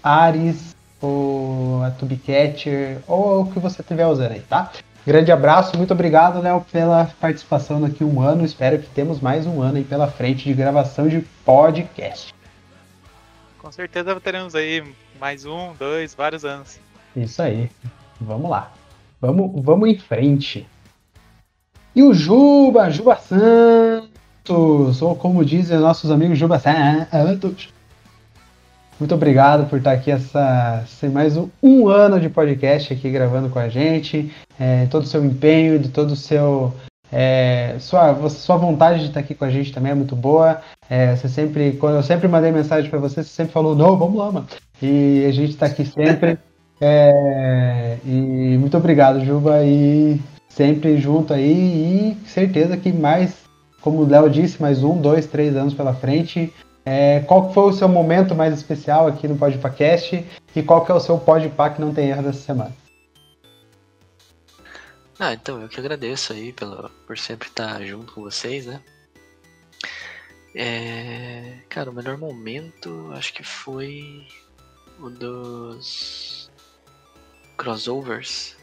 Ares, 0.02 0.74
ou 1.00 1.84
a 1.84 1.90
Tubecatcher, 1.92 2.98
ou 3.07 3.42
o 3.42 3.52
que 3.52 3.61
você 3.61 3.80
estiver 3.80 4.07
usando 4.09 4.32
aí, 4.32 4.40
tá? 4.40 4.72
Grande 5.07 5.30
abraço, 5.30 5.76
muito 5.76 5.92
obrigado, 5.92 6.40
Léo, 6.40 6.66
pela 6.72 7.05
participação 7.20 7.80
daqui 7.80 8.02
um 8.02 8.20
ano. 8.20 8.44
Espero 8.44 8.80
que 8.80 8.88
temos 8.88 9.20
mais 9.20 9.46
um 9.46 9.62
ano 9.62 9.76
aí 9.76 9.84
pela 9.84 10.09
frente 10.09 10.44
de 10.48 10.55
gravação 10.55 11.07
de 11.07 11.20
podcast. 11.44 12.34
Com 13.59 13.70
certeza 13.70 14.18
teremos 14.20 14.57
aí 14.57 14.82
mais 15.20 15.44
um, 15.44 15.74
dois, 15.78 16.12
vários 16.12 16.44
anos. 16.44 16.80
Isso 17.14 17.40
aí. 17.40 17.70
Vamos 18.20 18.50
lá. 18.50 18.72
Vamos, 19.25 19.53
vamos 19.64 19.89
em 19.89 19.97
frente. 19.97 20.66
E 21.97 22.03
o 22.03 22.12
Juba, 22.12 22.91
Juba 22.91 23.16
Santos, 23.16 25.01
ou 25.01 25.16
como 25.16 25.43
dizem 25.43 25.79
nossos 25.79 26.11
amigos 26.11 26.39
Juba 26.39 26.59
Santos. 26.59 27.72
Muito 29.01 29.14
obrigado 29.14 29.66
por 29.70 29.79
estar 29.79 29.93
aqui 29.93 30.11
essa, 30.11 30.85
mais 31.11 31.39
um, 31.39 31.49
um 31.62 31.89
ano 31.89 32.20
de 32.20 32.29
podcast 32.29 32.93
aqui 32.93 33.11
gravando 33.11 33.49
com 33.49 33.59
a 33.59 33.68
gente. 33.70 34.31
É, 34.61 34.85
todo 34.87 35.05
o 35.05 35.07
seu 35.07 35.25
empenho, 35.25 35.79
de 35.79 35.89
todo 35.89 36.11
o 36.11 36.16
seu. 36.16 36.75
É, 37.11 37.77
sua, 37.81 38.29
sua 38.29 38.57
vontade 38.57 39.01
de 39.01 39.07
estar 39.07 39.20
aqui 39.20 39.35
com 39.35 39.47
a 39.47 39.51
gente 39.51 39.72
também 39.72 39.93
é 39.93 39.95
muito 39.95 40.14
boa. 40.14 40.61
É, 40.91 41.16
você 41.16 41.31
sempre, 41.31 41.72
quando 41.72 41.97
eu 41.97 42.03
sempre 42.03 42.29
mandei 42.29 42.53
mensagem 42.53 42.91
para 42.91 42.99
você, 42.99 43.22
você 43.22 43.31
sempre 43.31 43.55
falou, 43.55 43.75
não, 43.75 43.97
vamos 43.97 44.18
lá, 44.18 44.31
mano. 44.31 44.47
E 44.83 45.25
a 45.27 45.33
gente 45.33 45.51
está 45.51 45.64
aqui 45.64 45.87
sempre. 45.87 46.39
É, 46.81 47.99
e 48.05 48.57
muito 48.59 48.77
obrigado, 48.77 49.25
Juba, 49.25 49.64
e 49.64 50.20
sempre 50.49 50.99
junto 50.99 51.33
aí, 51.33 52.16
e 52.22 52.29
certeza 52.29 52.77
que 52.77 52.93
mais, 52.93 53.45
como 53.81 54.01
o 54.01 54.09
Léo 54.09 54.29
disse, 54.29 54.61
mais 54.61 54.83
um, 54.83 55.01
dois, 55.01 55.27
três 55.27 55.57
anos 55.57 55.75
pela 55.75 55.95
frente. 55.95 56.53
É, 56.85 57.20
qual 57.20 57.53
foi 57.53 57.64
o 57.64 57.72
seu 57.72 57.89
momento 57.89 58.35
mais 58.35 58.53
especial 58.53 59.07
aqui 59.07 59.27
no 59.27 59.37
Podpacast 59.37 60.25
e 60.55 60.62
qual 60.62 60.85
que 60.85 60.93
é 60.93 60.95
o 60.95 61.01
seu 61.01 61.18
Podpah 61.18 61.70
que 61.70 61.81
não 61.81 61.95
tem 61.95 62.11
erro 62.11 62.22
dessa 62.22 62.41
semana? 62.41 62.77
Ah, 65.18 65.33
então 65.33 65.62
eu 65.62 65.68
que 65.68 65.81
agradeço 65.81 66.33
aí 66.33 66.53
pelo, 66.53 66.91
por 67.07 67.16
sempre 67.16 67.49
estar 67.49 67.83
junto 67.85 68.12
com 68.12 68.20
vocês, 68.20 68.66
né? 68.66 68.81
É, 70.55 71.59
cara, 71.68 71.91
o 71.91 71.95
melhor 71.95 72.18
momento 72.18 73.11
acho 73.12 73.33
que 73.33 73.43
foi 73.43 74.27
o 75.01 75.09
dos 75.09 76.43
crossovers. 77.57 78.57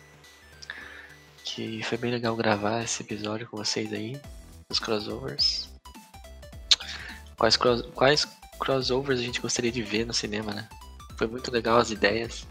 Que 1.43 1.83
foi 1.83 1.97
bem 1.97 2.11
legal 2.11 2.35
gravar 2.35 2.83
esse 2.83 3.03
episódio 3.03 3.47
com 3.47 3.57
vocês 3.57 3.91
aí, 3.91 4.19
os 4.69 4.79
crossovers. 4.79 5.69
Quais, 7.37 7.57
cross, 7.57 7.81
quais 7.93 8.27
crossovers 8.59 9.19
a 9.19 9.23
gente 9.23 9.41
gostaria 9.41 9.71
de 9.71 9.81
ver 9.81 10.05
no 10.05 10.13
cinema, 10.13 10.53
né? 10.53 10.69
Foi 11.17 11.27
muito 11.27 11.51
legal 11.51 11.77
as 11.77 11.91
ideias. 11.91 12.47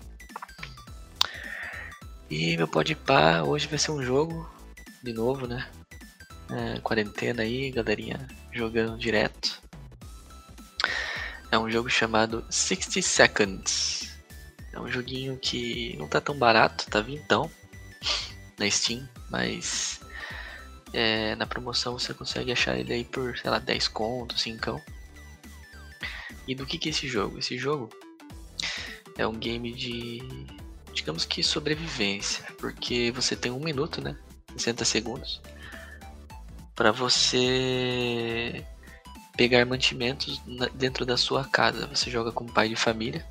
E 2.28 2.56
meu 2.56 2.68
pode 2.68 2.94
pá, 2.94 3.42
hoje 3.42 3.66
vai 3.66 3.78
ser 3.78 3.90
um 3.90 4.02
jogo 4.02 4.48
de 5.02 5.12
novo, 5.12 5.46
né? 5.46 5.68
É, 6.50 6.80
quarentena 6.80 7.42
aí, 7.42 7.70
galerinha 7.70 8.26
jogando 8.52 8.98
direto. 8.98 9.60
É 11.50 11.58
um 11.58 11.70
jogo 11.70 11.88
chamado 11.88 12.44
60 12.50 13.02
Seconds. 13.02 13.99
É 14.80 14.82
um 14.82 14.90
joguinho 14.90 15.36
que 15.36 15.94
não 15.98 16.08
tá 16.08 16.20
tão 16.20 16.34
barato, 16.34 16.86
tá 16.86 17.02
vintão 17.02 17.50
na 18.58 18.68
Steam, 18.70 19.06
mas 19.28 20.00
é, 20.92 21.36
na 21.36 21.46
promoção 21.46 21.98
você 21.98 22.14
consegue 22.14 22.50
achar 22.50 22.78
ele 22.78 22.92
aí 22.92 23.04
por, 23.04 23.36
sei 23.36 23.50
lá, 23.50 23.58
10 23.58 23.88
contos, 23.88 24.40
5. 24.40 24.80
E 26.48 26.54
do 26.54 26.64
que, 26.64 26.78
que 26.78 26.88
é 26.88 26.90
esse 26.90 27.06
jogo? 27.06 27.38
Esse 27.38 27.58
jogo 27.58 27.90
é 29.18 29.26
um 29.26 29.34
game 29.34 29.70
de, 29.72 30.22
digamos 30.94 31.26
que 31.26 31.42
sobrevivência, 31.42 32.44
porque 32.58 33.12
você 33.12 33.36
tem 33.36 33.52
um 33.52 33.60
minuto, 33.60 34.00
né? 34.00 34.16
60 34.56 34.84
segundos 34.84 35.42
para 36.74 36.90
você 36.90 38.64
pegar 39.36 39.64
mantimentos 39.66 40.40
dentro 40.74 41.04
da 41.04 41.18
sua 41.18 41.44
casa. 41.44 41.86
Você 41.86 42.10
joga 42.10 42.32
com 42.32 42.44
o 42.44 42.52
pai 42.52 42.70
de 42.70 42.76
família. 42.76 43.26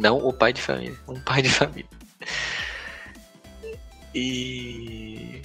Não 0.00 0.16
o 0.16 0.32
pai 0.32 0.52
de 0.52 0.62
família, 0.62 0.98
um 1.06 1.20
pai 1.20 1.42
de 1.42 1.50
família. 1.50 1.88
E 4.14 5.42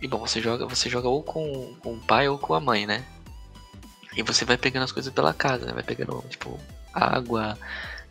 e 0.00 0.08
bom, 0.08 0.18
você 0.18 0.40
joga, 0.40 0.66
você 0.66 0.88
joga 0.88 1.08
ou 1.08 1.22
com, 1.22 1.74
com 1.80 1.94
o 1.94 2.00
pai 2.00 2.28
ou 2.28 2.38
com 2.38 2.54
a 2.54 2.60
mãe, 2.60 2.86
né? 2.86 3.04
E 4.16 4.22
você 4.22 4.44
vai 4.44 4.56
pegando 4.56 4.84
as 4.84 4.92
coisas 4.92 5.12
pela 5.12 5.34
casa, 5.34 5.66
né? 5.66 5.72
Vai 5.72 5.82
pegando, 5.82 6.24
tipo, 6.28 6.58
água, 6.92 7.58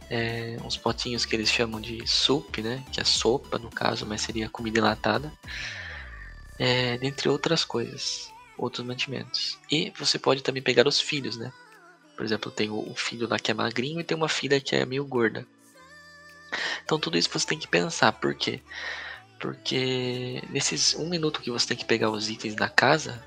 é, 0.09 0.57
uns 0.63 0.77
potinhos 0.77 1.25
que 1.25 1.35
eles 1.35 1.49
chamam 1.49 1.81
de 1.81 2.05
soup, 2.05 2.61
né? 2.61 2.83
Que 2.91 3.01
é 3.01 3.03
sopa, 3.03 3.57
no 3.57 3.69
caso, 3.69 4.05
mas 4.05 4.21
seria 4.21 4.49
comida 4.49 4.79
enlatada. 4.79 5.31
É, 6.59 6.97
dentre 6.97 7.27
outras 7.27 7.63
coisas 7.65 8.31
outros 8.57 8.85
mantimentos. 8.85 9.57
E 9.71 9.91
você 9.97 10.19
pode 10.19 10.43
também 10.43 10.61
pegar 10.61 10.87
os 10.87 10.99
filhos, 10.99 11.35
né? 11.35 11.51
Por 12.15 12.23
exemplo, 12.23 12.51
tem 12.51 12.69
o 12.69 12.93
filho 12.95 13.27
lá 13.27 13.39
que 13.39 13.49
é 13.49 13.53
magrinho 13.53 13.99
e 13.99 14.03
tem 14.03 14.15
uma 14.15 14.29
filha 14.29 14.61
que 14.61 14.75
é 14.75 14.85
meio 14.85 15.03
gorda. 15.03 15.45
Então 16.83 16.99
tudo 16.99 17.17
isso 17.17 17.29
você 17.31 17.45
tem 17.45 17.57
que 17.57 17.67
pensar, 17.67 18.11
por 18.13 18.33
quê? 18.35 18.61
Porque 19.39 20.41
nesses 20.49 20.95
um 20.95 21.09
minuto 21.09 21.41
que 21.41 21.51
você 21.51 21.67
tem 21.67 21.77
que 21.77 21.85
pegar 21.85 22.09
os 22.09 22.29
itens 22.29 22.55
da 22.55 22.69
casa, 22.69 23.23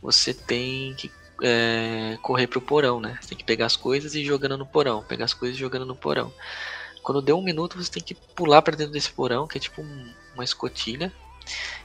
você 0.00 0.34
tem 0.34 0.94
que 0.94 1.10
é, 1.42 2.18
correr 2.22 2.46
pro 2.46 2.60
porão, 2.60 3.00
né? 3.00 3.18
Você 3.20 3.30
tem 3.30 3.38
que 3.38 3.44
pegar 3.44 3.66
as 3.66 3.76
coisas 3.76 4.14
e 4.14 4.20
ir 4.20 4.24
jogando 4.24 4.58
no 4.58 4.66
porão, 4.66 5.02
pegar 5.02 5.24
as 5.24 5.34
coisas 5.34 5.56
e 5.56 5.60
jogando 5.60 5.86
no 5.86 5.96
porão. 5.96 6.32
Quando 7.02 7.22
deu 7.22 7.38
um 7.38 7.42
minuto, 7.42 7.82
você 7.82 7.90
tem 7.90 8.02
que 8.02 8.14
pular 8.14 8.62
para 8.62 8.76
dentro 8.76 8.92
desse 8.92 9.10
porão, 9.10 9.46
que 9.46 9.58
é 9.58 9.60
tipo 9.60 9.82
um, 9.82 10.14
uma 10.34 10.44
escotilha, 10.44 11.12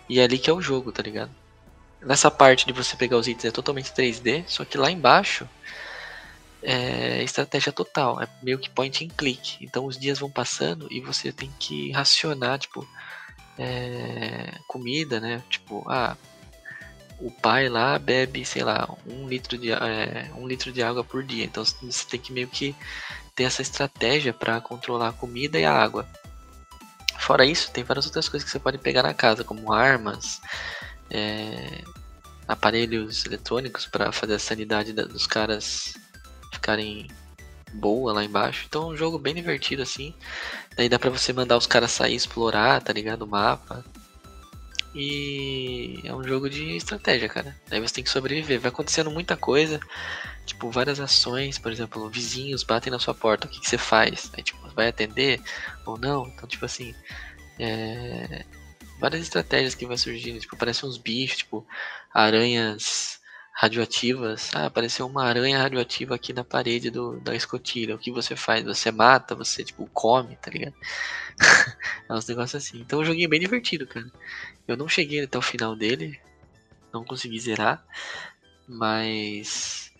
e 0.07 0.20
é 0.20 0.24
ali 0.24 0.38
que 0.38 0.49
é 0.49 0.53
o 0.53 0.61
jogo, 0.61 0.91
tá 0.91 1.01
ligado? 1.01 1.32
nessa 2.01 2.30
parte 2.30 2.65
de 2.65 2.74
você 2.74 2.95
pegar 2.95 3.18
os 3.18 3.28
itens 3.28 3.45
é 3.45 3.51
totalmente 3.51 3.91
3D, 3.91 4.43
só 4.47 4.63
que 4.63 4.78
lá 4.78 4.91
embaixo 4.91 5.47
é 6.62 7.24
estratégia 7.24 7.72
total, 7.72 8.22
é 8.22 8.28
meio 8.41 8.60
que 8.60 8.70
point 8.70 9.05
and 9.05 9.10
click. 9.10 9.58
Então 9.62 9.86
os 9.86 9.97
dias 9.97 10.20
vão 10.20 10.30
passando 10.30 10.88
e 10.91 10.99
você 10.99 11.32
tem 11.32 11.51
que 11.60 11.91
racionar, 11.91 12.60
tipo, 12.60 12.88
é, 13.58 14.53
comida, 14.68 15.20
né? 15.20 15.43
Tipo, 15.49 15.84
ah, 15.89 16.18
o 17.20 17.32
pai 17.32 17.68
lá 17.70 17.97
bebe, 17.97 18.45
sei 18.45 18.64
lá, 18.64 18.88
um 19.05 19.28
litro 19.28 19.58
de, 19.58 19.72
é, 19.72 20.32
um 20.36 20.47
litro 20.47 20.72
de 20.72 20.84
água 20.84 21.03
por 21.03 21.24
dia. 21.24 21.43
Então 21.43 21.64
você 21.64 22.08
tem 22.08 22.20
que 22.20 22.32
meio 22.32 22.47
que 22.47 22.76
ter 23.36 23.43
essa 23.43 23.62
estratégia 23.62 24.34
para 24.34 24.62
controlar 24.62 25.10
a 25.10 25.14
comida 25.14 25.60
e 25.60 25.66
a 25.66 25.74
água. 25.74 26.08
Fora 27.20 27.45
isso, 27.45 27.72
tem 27.72 27.84
várias 27.84 28.05
outras 28.05 28.30
coisas 28.30 28.45
que 28.45 28.51
você 28.51 28.60
pode 28.60 28.78
pegar 28.78 29.03
na 29.03 29.14
casa, 29.14 29.43
como 29.43 29.74
armas, 29.74 30.39
é, 31.10 31.84
aparelhos 32.47 33.26
eletrônicos 33.26 33.86
para 33.86 34.12
fazer 34.12 34.36
a 34.36 34.39
sanidade 34.39 34.93
da, 34.93 35.03
dos 35.03 35.28
caras 35.28 35.95
ficarem 36.52 37.08
boa 37.74 38.14
lá 38.14 38.24
embaixo. 38.24 38.66
Então 38.68 38.84
é 38.84 38.93
um 38.93 38.98
jogo 38.98 39.18
bem 39.18 39.34
divertido 39.36 39.82
assim. 39.82 40.14
Daí 40.76 40.89
dá 40.89 41.00
pra 41.00 41.10
você 41.10 41.34
mandar 41.34 41.58
os 41.58 41.68
caras 41.68 41.91
sair 41.91 42.16
explorar, 42.16 42.82
tá 42.82 42.93
ligado? 42.93 43.24
O 43.24 43.28
mapa. 43.28 43.84
E 44.95 46.00
é 46.04 46.14
um 46.14 46.24
jogo 46.24 46.50
de 46.50 46.76
estratégia, 46.76 47.30
cara. 47.30 47.56
Daí 47.70 47.80
você 47.80 47.95
tem 47.95 48.04
que 48.04 48.10
sobreviver. 48.10 48.60
Vai 48.60 48.70
acontecendo 48.70 49.12
muita 49.12 49.38
coisa. 49.38 49.80
Tipo, 50.45 50.72
várias 50.72 51.00
ações, 51.00 51.60
por 51.60 51.72
exemplo, 51.72 52.10
vizinhos 52.10 52.64
batem 52.64 52.89
na 52.89 53.00
sua 53.00 53.14
porta, 53.14 53.48
o 53.48 53.50
que, 53.50 53.60
que 53.60 53.70
você 53.70 53.78
faz? 53.78 54.32
Aí, 54.34 54.41
tipo, 54.41 54.68
vai 54.70 54.88
atender 54.88 55.41
ou 55.86 55.98
não? 55.98 56.26
Então, 56.28 56.48
tipo 56.48 56.66
assim, 56.66 56.95
é 57.60 58.45
várias 59.00 59.22
estratégias 59.22 59.76
que 59.76 59.86
vai 59.86 59.98
surgindo. 59.98 60.39
Tipo, 60.39 60.56
aparecem 60.56 60.88
uns 60.88 60.98
bichos, 60.98 61.38
tipo, 61.38 61.66
aranhas 62.14 63.20
radioativas. 63.58 64.51
Ah, 64.53 64.68
apareceu 64.68 65.08
uma 65.08 65.26
aranha 65.26 65.58
radioativa 65.58 66.14
aqui 66.14 66.32
na 66.32 66.43
parede 66.43 66.91
do, 66.91 67.20
da 67.22 67.36
escotilha. 67.36 67.95
O 67.95 67.97
que 67.97 68.12
você 68.12 68.36
faz? 68.36 68.64
Você 68.64 68.91
mata, 68.91 69.34
você, 69.34 69.64
tipo, 69.64 69.89
come, 69.91 70.36
tá 70.36 70.51
ligado? 70.51 70.76
é 72.08 72.14
uns 72.14 72.28
negócios 72.28 72.64
assim. 72.64 72.80
Então 72.80 72.99
o 72.99 73.05
joguinho 73.05 73.26
é 73.26 73.30
bem 73.30 73.39
divertido, 73.39 73.88
cara. 73.88 74.05
Eu 74.68 74.78
não 74.78 74.88
cheguei 74.88 75.24
até 75.24 75.39
o 75.39 75.41
final 75.41 75.76
dele. 75.76 76.20
Não 76.93 77.03
consegui 77.03 77.39
zerar. 77.39 77.84
Mas. 78.68 79.91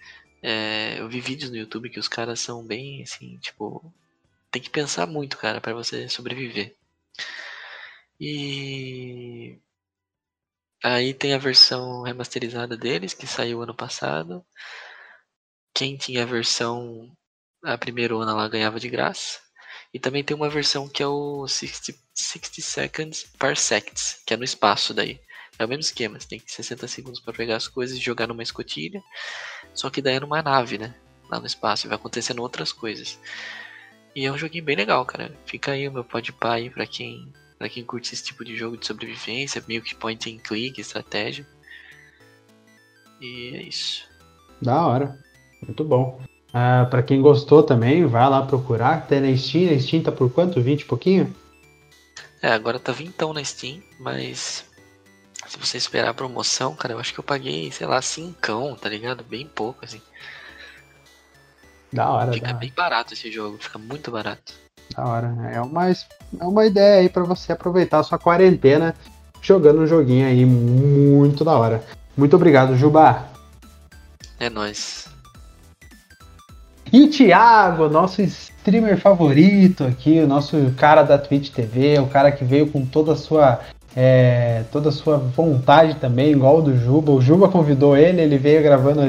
É, 0.44 1.00
eu 1.00 1.10
vi 1.10 1.20
vídeos 1.20 1.50
no 1.50 1.58
YouTube 1.58 1.90
que 1.90 2.00
os 2.00 2.08
caras 2.08 2.40
são 2.40 2.64
bem 2.64 3.02
assim, 3.02 3.38
tipo. 3.40 3.92
Tem 4.52 4.62
que 4.62 4.70
pensar 4.70 5.08
muito, 5.08 5.36
cara, 5.36 5.60
para 5.60 5.74
você 5.74 6.08
sobreviver. 6.08 6.76
E 8.20 9.60
aí 10.84 11.14
tem 11.14 11.34
a 11.34 11.38
versão 11.38 12.04
remasterizada 12.04 12.78
deles, 12.78 13.14
que 13.14 13.28
saiu 13.28 13.62
ano 13.62 13.76
passado. 13.76 14.46
Quem 15.74 15.98
tinha 15.98 16.24
a 16.24 16.26
versão 16.26 17.12
a 17.64 17.78
primeira 17.78 18.16
ona 18.16 18.34
lá 18.34 18.48
ganhava 18.48 18.80
de 18.80 18.90
graça. 18.90 19.40
E 19.94 20.00
também 20.00 20.24
tem 20.24 20.36
uma 20.36 20.50
versão 20.50 20.88
que 20.88 21.02
é 21.02 21.08
o 21.08 21.48
60, 21.48 21.98
60 22.14 22.62
Seconds 22.62 23.24
Parsecs, 23.38 24.22
que 24.26 24.34
é 24.34 24.38
no 24.38 24.44
espaço 24.44 24.94
daí. 24.94 25.20
É 25.58 25.66
o 25.66 25.68
mesmo 25.68 25.82
esquema, 25.82 26.20
você 26.20 26.28
tem 26.28 26.42
60 26.46 26.88
segundos 26.88 27.20
para 27.20 27.34
pegar 27.34 27.56
as 27.56 27.68
coisas 27.68 27.98
e 27.98 28.02
jogar 28.02 28.28
numa 28.28 28.44
escotilha. 28.44 29.02
Só 29.74 29.90
que 29.90 30.02
daí 30.02 30.16
é 30.16 30.20
numa 30.20 30.42
nave, 30.42 30.78
né? 30.78 30.94
Lá 31.30 31.40
no 31.40 31.48
espaço, 31.48 31.88
e 31.88 31.90
vai 31.90 31.98
acontecendo 31.98 32.42
outras 32.42 32.72
coisas. 32.72 33.20
E 34.16 34.26
é 34.26 34.32
um 34.32 34.38
joguinho 34.38 34.64
bem 34.64 34.76
legal, 34.76 35.06
cara. 35.06 35.36
Fica 35.46 35.72
aí 35.72 35.88
o 35.88 35.92
meu 35.92 36.04
podpah 36.04 36.54
aí 36.54 36.70
pra 36.70 36.86
quem 36.86 37.34
Pra 37.58 37.70
quem 37.70 37.84
curte 37.84 38.14
esse 38.14 38.24
tipo 38.24 38.46
de 38.46 38.56
jogo 38.56 38.78
de 38.78 38.86
sobrevivência, 38.86 39.64
meio 39.68 39.82
que 39.82 39.96
point 39.96 40.32
and 40.32 40.40
click, 40.40 40.80
estratégia. 40.80 41.46
E 43.20 43.56
é 43.56 43.64
isso. 43.64 44.08
Da 44.62 44.86
hora. 44.86 45.18
Muito 45.62 45.84
bom. 45.84 46.22
Ah, 46.54 46.88
para 46.90 47.04
quem 47.04 47.22
gostou 47.22 47.64
também, 47.64 48.06
vai 48.06 48.30
lá 48.30 48.46
procurar. 48.46 49.08
Tem 49.08 49.20
na 49.20 49.36
Steam. 49.36 49.72
Na 49.72 49.80
Steam 49.80 50.04
tá 50.04 50.12
por 50.12 50.32
quanto? 50.32 50.62
20 50.62 50.82
e 50.82 50.86
pouquinho? 50.86 51.36
É, 52.42 52.50
agora 52.52 52.80
tá 52.80 52.92
vintão 52.92 53.34
na 53.34 53.44
Steam, 53.44 53.82
mas 54.00 54.66
se 55.48 55.58
você 55.58 55.78
esperar 55.78 56.10
a 56.10 56.14
promoção, 56.14 56.76
cara, 56.76 56.94
eu 56.94 57.00
acho 57.00 57.14
que 57.14 57.20
eu 57.20 57.24
paguei, 57.24 57.72
sei 57.72 57.88
lá, 57.88 58.02
cincão, 58.02 58.76
tá 58.76 58.88
ligado? 58.90 59.24
Bem 59.24 59.48
pouco, 59.48 59.84
assim. 59.84 60.02
Da 61.92 62.12
hora, 62.12 62.34
Fica 62.34 62.54
da 62.54 62.60
bem 62.60 62.72
barato 62.72 63.14
esse 63.14 63.32
jogo, 63.32 63.58
fica 63.58 63.80
muito 63.80 64.12
barato. 64.12 64.54
Da 64.96 65.06
hora. 65.06 65.34
É 65.54 65.62
uma, 65.62 65.90
é 65.90 65.96
uma 66.42 66.66
ideia 66.66 67.02
aí 67.02 67.10
para 67.10 67.24
você 67.24 67.52
aproveitar 67.52 68.00
a 68.00 68.04
sua 68.04 68.18
quarentena 68.18 68.96
jogando 69.42 69.82
um 69.82 69.88
joguinho 69.88 70.28
aí 70.28 70.46
muito 70.46 71.44
da 71.44 71.58
hora. 71.58 71.84
Muito 72.16 72.36
obrigado, 72.36 72.76
Jubá. 72.76 73.28
É 74.40 74.50
nóis. 74.50 75.08
E 76.92 77.08
Thiago, 77.08 77.90
nosso 77.90 78.22
streamer 78.22 78.98
favorito 78.98 79.84
aqui, 79.84 80.20
o 80.20 80.28
nosso 80.28 80.58
cara 80.78 81.04
da 81.04 81.18
Twitch 81.18 81.52
TV, 81.52 82.00
o 82.00 82.08
cara 82.08 82.32
que 82.32 82.46
veio 82.46 82.68
com 82.68 82.86
toda 82.86 83.14
a 83.14 83.16
sua 83.16 83.60
é, 83.96 84.64
toda 84.72 84.90
a 84.90 84.92
sua 84.92 85.18
vontade 85.18 85.96
também, 85.96 86.32
igual 86.32 86.60
o 86.60 86.62
do 86.62 86.78
Juba. 86.78 87.12
O 87.12 87.22
Juba 87.22 87.50
convidou 87.50 87.98
ele, 87.98 88.22
ele 88.22 88.38
veio 88.38 88.62
gravando 88.62 89.02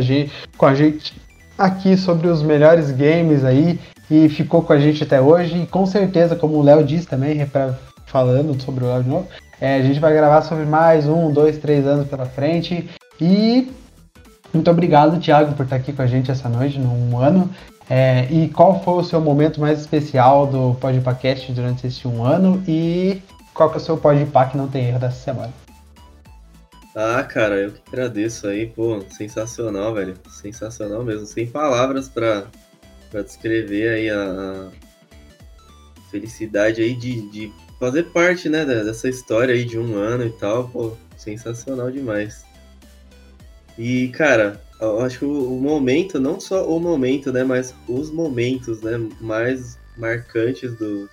com 0.56 0.66
a 0.66 0.74
gente 0.74 1.14
aqui 1.56 1.96
sobre 1.96 2.28
os 2.28 2.42
melhores 2.42 2.90
games 2.90 3.44
aí 3.44 3.78
e 4.10 4.28
ficou 4.28 4.62
com 4.62 4.72
a 4.72 4.78
gente 4.78 5.02
até 5.02 5.20
hoje. 5.20 5.62
E 5.62 5.66
com 5.66 5.86
certeza, 5.86 6.36
como 6.36 6.56
o 6.56 6.62
Léo 6.62 6.84
disse 6.84 7.06
também, 7.06 7.46
falando 8.06 8.60
sobre 8.62 8.84
o 8.84 8.88
Léo 8.88 9.02
de 9.02 9.08
novo, 9.08 9.28
é, 9.60 9.76
a 9.76 9.82
gente 9.82 10.00
vai 10.00 10.12
gravar 10.12 10.42
sobre 10.42 10.64
mais 10.64 11.06
um, 11.06 11.32
dois, 11.32 11.58
três 11.58 11.86
anos 11.86 12.08
pela 12.08 12.26
frente. 12.26 12.88
E 13.20 13.70
muito 14.52 14.70
obrigado, 14.70 15.20
Thiago, 15.20 15.54
por 15.54 15.64
estar 15.64 15.76
aqui 15.76 15.92
com 15.92 16.02
a 16.02 16.06
gente 16.06 16.30
essa 16.30 16.48
noite, 16.48 16.78
num 16.78 17.18
ano. 17.18 17.50
É, 17.90 18.26
e 18.30 18.48
qual 18.48 18.82
foi 18.82 18.94
o 18.94 19.04
seu 19.04 19.20
momento 19.20 19.60
mais 19.60 19.80
especial 19.80 20.46
do 20.46 20.74
Podpacast 20.74 21.52
durante 21.52 21.86
esse 21.86 22.06
um 22.06 22.22
ano? 22.24 22.62
E 22.68 23.22
qual 23.54 23.70
que 23.70 23.76
é 23.76 23.80
o 23.80 23.84
seu 23.84 23.96
Podpah 23.96 24.46
que 24.46 24.56
não 24.56 24.68
tem 24.68 24.88
erro 24.88 24.98
dessa 24.98 25.18
semana? 25.18 25.52
Ah, 26.94 27.22
cara, 27.22 27.56
eu 27.56 27.72
que 27.72 27.80
agradeço 27.88 28.46
aí, 28.46 28.66
pô, 28.66 29.00
sensacional, 29.10 29.94
velho. 29.94 30.14
Sensacional 30.28 31.04
mesmo. 31.04 31.26
Sem 31.26 31.46
palavras 31.46 32.08
para 32.08 32.44
descrever 33.24 33.88
aí 33.88 34.10
a, 34.10 34.22
a, 34.22 34.70
felicidade 36.10 36.82
aí 36.82 36.94
de, 36.94 37.22
de 37.30 37.52
fazer 37.78 38.04
parte, 38.04 38.48
né, 38.48 38.64
dessa 38.64 39.08
história 39.08 39.54
aí 39.54 39.64
de 39.64 39.78
um 39.78 39.94
ano 39.94 40.26
e 40.26 40.30
tal, 40.30 40.68
pô, 40.68 40.96
sensacional 41.16 41.90
demais. 41.90 42.44
E, 43.78 44.08
cara, 44.08 44.60
eu 44.80 45.00
acho 45.00 45.20
que 45.20 45.24
o, 45.24 45.56
o 45.56 45.60
momento, 45.60 46.18
não 46.18 46.40
só 46.40 46.68
o 46.68 46.80
momento, 46.80 47.32
né, 47.32 47.44
mas 47.44 47.74
os 47.88 48.10
momentos, 48.10 48.80
né, 48.82 48.98
mais 49.20 49.78
marcantes 49.96 50.74
do, 50.76 51.08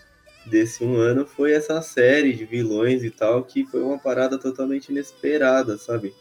desse 0.45 0.83
um 0.83 0.95
ano 0.95 1.25
foi 1.25 1.53
essa 1.53 1.81
série 1.81 2.33
de 2.33 2.45
vilões 2.45 3.03
e 3.03 3.09
tal, 3.09 3.43
que 3.43 3.65
foi 3.65 3.81
uma 3.81 3.97
parada 3.97 4.37
totalmente 4.37 4.89
inesperada, 4.89 5.77
sabe? 5.77 6.13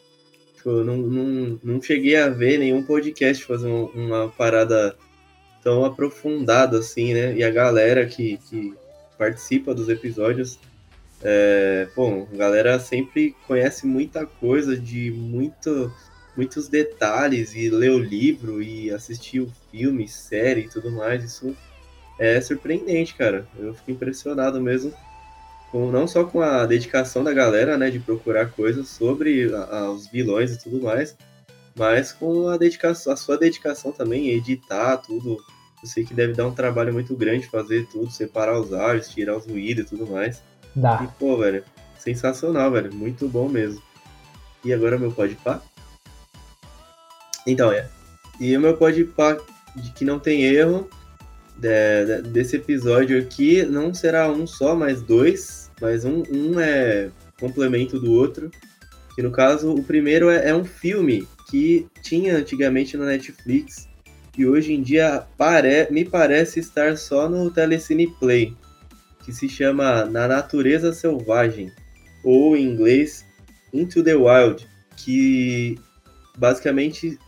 Tipo, 0.57 0.71
eu 0.71 0.85
não, 0.85 0.97
não, 0.97 1.61
não 1.63 1.83
cheguei 1.83 2.17
a 2.17 2.29
ver 2.29 2.59
nenhum 2.59 2.83
podcast 2.83 3.45
fazer 3.45 3.69
uma, 3.69 3.91
uma 3.91 4.29
parada 4.31 4.97
tão 5.65 5.85
aprofundada 5.85 6.79
assim, 6.79 7.15
né? 7.15 7.35
E 7.35 7.43
a 7.43 7.51
galera 7.51 8.07
que, 8.07 8.39
que 8.49 8.75
participa 9.19 9.75
dos 9.75 9.89
episódios, 9.89 10.59
é, 11.23 11.89
bom, 11.97 12.29
a 12.33 12.37
galera 12.37 12.79
sempre 12.79 13.35
conhece 13.47 13.87
muita 13.87 14.27
coisa 14.27 14.77
de 14.77 15.11
muito 15.11 15.91
muitos 16.37 16.69
detalhes 16.69 17.55
e 17.55 17.71
ler 17.71 17.93
o 17.93 17.99
livro 17.99 18.61
e 18.61 18.91
assistir 18.91 19.41
o 19.41 19.53
filme, 19.71 20.09
série 20.09 20.63
e 20.63 20.69
tudo 20.69 20.91
mais, 20.91 21.23
isso 21.23 21.57
é 22.19 22.41
surpreendente, 22.41 23.15
cara. 23.15 23.47
Eu 23.57 23.73
fico 23.73 23.93
impressionado 23.93 24.61
mesmo, 24.61 24.93
com, 25.71 25.91
não 25.91 26.07
só 26.07 26.25
com 26.25 26.41
a 26.41 26.67
dedicação 26.67 27.23
da 27.23 27.33
galera, 27.33 27.79
né, 27.79 27.91
de 27.91 28.01
procurar 28.01 28.51
coisas 28.51 28.89
sobre 28.89 29.53
a, 29.55 29.79
a, 29.79 29.91
os 29.91 30.09
vilões 30.09 30.53
e 30.53 30.59
tudo 30.59 30.83
mais, 30.83 31.17
mas 31.77 32.13
com 32.13 32.49
a 32.49 32.57
dedicação, 32.57 33.13
a 33.13 33.17
sua 33.17 33.37
dedicação 33.37 33.93
também, 33.93 34.31
editar 34.31 34.97
tudo. 34.99 35.39
Eu 35.85 35.89
sei 35.89 36.03
que 36.03 36.15
deve 36.15 36.33
dar 36.33 36.47
um 36.47 36.55
trabalho 36.55 36.95
muito 36.95 37.15
grande 37.15 37.47
fazer 37.47 37.87
tudo, 37.89 38.11
separar 38.11 38.59
os 38.59 38.73
áudios, 38.73 39.09
tirar 39.09 39.37
os 39.37 39.45
ruídos 39.45 39.85
e 39.85 39.89
tudo 39.91 40.11
mais. 40.11 40.43
Dá. 40.75 41.05
E, 41.05 41.19
pô, 41.19 41.37
velho, 41.37 41.63
sensacional, 41.99 42.73
velho. 42.73 42.91
Muito 42.91 43.29
bom 43.29 43.51
mesmo. 43.51 43.83
E 44.65 44.73
agora 44.73 44.99
meu 44.99 45.13
pode 45.13 45.35
pá? 45.35 45.61
Então, 47.47 47.71
é. 47.71 47.87
E 48.41 48.57
o 48.57 48.61
meu 48.63 48.79
pode 48.79 49.05
pá 49.05 49.37
de 49.77 49.93
que 49.93 50.07
não 50.07 50.19
tem 50.19 50.45
erro 50.45 50.89
de, 51.59 52.07
de, 52.07 52.31
desse 52.31 52.57
episódio 52.57 53.19
aqui 53.19 53.63
não 53.63 53.93
será 53.93 54.33
um 54.33 54.47
só, 54.47 54.75
mas 54.75 55.03
dois. 55.03 55.71
Mas 55.83 56.07
um, 56.07 56.23
um 56.33 56.59
é 56.59 57.11
complemento 57.39 58.01
do 58.01 58.11
outro. 58.11 58.51
Que 59.15 59.21
no 59.21 59.31
caso, 59.31 59.75
o 59.75 59.85
primeiro 59.85 60.31
é, 60.31 60.49
é 60.49 60.55
um 60.55 60.65
filme 60.65 61.29
que 61.51 61.87
tinha 62.01 62.39
antigamente 62.39 62.97
na 62.97 63.05
Netflix 63.05 63.87
e 64.37 64.47
hoje 64.47 64.73
em 64.73 64.83
dia 64.83 65.27
pare, 65.37 65.89
me 65.91 66.05
parece 66.05 66.61
estar 66.61 66.97
só 66.97 67.29
no 67.29 67.51
Telecine 67.51 68.09
Play, 68.19 68.57
que 69.25 69.33
se 69.33 69.49
chama 69.49 70.05
Na 70.05 70.27
Natureza 70.27 70.93
Selvagem, 70.93 71.73
ou 72.25 72.57
em 72.57 72.65
inglês 72.65 73.25
Into 73.73 74.03
the 74.03 74.15
Wild, 74.15 74.69
que 74.97 75.79
basicamente 76.37 77.19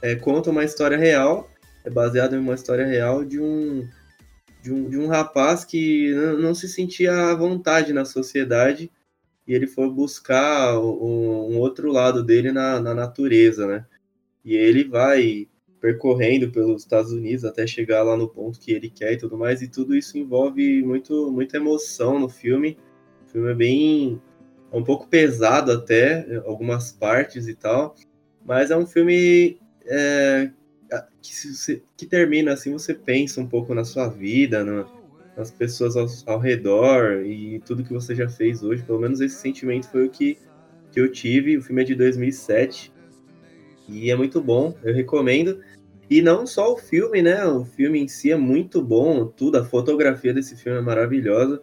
é, 0.00 0.14
conta 0.14 0.50
uma 0.50 0.64
história 0.64 0.96
real, 0.96 1.50
é 1.84 1.90
baseado 1.90 2.34
em 2.34 2.38
uma 2.38 2.54
história 2.54 2.86
real 2.86 3.24
de 3.24 3.38
um, 3.38 3.86
de 4.62 4.72
um, 4.72 4.88
de 4.88 4.98
um 4.98 5.06
rapaz 5.06 5.64
que 5.64 6.12
não, 6.14 6.38
não 6.38 6.54
se 6.54 6.68
sentia 6.68 7.30
à 7.30 7.34
vontade 7.34 7.92
na 7.92 8.04
sociedade 8.04 8.90
e 9.46 9.54
ele 9.54 9.66
foi 9.66 9.88
buscar 9.90 10.78
um, 10.78 11.52
um 11.52 11.58
outro 11.58 11.90
lado 11.90 12.22
dele 12.22 12.52
na, 12.52 12.80
na 12.80 12.94
natureza, 12.94 13.66
né? 13.66 13.86
E 14.44 14.54
ele 14.54 14.84
vai 14.84 15.48
percorrendo 15.80 16.50
pelos 16.50 16.82
Estados 16.82 17.12
Unidos 17.12 17.44
até 17.44 17.66
chegar 17.66 18.02
lá 18.02 18.16
no 18.16 18.28
ponto 18.28 18.58
que 18.58 18.72
ele 18.72 18.90
quer 18.90 19.12
e 19.12 19.18
tudo 19.18 19.38
mais, 19.38 19.62
e 19.62 19.68
tudo 19.68 19.96
isso 19.96 20.18
envolve 20.18 20.82
muito, 20.82 21.30
muita 21.30 21.56
emoção 21.56 22.18
no 22.18 22.28
filme. 22.28 22.76
O 23.26 23.30
filme 23.30 23.50
é 23.50 23.54
bem. 23.54 24.22
é 24.72 24.76
um 24.76 24.84
pouco 24.84 25.06
pesado 25.08 25.70
até, 25.72 26.42
algumas 26.46 26.92
partes 26.92 27.46
e 27.46 27.54
tal, 27.54 27.94
mas 28.44 28.70
é 28.70 28.76
um 28.76 28.86
filme 28.86 29.58
é, 29.86 30.50
que, 31.22 31.34
você, 31.34 31.82
que, 31.96 32.06
termina 32.06 32.52
assim, 32.52 32.72
você 32.72 32.94
pensa 32.94 33.40
um 33.40 33.46
pouco 33.46 33.74
na 33.74 33.84
sua 33.84 34.08
vida, 34.08 34.64
no, 34.64 34.86
nas 35.36 35.50
pessoas 35.50 35.96
ao, 35.96 36.06
ao, 36.26 36.40
redor 36.40 37.24
e 37.24 37.60
tudo 37.60 37.84
que 37.84 37.92
você 37.92 38.14
já 38.14 38.28
fez 38.28 38.62
hoje. 38.62 38.82
Pelo 38.82 39.00
menos 39.00 39.20
esse 39.20 39.36
sentimento 39.36 39.88
foi 39.88 40.06
o 40.06 40.10
que, 40.10 40.38
que 40.90 41.00
eu 41.00 41.10
tive. 41.10 41.56
O 41.56 41.62
filme 41.62 41.82
é 41.82 41.84
de 41.84 41.94
2007 41.94 42.92
e 43.88 44.10
é 44.10 44.16
muito 44.16 44.40
bom, 44.40 44.76
eu 44.82 44.94
recomendo. 44.94 45.60
E 46.10 46.22
não 46.22 46.46
só 46.46 46.72
o 46.72 46.76
filme, 46.76 47.22
né? 47.22 47.44
O 47.44 47.64
filme 47.64 48.00
em 48.00 48.08
si 48.08 48.32
é 48.32 48.36
muito 48.36 48.82
bom, 48.82 49.26
tudo, 49.26 49.58
a 49.58 49.64
fotografia 49.64 50.32
desse 50.32 50.56
filme 50.56 50.78
é 50.78 50.82
maravilhosa, 50.82 51.60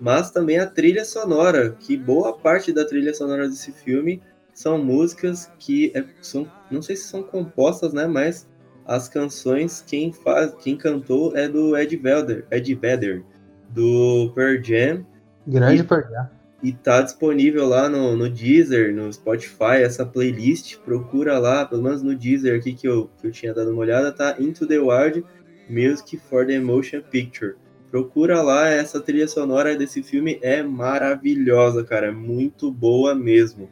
mas 0.00 0.30
também 0.30 0.58
a 0.58 0.66
trilha 0.66 1.04
sonora, 1.04 1.70
que 1.78 1.96
boa 1.96 2.32
parte 2.32 2.72
da 2.72 2.84
trilha 2.84 3.12
sonora 3.12 3.48
desse 3.48 3.70
filme 3.72 4.22
são 4.54 4.82
músicas 4.82 5.50
que 5.58 5.92
é, 5.94 6.04
são, 6.20 6.50
não 6.70 6.80
sei 6.82 6.96
se 6.96 7.04
são 7.04 7.22
compostas, 7.22 7.92
né? 7.92 8.06
Mas 8.06 8.48
as 8.86 9.08
canções 9.08 9.84
quem 9.86 10.12
faz, 10.12 10.54
quem 10.54 10.76
cantou 10.76 11.36
é 11.36 11.48
do 11.48 11.76
Ed 11.76 11.96
Vedder, 11.96 12.46
Ed 12.50 12.74
Vedder, 12.74 13.22
do 13.68 14.32
Pearl 14.34 14.62
Jam. 14.62 15.06
Grande 15.46 15.84
Pearl 15.84 16.08
Jam 16.10 16.41
e 16.62 16.72
tá 16.72 17.02
disponível 17.02 17.66
lá 17.66 17.88
no, 17.88 18.16
no 18.16 18.30
Deezer, 18.30 18.94
no 18.94 19.12
Spotify, 19.12 19.82
essa 19.82 20.06
playlist. 20.06 20.78
Procura 20.78 21.38
lá, 21.38 21.66
pelo 21.66 21.82
menos 21.82 22.02
no 22.02 22.14
Deezer 22.14 22.56
aqui 22.56 22.72
que 22.72 22.86
eu, 22.86 23.10
que 23.20 23.26
eu 23.26 23.32
tinha 23.32 23.52
dado 23.52 23.70
uma 23.70 23.80
olhada, 23.80 24.12
tá 24.12 24.36
Into 24.38 24.66
the 24.66 24.78
Wild 24.78 25.24
Music 25.68 26.16
for 26.18 26.46
the 26.46 26.60
Motion 26.60 27.02
Picture. 27.02 27.56
Procura 27.90 28.40
lá, 28.40 28.68
essa 28.68 29.00
trilha 29.00 29.26
sonora 29.28 29.76
desse 29.76 30.02
filme 30.02 30.38
é 30.40 30.62
maravilhosa, 30.62 31.84
cara, 31.84 32.06
é 32.06 32.12
muito 32.12 32.70
boa 32.70 33.14
mesmo. 33.14 33.68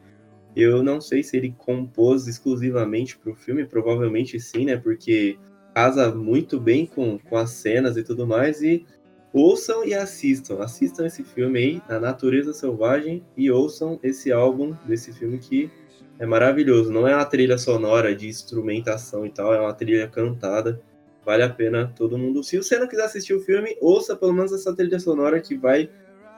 Eu 0.55 0.83
não 0.83 0.99
sei 0.99 1.23
se 1.23 1.37
ele 1.37 1.55
compôs 1.57 2.27
exclusivamente 2.27 3.17
para 3.17 3.31
o 3.31 3.35
filme, 3.35 3.65
provavelmente 3.65 4.39
sim, 4.39 4.65
né? 4.65 4.75
Porque 4.75 5.39
casa 5.73 6.13
muito 6.13 6.59
bem 6.59 6.85
com, 6.85 7.17
com 7.17 7.37
as 7.37 7.51
cenas 7.51 7.95
e 7.95 8.03
tudo 8.03 8.27
mais. 8.27 8.61
E 8.61 8.85
ouçam 9.33 9.85
e 9.85 9.93
assistam. 9.93 10.59
Assistam 10.59 11.05
esse 11.05 11.23
filme 11.23 11.59
aí, 11.59 11.81
A 11.87 11.99
Natureza 11.99 12.53
Selvagem, 12.53 13.23
e 13.35 13.49
ouçam 13.49 13.99
esse 14.03 14.31
álbum 14.31 14.75
desse 14.85 15.13
filme 15.13 15.37
que 15.37 15.71
é 16.19 16.25
maravilhoso. 16.25 16.91
Não 16.91 17.07
é 17.07 17.15
uma 17.15 17.25
trilha 17.25 17.57
sonora 17.57 18.15
de 18.15 18.27
instrumentação 18.27 19.25
e 19.25 19.29
tal, 19.29 19.53
é 19.53 19.59
uma 19.59 19.73
trilha 19.73 20.07
cantada. 20.07 20.81
Vale 21.25 21.43
a 21.43 21.49
pena 21.49 21.93
todo 21.95 22.17
mundo. 22.17 22.43
Se 22.43 22.57
você 22.57 22.77
não 22.79 22.87
quiser 22.87 23.05
assistir 23.05 23.33
o 23.33 23.39
filme, 23.39 23.77
ouça 23.79 24.15
pelo 24.15 24.33
menos 24.33 24.51
essa 24.51 24.75
trilha 24.75 24.99
sonora 24.99 25.39
que 25.39 25.55
vai 25.55 25.89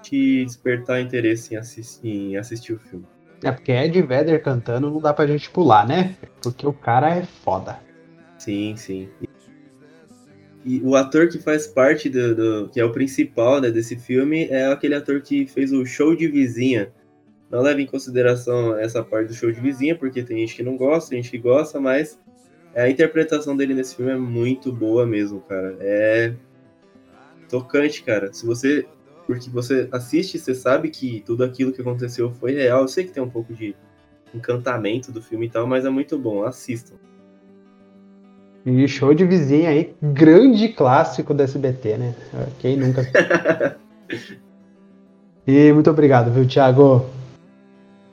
te 0.02 0.44
despertar 0.44 1.02
interesse 1.02 1.54
em 1.54 1.58
assistir, 1.58 2.08
em 2.08 2.38
assistir 2.38 2.74
o 2.74 2.80
filme. 2.80 3.06
É 3.41 3.52
porque 3.52 3.72
Ed 3.72 4.02
Vedder 4.02 4.41
cantando 4.41 4.89
não 4.89 5.00
dá 5.00 5.14
pra 5.14 5.28
gente 5.28 5.50
pular, 5.50 5.88
né? 5.88 6.16
Porque 6.41 6.66
o 6.66 6.74
cara 6.74 7.18
é 7.18 7.24
foda. 7.24 7.80
Sim, 8.38 8.76
sim. 8.76 9.10
E 10.66 10.82
o 10.82 10.95
ator 10.95 11.28
que 11.28 11.38
faz 11.39 11.68
parte 11.68 12.09
do, 12.09 12.36
do 12.36 12.70
que 12.70 12.80
é 12.80 12.86
o 12.86 12.91
principal 12.91 13.59
né, 13.59 13.70
desse 13.70 13.97
filme 13.97 14.45
é 14.45 14.68
aquele 14.68 14.95
ator 14.95 15.22
que 15.22 15.45
fez 15.45 15.74
o 15.74 15.86
show 15.86 16.16
de 16.16 16.28
vizinha. 16.28 16.91
Não 17.51 17.61
leva 17.61 17.82
em 17.82 17.86
consideração 17.86 18.78
essa 18.78 19.03
parte 19.03 19.28
do 19.28 19.34
show 19.34 19.51
de 19.51 19.59
vizinha, 19.59 19.95
porque 19.95 20.24
tem 20.24 20.39
gente 20.39 20.55
que 20.55 20.64
não 20.64 20.76
gosta, 20.78 21.11
tem 21.11 21.22
gente 21.22 21.32
que 21.32 21.38
gosta, 21.38 21.80
mas 21.80 22.18
a 22.76 22.89
interpretação 22.89 23.55
dele 23.55 23.74
nesse 23.74 23.95
filme 23.95 24.11
é 24.11 24.18
muito 24.18 24.72
boa 24.72 25.05
mesmo, 25.05 25.41
cara. 25.41 25.78
É 25.80 26.34
tocante, 27.49 28.03
cara. 28.03 28.34
Se 28.34 28.45
você. 28.45 28.88
Porque 29.28 29.49
você 29.49 29.88
assiste, 29.91 30.38
você 30.38 30.53
sabe 30.53 30.89
que 30.89 31.24
tudo 31.26 31.43
aquilo 31.43 31.72
que 31.72 31.80
aconteceu 31.80 32.32
foi 32.32 32.53
real. 32.53 32.82
Eu 32.82 32.88
sei 32.88 33.05
que 33.05 33.11
tem 33.11 33.24
um 33.24 33.30
pouco 33.30 33.53
de 33.53 33.74
encantamento 34.34 35.11
do 35.11 35.22
filme 35.22 35.45
e 35.45 35.49
tal, 35.49 35.66
mas 35.68 35.86
é 35.86 35.89
muito 35.89 36.18
bom. 36.18 36.43
Assistam. 36.43 36.95
E 38.66 38.88
show 38.88 39.14
de 39.14 39.26
vizinha 39.26 39.70
aí, 39.70 39.93
grande 40.01 40.70
clássico 40.70 41.34
da 41.34 41.43
SBT, 41.43 41.97
né? 41.97 42.16
Quem 42.59 42.78
nunca. 42.78 43.05
e 45.45 45.74
muito 45.74 45.89
obrigado, 45.89 46.32
viu, 46.32 46.47
Thiago? 46.47 47.05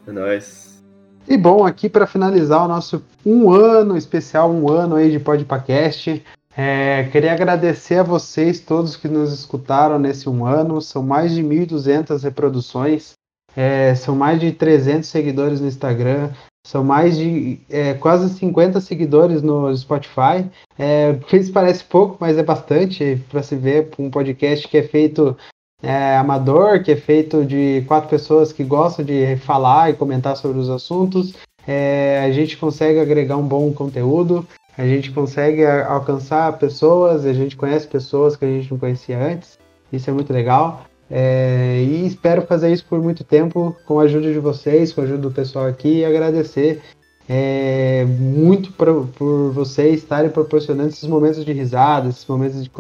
É 0.07 0.11
nóis. 0.13 0.83
E 1.29 1.37
bom, 1.37 1.65
aqui 1.65 1.89
para 1.89 2.05
finalizar 2.05 2.65
o 2.65 2.69
nosso 2.69 3.05
um 3.25 3.53
ano 3.53 3.97
especial, 3.97 4.51
um 4.51 4.69
ano 4.69 4.97
aí 4.97 5.13
de 5.13 5.21
podcast. 5.21 6.25
É, 6.57 7.05
queria 7.13 7.33
agradecer 7.33 7.99
a 7.99 8.03
vocês 8.03 8.59
todos 8.59 8.97
que 8.97 9.07
nos 9.07 9.33
escutaram 9.33 10.01
nesse 10.01 10.29
um 10.29 10.45
ano. 10.45 10.81
São 10.83 11.05
mais 11.05 11.33
de 11.33 11.45
1.200 11.45 12.21
reproduções, 12.25 13.13
é, 13.57 13.95
são 13.95 14.17
mais 14.17 14.41
de 14.41 14.51
300 14.51 15.09
seguidores 15.09 15.61
no 15.61 15.69
Instagram, 15.69 16.31
são 16.67 16.85
mais 16.85 17.17
de 17.17 17.59
é, 17.69 17.95
quase 17.95 18.33
50 18.35 18.81
seguidores 18.81 19.43
no 19.43 19.75
Spotify. 19.77 20.47
É, 20.79 21.19
parece 21.53 21.85
pouco, 21.85 22.17
mas 22.21 22.39
é 22.39 22.43
bastante 22.43 23.23
para 23.31 23.43
se 23.43 23.57
ver 23.57 23.91
um 23.99 24.11
podcast 24.11 24.69
que 24.69 24.77
é 24.77 24.83
feito 24.83 25.37
é, 25.83 26.17
amador, 26.17 26.83
que 26.83 26.93
é 26.93 26.97
feito 26.97 27.45
de 27.45 27.83
quatro 27.87 28.09
pessoas 28.09 28.53
que 28.53 28.63
gostam 28.63 29.05
de 29.05 29.37
falar 29.37 29.91
e 29.91 29.95
comentar 29.95 30.37
sobre 30.37 30.59
os 30.59 30.69
assuntos. 30.69 31.35
É, 31.67 32.23
a 32.25 32.33
gente 32.33 32.57
consegue 32.57 32.99
agregar 32.99 33.37
um 33.37 33.47
bom 33.47 33.73
conteúdo, 33.73 34.47
a 34.77 34.85
gente 34.85 35.11
consegue 35.11 35.65
alcançar 35.65 36.59
pessoas, 36.59 37.25
a 37.27 37.33
gente 37.33 37.57
conhece 37.57 37.87
pessoas 37.87 38.37
que 38.37 38.45
a 38.45 38.49
gente 38.49 38.71
não 38.71 38.79
conhecia 38.79 39.19
antes. 39.19 39.59
Isso 39.93 40.09
é 40.09 40.13
muito 40.13 40.33
legal. 40.33 40.85
É, 41.11 41.83
e 41.83 42.07
espero 42.07 42.43
fazer 42.43 42.73
isso 42.73 42.85
por 42.89 43.03
muito 43.03 43.25
tempo, 43.25 43.77
com 43.85 43.99
a 43.99 44.05
ajuda 44.05 44.33
de 44.33 44.39
vocês, 44.39 44.93
com 44.93 45.01
a 45.01 45.05
ajuda 45.05 45.23
do 45.23 45.31
pessoal 45.33 45.67
aqui, 45.67 45.99
e 45.99 46.05
agradecer 46.05 46.81
é, 47.29 48.05
muito 48.05 48.73
por, 48.73 49.09
por 49.09 49.51
vocês 49.51 50.03
estarem 50.03 50.31
proporcionando 50.31 50.89
esses 50.89 51.09
momentos 51.09 51.45
de 51.45 51.53
risada, 51.53 52.09
esses 52.09 52.27
momentos 52.27 52.63
de, 52.63 52.71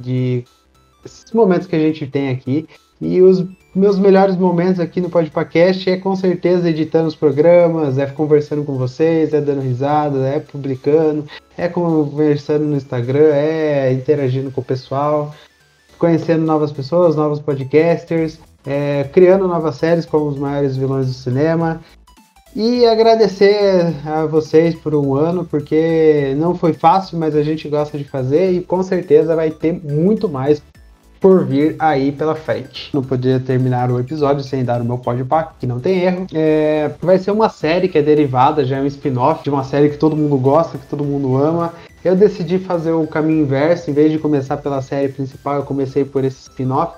de, 0.00 0.44
esses 1.04 1.30
momentos 1.32 1.66
que 1.66 1.76
a 1.76 1.78
gente 1.78 2.06
tem 2.06 2.30
aqui. 2.30 2.66
E 3.00 3.22
os 3.22 3.44
meus 3.74 3.98
melhores 3.98 4.36
momentos 4.36 4.80
aqui 4.80 5.00
no 5.00 5.08
Podpacast 5.08 5.88
é 5.88 5.96
com 5.98 6.16
certeza 6.16 6.68
editando 6.68 7.06
os 7.06 7.14
programas, 7.14 7.96
é 7.96 8.06
conversando 8.06 8.64
com 8.64 8.76
vocês, 8.76 9.32
é 9.32 9.40
dando 9.40 9.60
risada, 9.60 10.26
é 10.26 10.40
publicando, 10.40 11.24
é 11.56 11.68
conversando 11.68 12.64
no 12.64 12.76
Instagram, 12.76 13.32
é 13.32 13.92
interagindo 13.92 14.50
com 14.50 14.60
o 14.60 14.64
pessoal 14.64 15.32
conhecendo 15.98 16.44
novas 16.44 16.72
pessoas, 16.72 17.16
novos 17.16 17.40
podcasters, 17.40 18.38
é, 18.66 19.04
criando 19.12 19.48
novas 19.48 19.76
séries 19.76 20.06
como 20.06 20.26
os 20.26 20.38
maiores 20.38 20.76
vilões 20.76 21.06
do 21.06 21.12
cinema. 21.12 21.80
E 22.56 22.86
agradecer 22.86 23.94
a 24.06 24.24
vocês 24.24 24.74
por 24.74 24.94
um 24.94 25.14
ano, 25.14 25.44
porque 25.44 26.34
não 26.38 26.54
foi 26.54 26.72
fácil, 26.72 27.18
mas 27.18 27.36
a 27.36 27.42
gente 27.42 27.68
gosta 27.68 27.98
de 27.98 28.04
fazer 28.04 28.52
e 28.52 28.60
com 28.62 28.82
certeza 28.82 29.36
vai 29.36 29.50
ter 29.50 29.72
muito 29.72 30.28
mais 30.28 30.62
por 31.20 31.44
vir 31.44 31.76
aí 31.78 32.12
pela 32.12 32.34
frente. 32.34 32.90
Não 32.94 33.02
podia 33.02 33.40
terminar 33.40 33.90
o 33.90 33.98
episódio 33.98 34.42
sem 34.42 34.64
dar 34.64 34.80
o 34.80 34.84
meu 34.84 34.98
podpack, 34.98 35.54
que 35.60 35.66
não 35.66 35.80
tem 35.80 36.00
erro. 36.00 36.26
É, 36.32 36.90
vai 37.00 37.18
ser 37.18 37.30
uma 37.32 37.48
série 37.48 37.88
que 37.88 37.98
é 37.98 38.02
derivada, 38.02 38.64
já 38.64 38.78
é 38.78 38.80
um 38.80 38.86
spin-off 38.86 39.42
de 39.42 39.50
uma 39.50 39.64
série 39.64 39.90
que 39.90 39.96
todo 39.96 40.16
mundo 40.16 40.36
gosta, 40.38 40.78
que 40.78 40.86
todo 40.86 41.04
mundo 41.04 41.36
ama. 41.36 41.72
Eu 42.08 42.16
decidi 42.16 42.58
fazer 42.58 42.92
o 42.92 43.06
caminho 43.06 43.42
inverso, 43.42 43.90
em 43.90 43.92
vez 43.92 44.10
de 44.10 44.18
começar 44.18 44.56
pela 44.56 44.80
série 44.80 45.12
principal, 45.12 45.56
eu 45.56 45.62
comecei 45.62 46.06
por 46.06 46.24
esse 46.24 46.40
spin-off. 46.40 46.96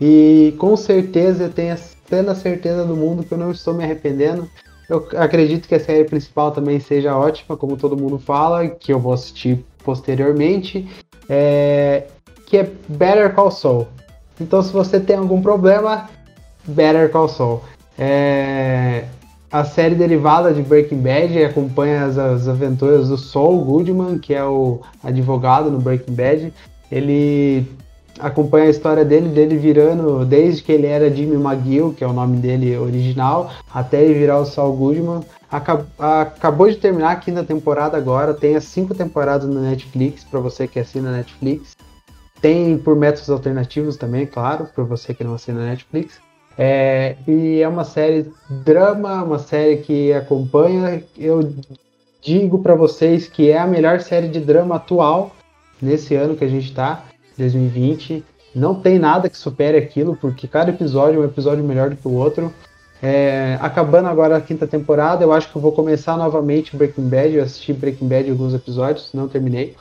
E 0.00 0.54
com 0.56 0.74
certeza 0.78 1.44
eu 1.44 1.52
tenho 1.52 1.74
a 1.74 1.78
plena 2.08 2.34
certeza 2.34 2.82
do 2.82 2.96
mundo 2.96 3.22
que 3.22 3.32
eu 3.32 3.36
não 3.36 3.50
estou 3.50 3.74
me 3.74 3.84
arrependendo. 3.84 4.48
Eu 4.88 5.06
acredito 5.18 5.68
que 5.68 5.74
a 5.74 5.78
série 5.80 6.04
principal 6.04 6.52
também 6.52 6.80
seja 6.80 7.14
ótima, 7.14 7.54
como 7.54 7.76
todo 7.76 7.98
mundo 7.98 8.18
fala, 8.18 8.66
que 8.66 8.90
eu 8.90 8.98
vou 8.98 9.12
assistir 9.12 9.62
posteriormente. 9.84 10.88
É, 11.28 12.04
que 12.46 12.56
é 12.56 12.70
Better 12.88 13.34
Call 13.34 13.50
Saul. 13.50 13.86
Então, 14.40 14.62
se 14.62 14.72
você 14.72 14.98
tem 14.98 15.16
algum 15.16 15.42
problema, 15.42 16.08
Better 16.64 17.10
Call 17.10 17.28
Saul. 17.28 17.62
É... 17.98 19.04
A 19.50 19.64
série 19.64 19.94
derivada 19.94 20.52
de 20.52 20.60
Breaking 20.60 21.00
Bad 21.00 21.44
acompanha 21.44 22.04
as, 22.04 22.18
as, 22.18 22.48
aventuras 22.48 23.08
do 23.08 23.16
Saul 23.16 23.64
Goodman, 23.64 24.18
que 24.18 24.34
é 24.34 24.44
o 24.44 24.80
advogado 25.04 25.70
no 25.70 25.78
Breaking 25.78 26.14
Bad. 26.14 26.52
Ele 26.90 27.66
acompanha 28.18 28.66
a 28.66 28.70
história 28.70 29.04
dele, 29.04 29.28
dele 29.28 29.56
virando, 29.56 30.24
desde 30.24 30.62
que 30.62 30.72
ele 30.72 30.86
era 30.86 31.14
Jimmy 31.14 31.36
McGill, 31.36 31.94
que 31.94 32.02
é 32.02 32.06
o 32.06 32.12
nome 32.12 32.38
dele 32.38 32.76
original, 32.76 33.52
até 33.72 34.02
ele 34.02 34.14
virar 34.14 34.40
o 34.40 34.46
Saul 34.46 34.76
Goodman. 34.76 35.20
Acab 35.50 35.84
acabou 35.96 36.68
de 36.68 36.76
terminar 36.76 37.12
a 37.12 37.16
quinta 37.16 37.44
temporada 37.44 37.96
agora, 37.96 38.34
tem 38.34 38.56
as 38.56 38.64
cinco 38.64 38.94
temporadas 38.94 39.48
no 39.48 39.60
Netflix, 39.60 40.24
para 40.24 40.40
você 40.40 40.66
que 40.66 40.80
assina 40.80 41.12
Netflix. 41.12 41.76
Tem 42.40 42.76
por 42.76 42.96
métodos 42.96 43.30
alternativos 43.30 43.96
também, 43.96 44.26
claro, 44.26 44.66
para 44.74 44.84
você 44.84 45.14
que 45.14 45.24
não 45.24 45.34
assina 45.34 45.64
Netflix. 45.64 46.20
É, 46.58 47.16
e 47.28 47.60
é 47.60 47.68
uma 47.68 47.84
série 47.84 48.30
drama, 48.48 49.22
uma 49.22 49.38
série 49.38 49.78
que 49.78 50.12
acompanha. 50.12 51.02
Eu 51.16 51.54
digo 52.22 52.58
para 52.60 52.74
vocês 52.74 53.28
que 53.28 53.50
é 53.50 53.58
a 53.58 53.66
melhor 53.66 54.00
série 54.00 54.28
de 54.28 54.40
drama 54.40 54.76
atual 54.76 55.34
nesse 55.80 56.14
ano 56.14 56.34
que 56.34 56.44
a 56.44 56.48
gente 56.48 56.68
está, 56.68 57.04
2020. 57.36 58.24
Não 58.54 58.74
tem 58.74 58.98
nada 58.98 59.28
que 59.28 59.36
supere 59.36 59.76
aquilo, 59.76 60.16
porque 60.16 60.48
cada 60.48 60.70
episódio 60.70 61.20
é 61.20 61.22
um 61.22 61.28
episódio 61.28 61.62
melhor 61.62 61.90
do 61.90 61.96
que 61.96 62.08
o 62.08 62.14
outro. 62.14 62.52
É, 63.02 63.58
acabando 63.60 64.08
agora 64.08 64.38
a 64.38 64.40
quinta 64.40 64.66
temporada, 64.66 65.22
eu 65.22 65.32
acho 65.32 65.50
que 65.50 65.56
eu 65.56 65.60
vou 65.60 65.72
começar 65.72 66.16
novamente 66.16 66.74
Breaking 66.74 67.08
Bad. 67.08 67.34
Eu 67.34 67.44
assisti 67.44 67.74
Breaking 67.74 68.08
Bad 68.08 68.30
alguns 68.30 68.54
episódios, 68.54 69.10
não 69.12 69.28
terminei. 69.28 69.76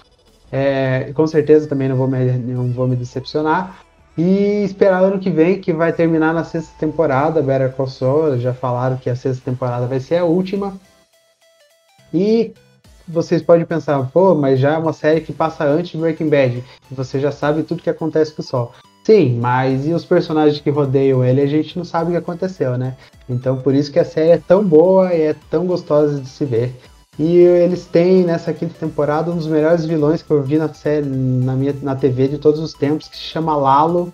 É, 0.51 1.11
com 1.13 1.26
certeza 1.26 1.67
também 1.67 1.88
não 1.88 1.95
vou, 1.95 2.07
me, 2.07 2.26
não 2.34 2.67
vou 2.71 2.88
me 2.88 2.95
decepcionar. 2.95 3.84
E 4.18 4.63
esperar 4.63 5.03
ano 5.03 5.20
que 5.20 5.30
vem, 5.30 5.59
que 5.59 5.74
vai 5.74 5.91
terminar 5.91 6.34
na 6.34 6.43
sexta 6.43 6.72
temporada, 6.80 7.41
Better 7.41 7.74
Call 7.74 7.88
Saul. 7.88 8.39
Já 8.39 8.53
falaram 8.53 8.97
que 8.97 9.09
a 9.09 9.16
sexta 9.16 9.43
temporada 9.43 9.86
vai 9.88 9.99
ser 9.99 10.18
a 10.18 10.26
última. 10.26 10.74
E 12.13 12.53
vocês 13.07 13.41
podem 13.41 13.66
pensar, 13.66 14.01
pô, 14.11 14.34
mas 14.34 14.59
já 14.59 14.74
é 14.74 14.78
uma 14.78 14.93
série 14.93 15.22
que 15.22 15.34
passa 15.34 15.66
antes 15.66 15.91
de 15.91 15.97
Breaking 15.97 16.30
Bad. 16.30 16.63
E 16.89 16.93
você 16.93 17.20
já 17.20 17.32
sabe 17.32 17.63
tudo 17.63 17.84
que 17.84 17.89
acontece 17.89 18.34
com 18.34 18.41
o 18.41 18.45
Sol. 18.45 18.72
Sim, 19.03 19.38
mas 19.39 19.86
e 19.86 19.93
os 19.93 20.03
personagens 20.03 20.59
que 20.59 20.70
rodeiam 20.72 21.24
ele, 21.24 21.41
a 21.41 21.45
gente 21.45 21.78
não 21.78 21.86
sabe 21.86 22.09
o 22.09 22.11
que 22.13 22.18
aconteceu, 22.18 22.76
né? 22.76 22.95
Então 23.30 23.61
por 23.61 23.76
isso 23.76 23.91
que 23.91 23.99
a 23.99 24.05
série 24.05 24.32
é 24.32 24.38
tão 24.38 24.63
boa 24.63 25.13
e 25.13 25.22
é 25.22 25.36
tão 25.51 25.68
gostosa 25.68 26.20
de 26.20 26.28
se 26.28 26.43
ver. 26.43 26.76
E 27.18 27.38
eles 27.38 27.86
têm 27.86 28.24
nessa 28.24 28.53
quinta 28.53 28.74
temporada 28.80 29.32
um 29.32 29.38
dos 29.38 29.47
melhores 29.47 29.86
vilões 29.86 30.22
que 30.22 30.32
eu 30.32 30.43
vi 30.43 30.57
na 30.57 30.74
série, 30.74 31.05
na 31.05 31.53
minha 31.53 31.74
na 31.82 31.95
TV 31.95 32.28
de 32.28 32.38
todos 32.38 32.59
os 32.59 32.74
tempos, 32.74 33.07
que 33.07 33.16
se 33.16 33.24
chama 33.24 33.55
Lalo. 33.55 34.13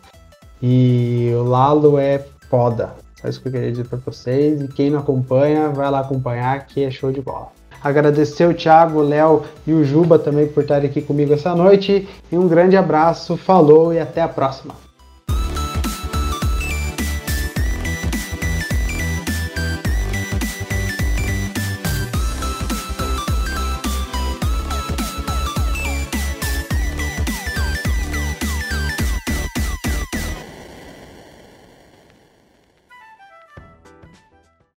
E 0.62 1.32
o 1.36 1.44
Lalo 1.44 1.98
é 1.98 2.24
foda. 2.50 2.94
Só 3.20 3.28
isso 3.28 3.42
que 3.42 3.48
eu 3.48 3.52
queria 3.52 3.72
dizer 3.72 3.88
para 3.88 4.00
vocês. 4.06 4.62
E 4.62 4.68
quem 4.68 4.92
não 4.92 5.00
acompanha, 5.00 5.70
vai 5.70 5.90
lá 5.90 6.02
acompanhar, 6.02 6.68
que 6.68 6.84
é 6.84 6.92
show 6.92 7.12
de 7.12 7.22
bola. 7.22 7.48
Agradecer 7.84 8.48
o 8.48 8.54
Thiago, 8.54 9.00
o 9.00 9.04
Léo 9.04 9.44
e 9.66 9.74
o 9.74 9.84
Juba 9.84 10.20
também 10.20 10.48
por 10.48 10.62
estarem 10.62 10.88
aqui 10.88 11.02
comigo 11.02 11.34
essa 11.34 11.56
noite. 11.56 12.08
E 12.32 12.38
um 12.38 12.48
grande 12.48 12.78
abraço, 12.78 13.36
falou 13.36 13.92
e 13.92 14.00
até 14.00 14.22
a 14.22 14.28
próxima. 14.28 14.91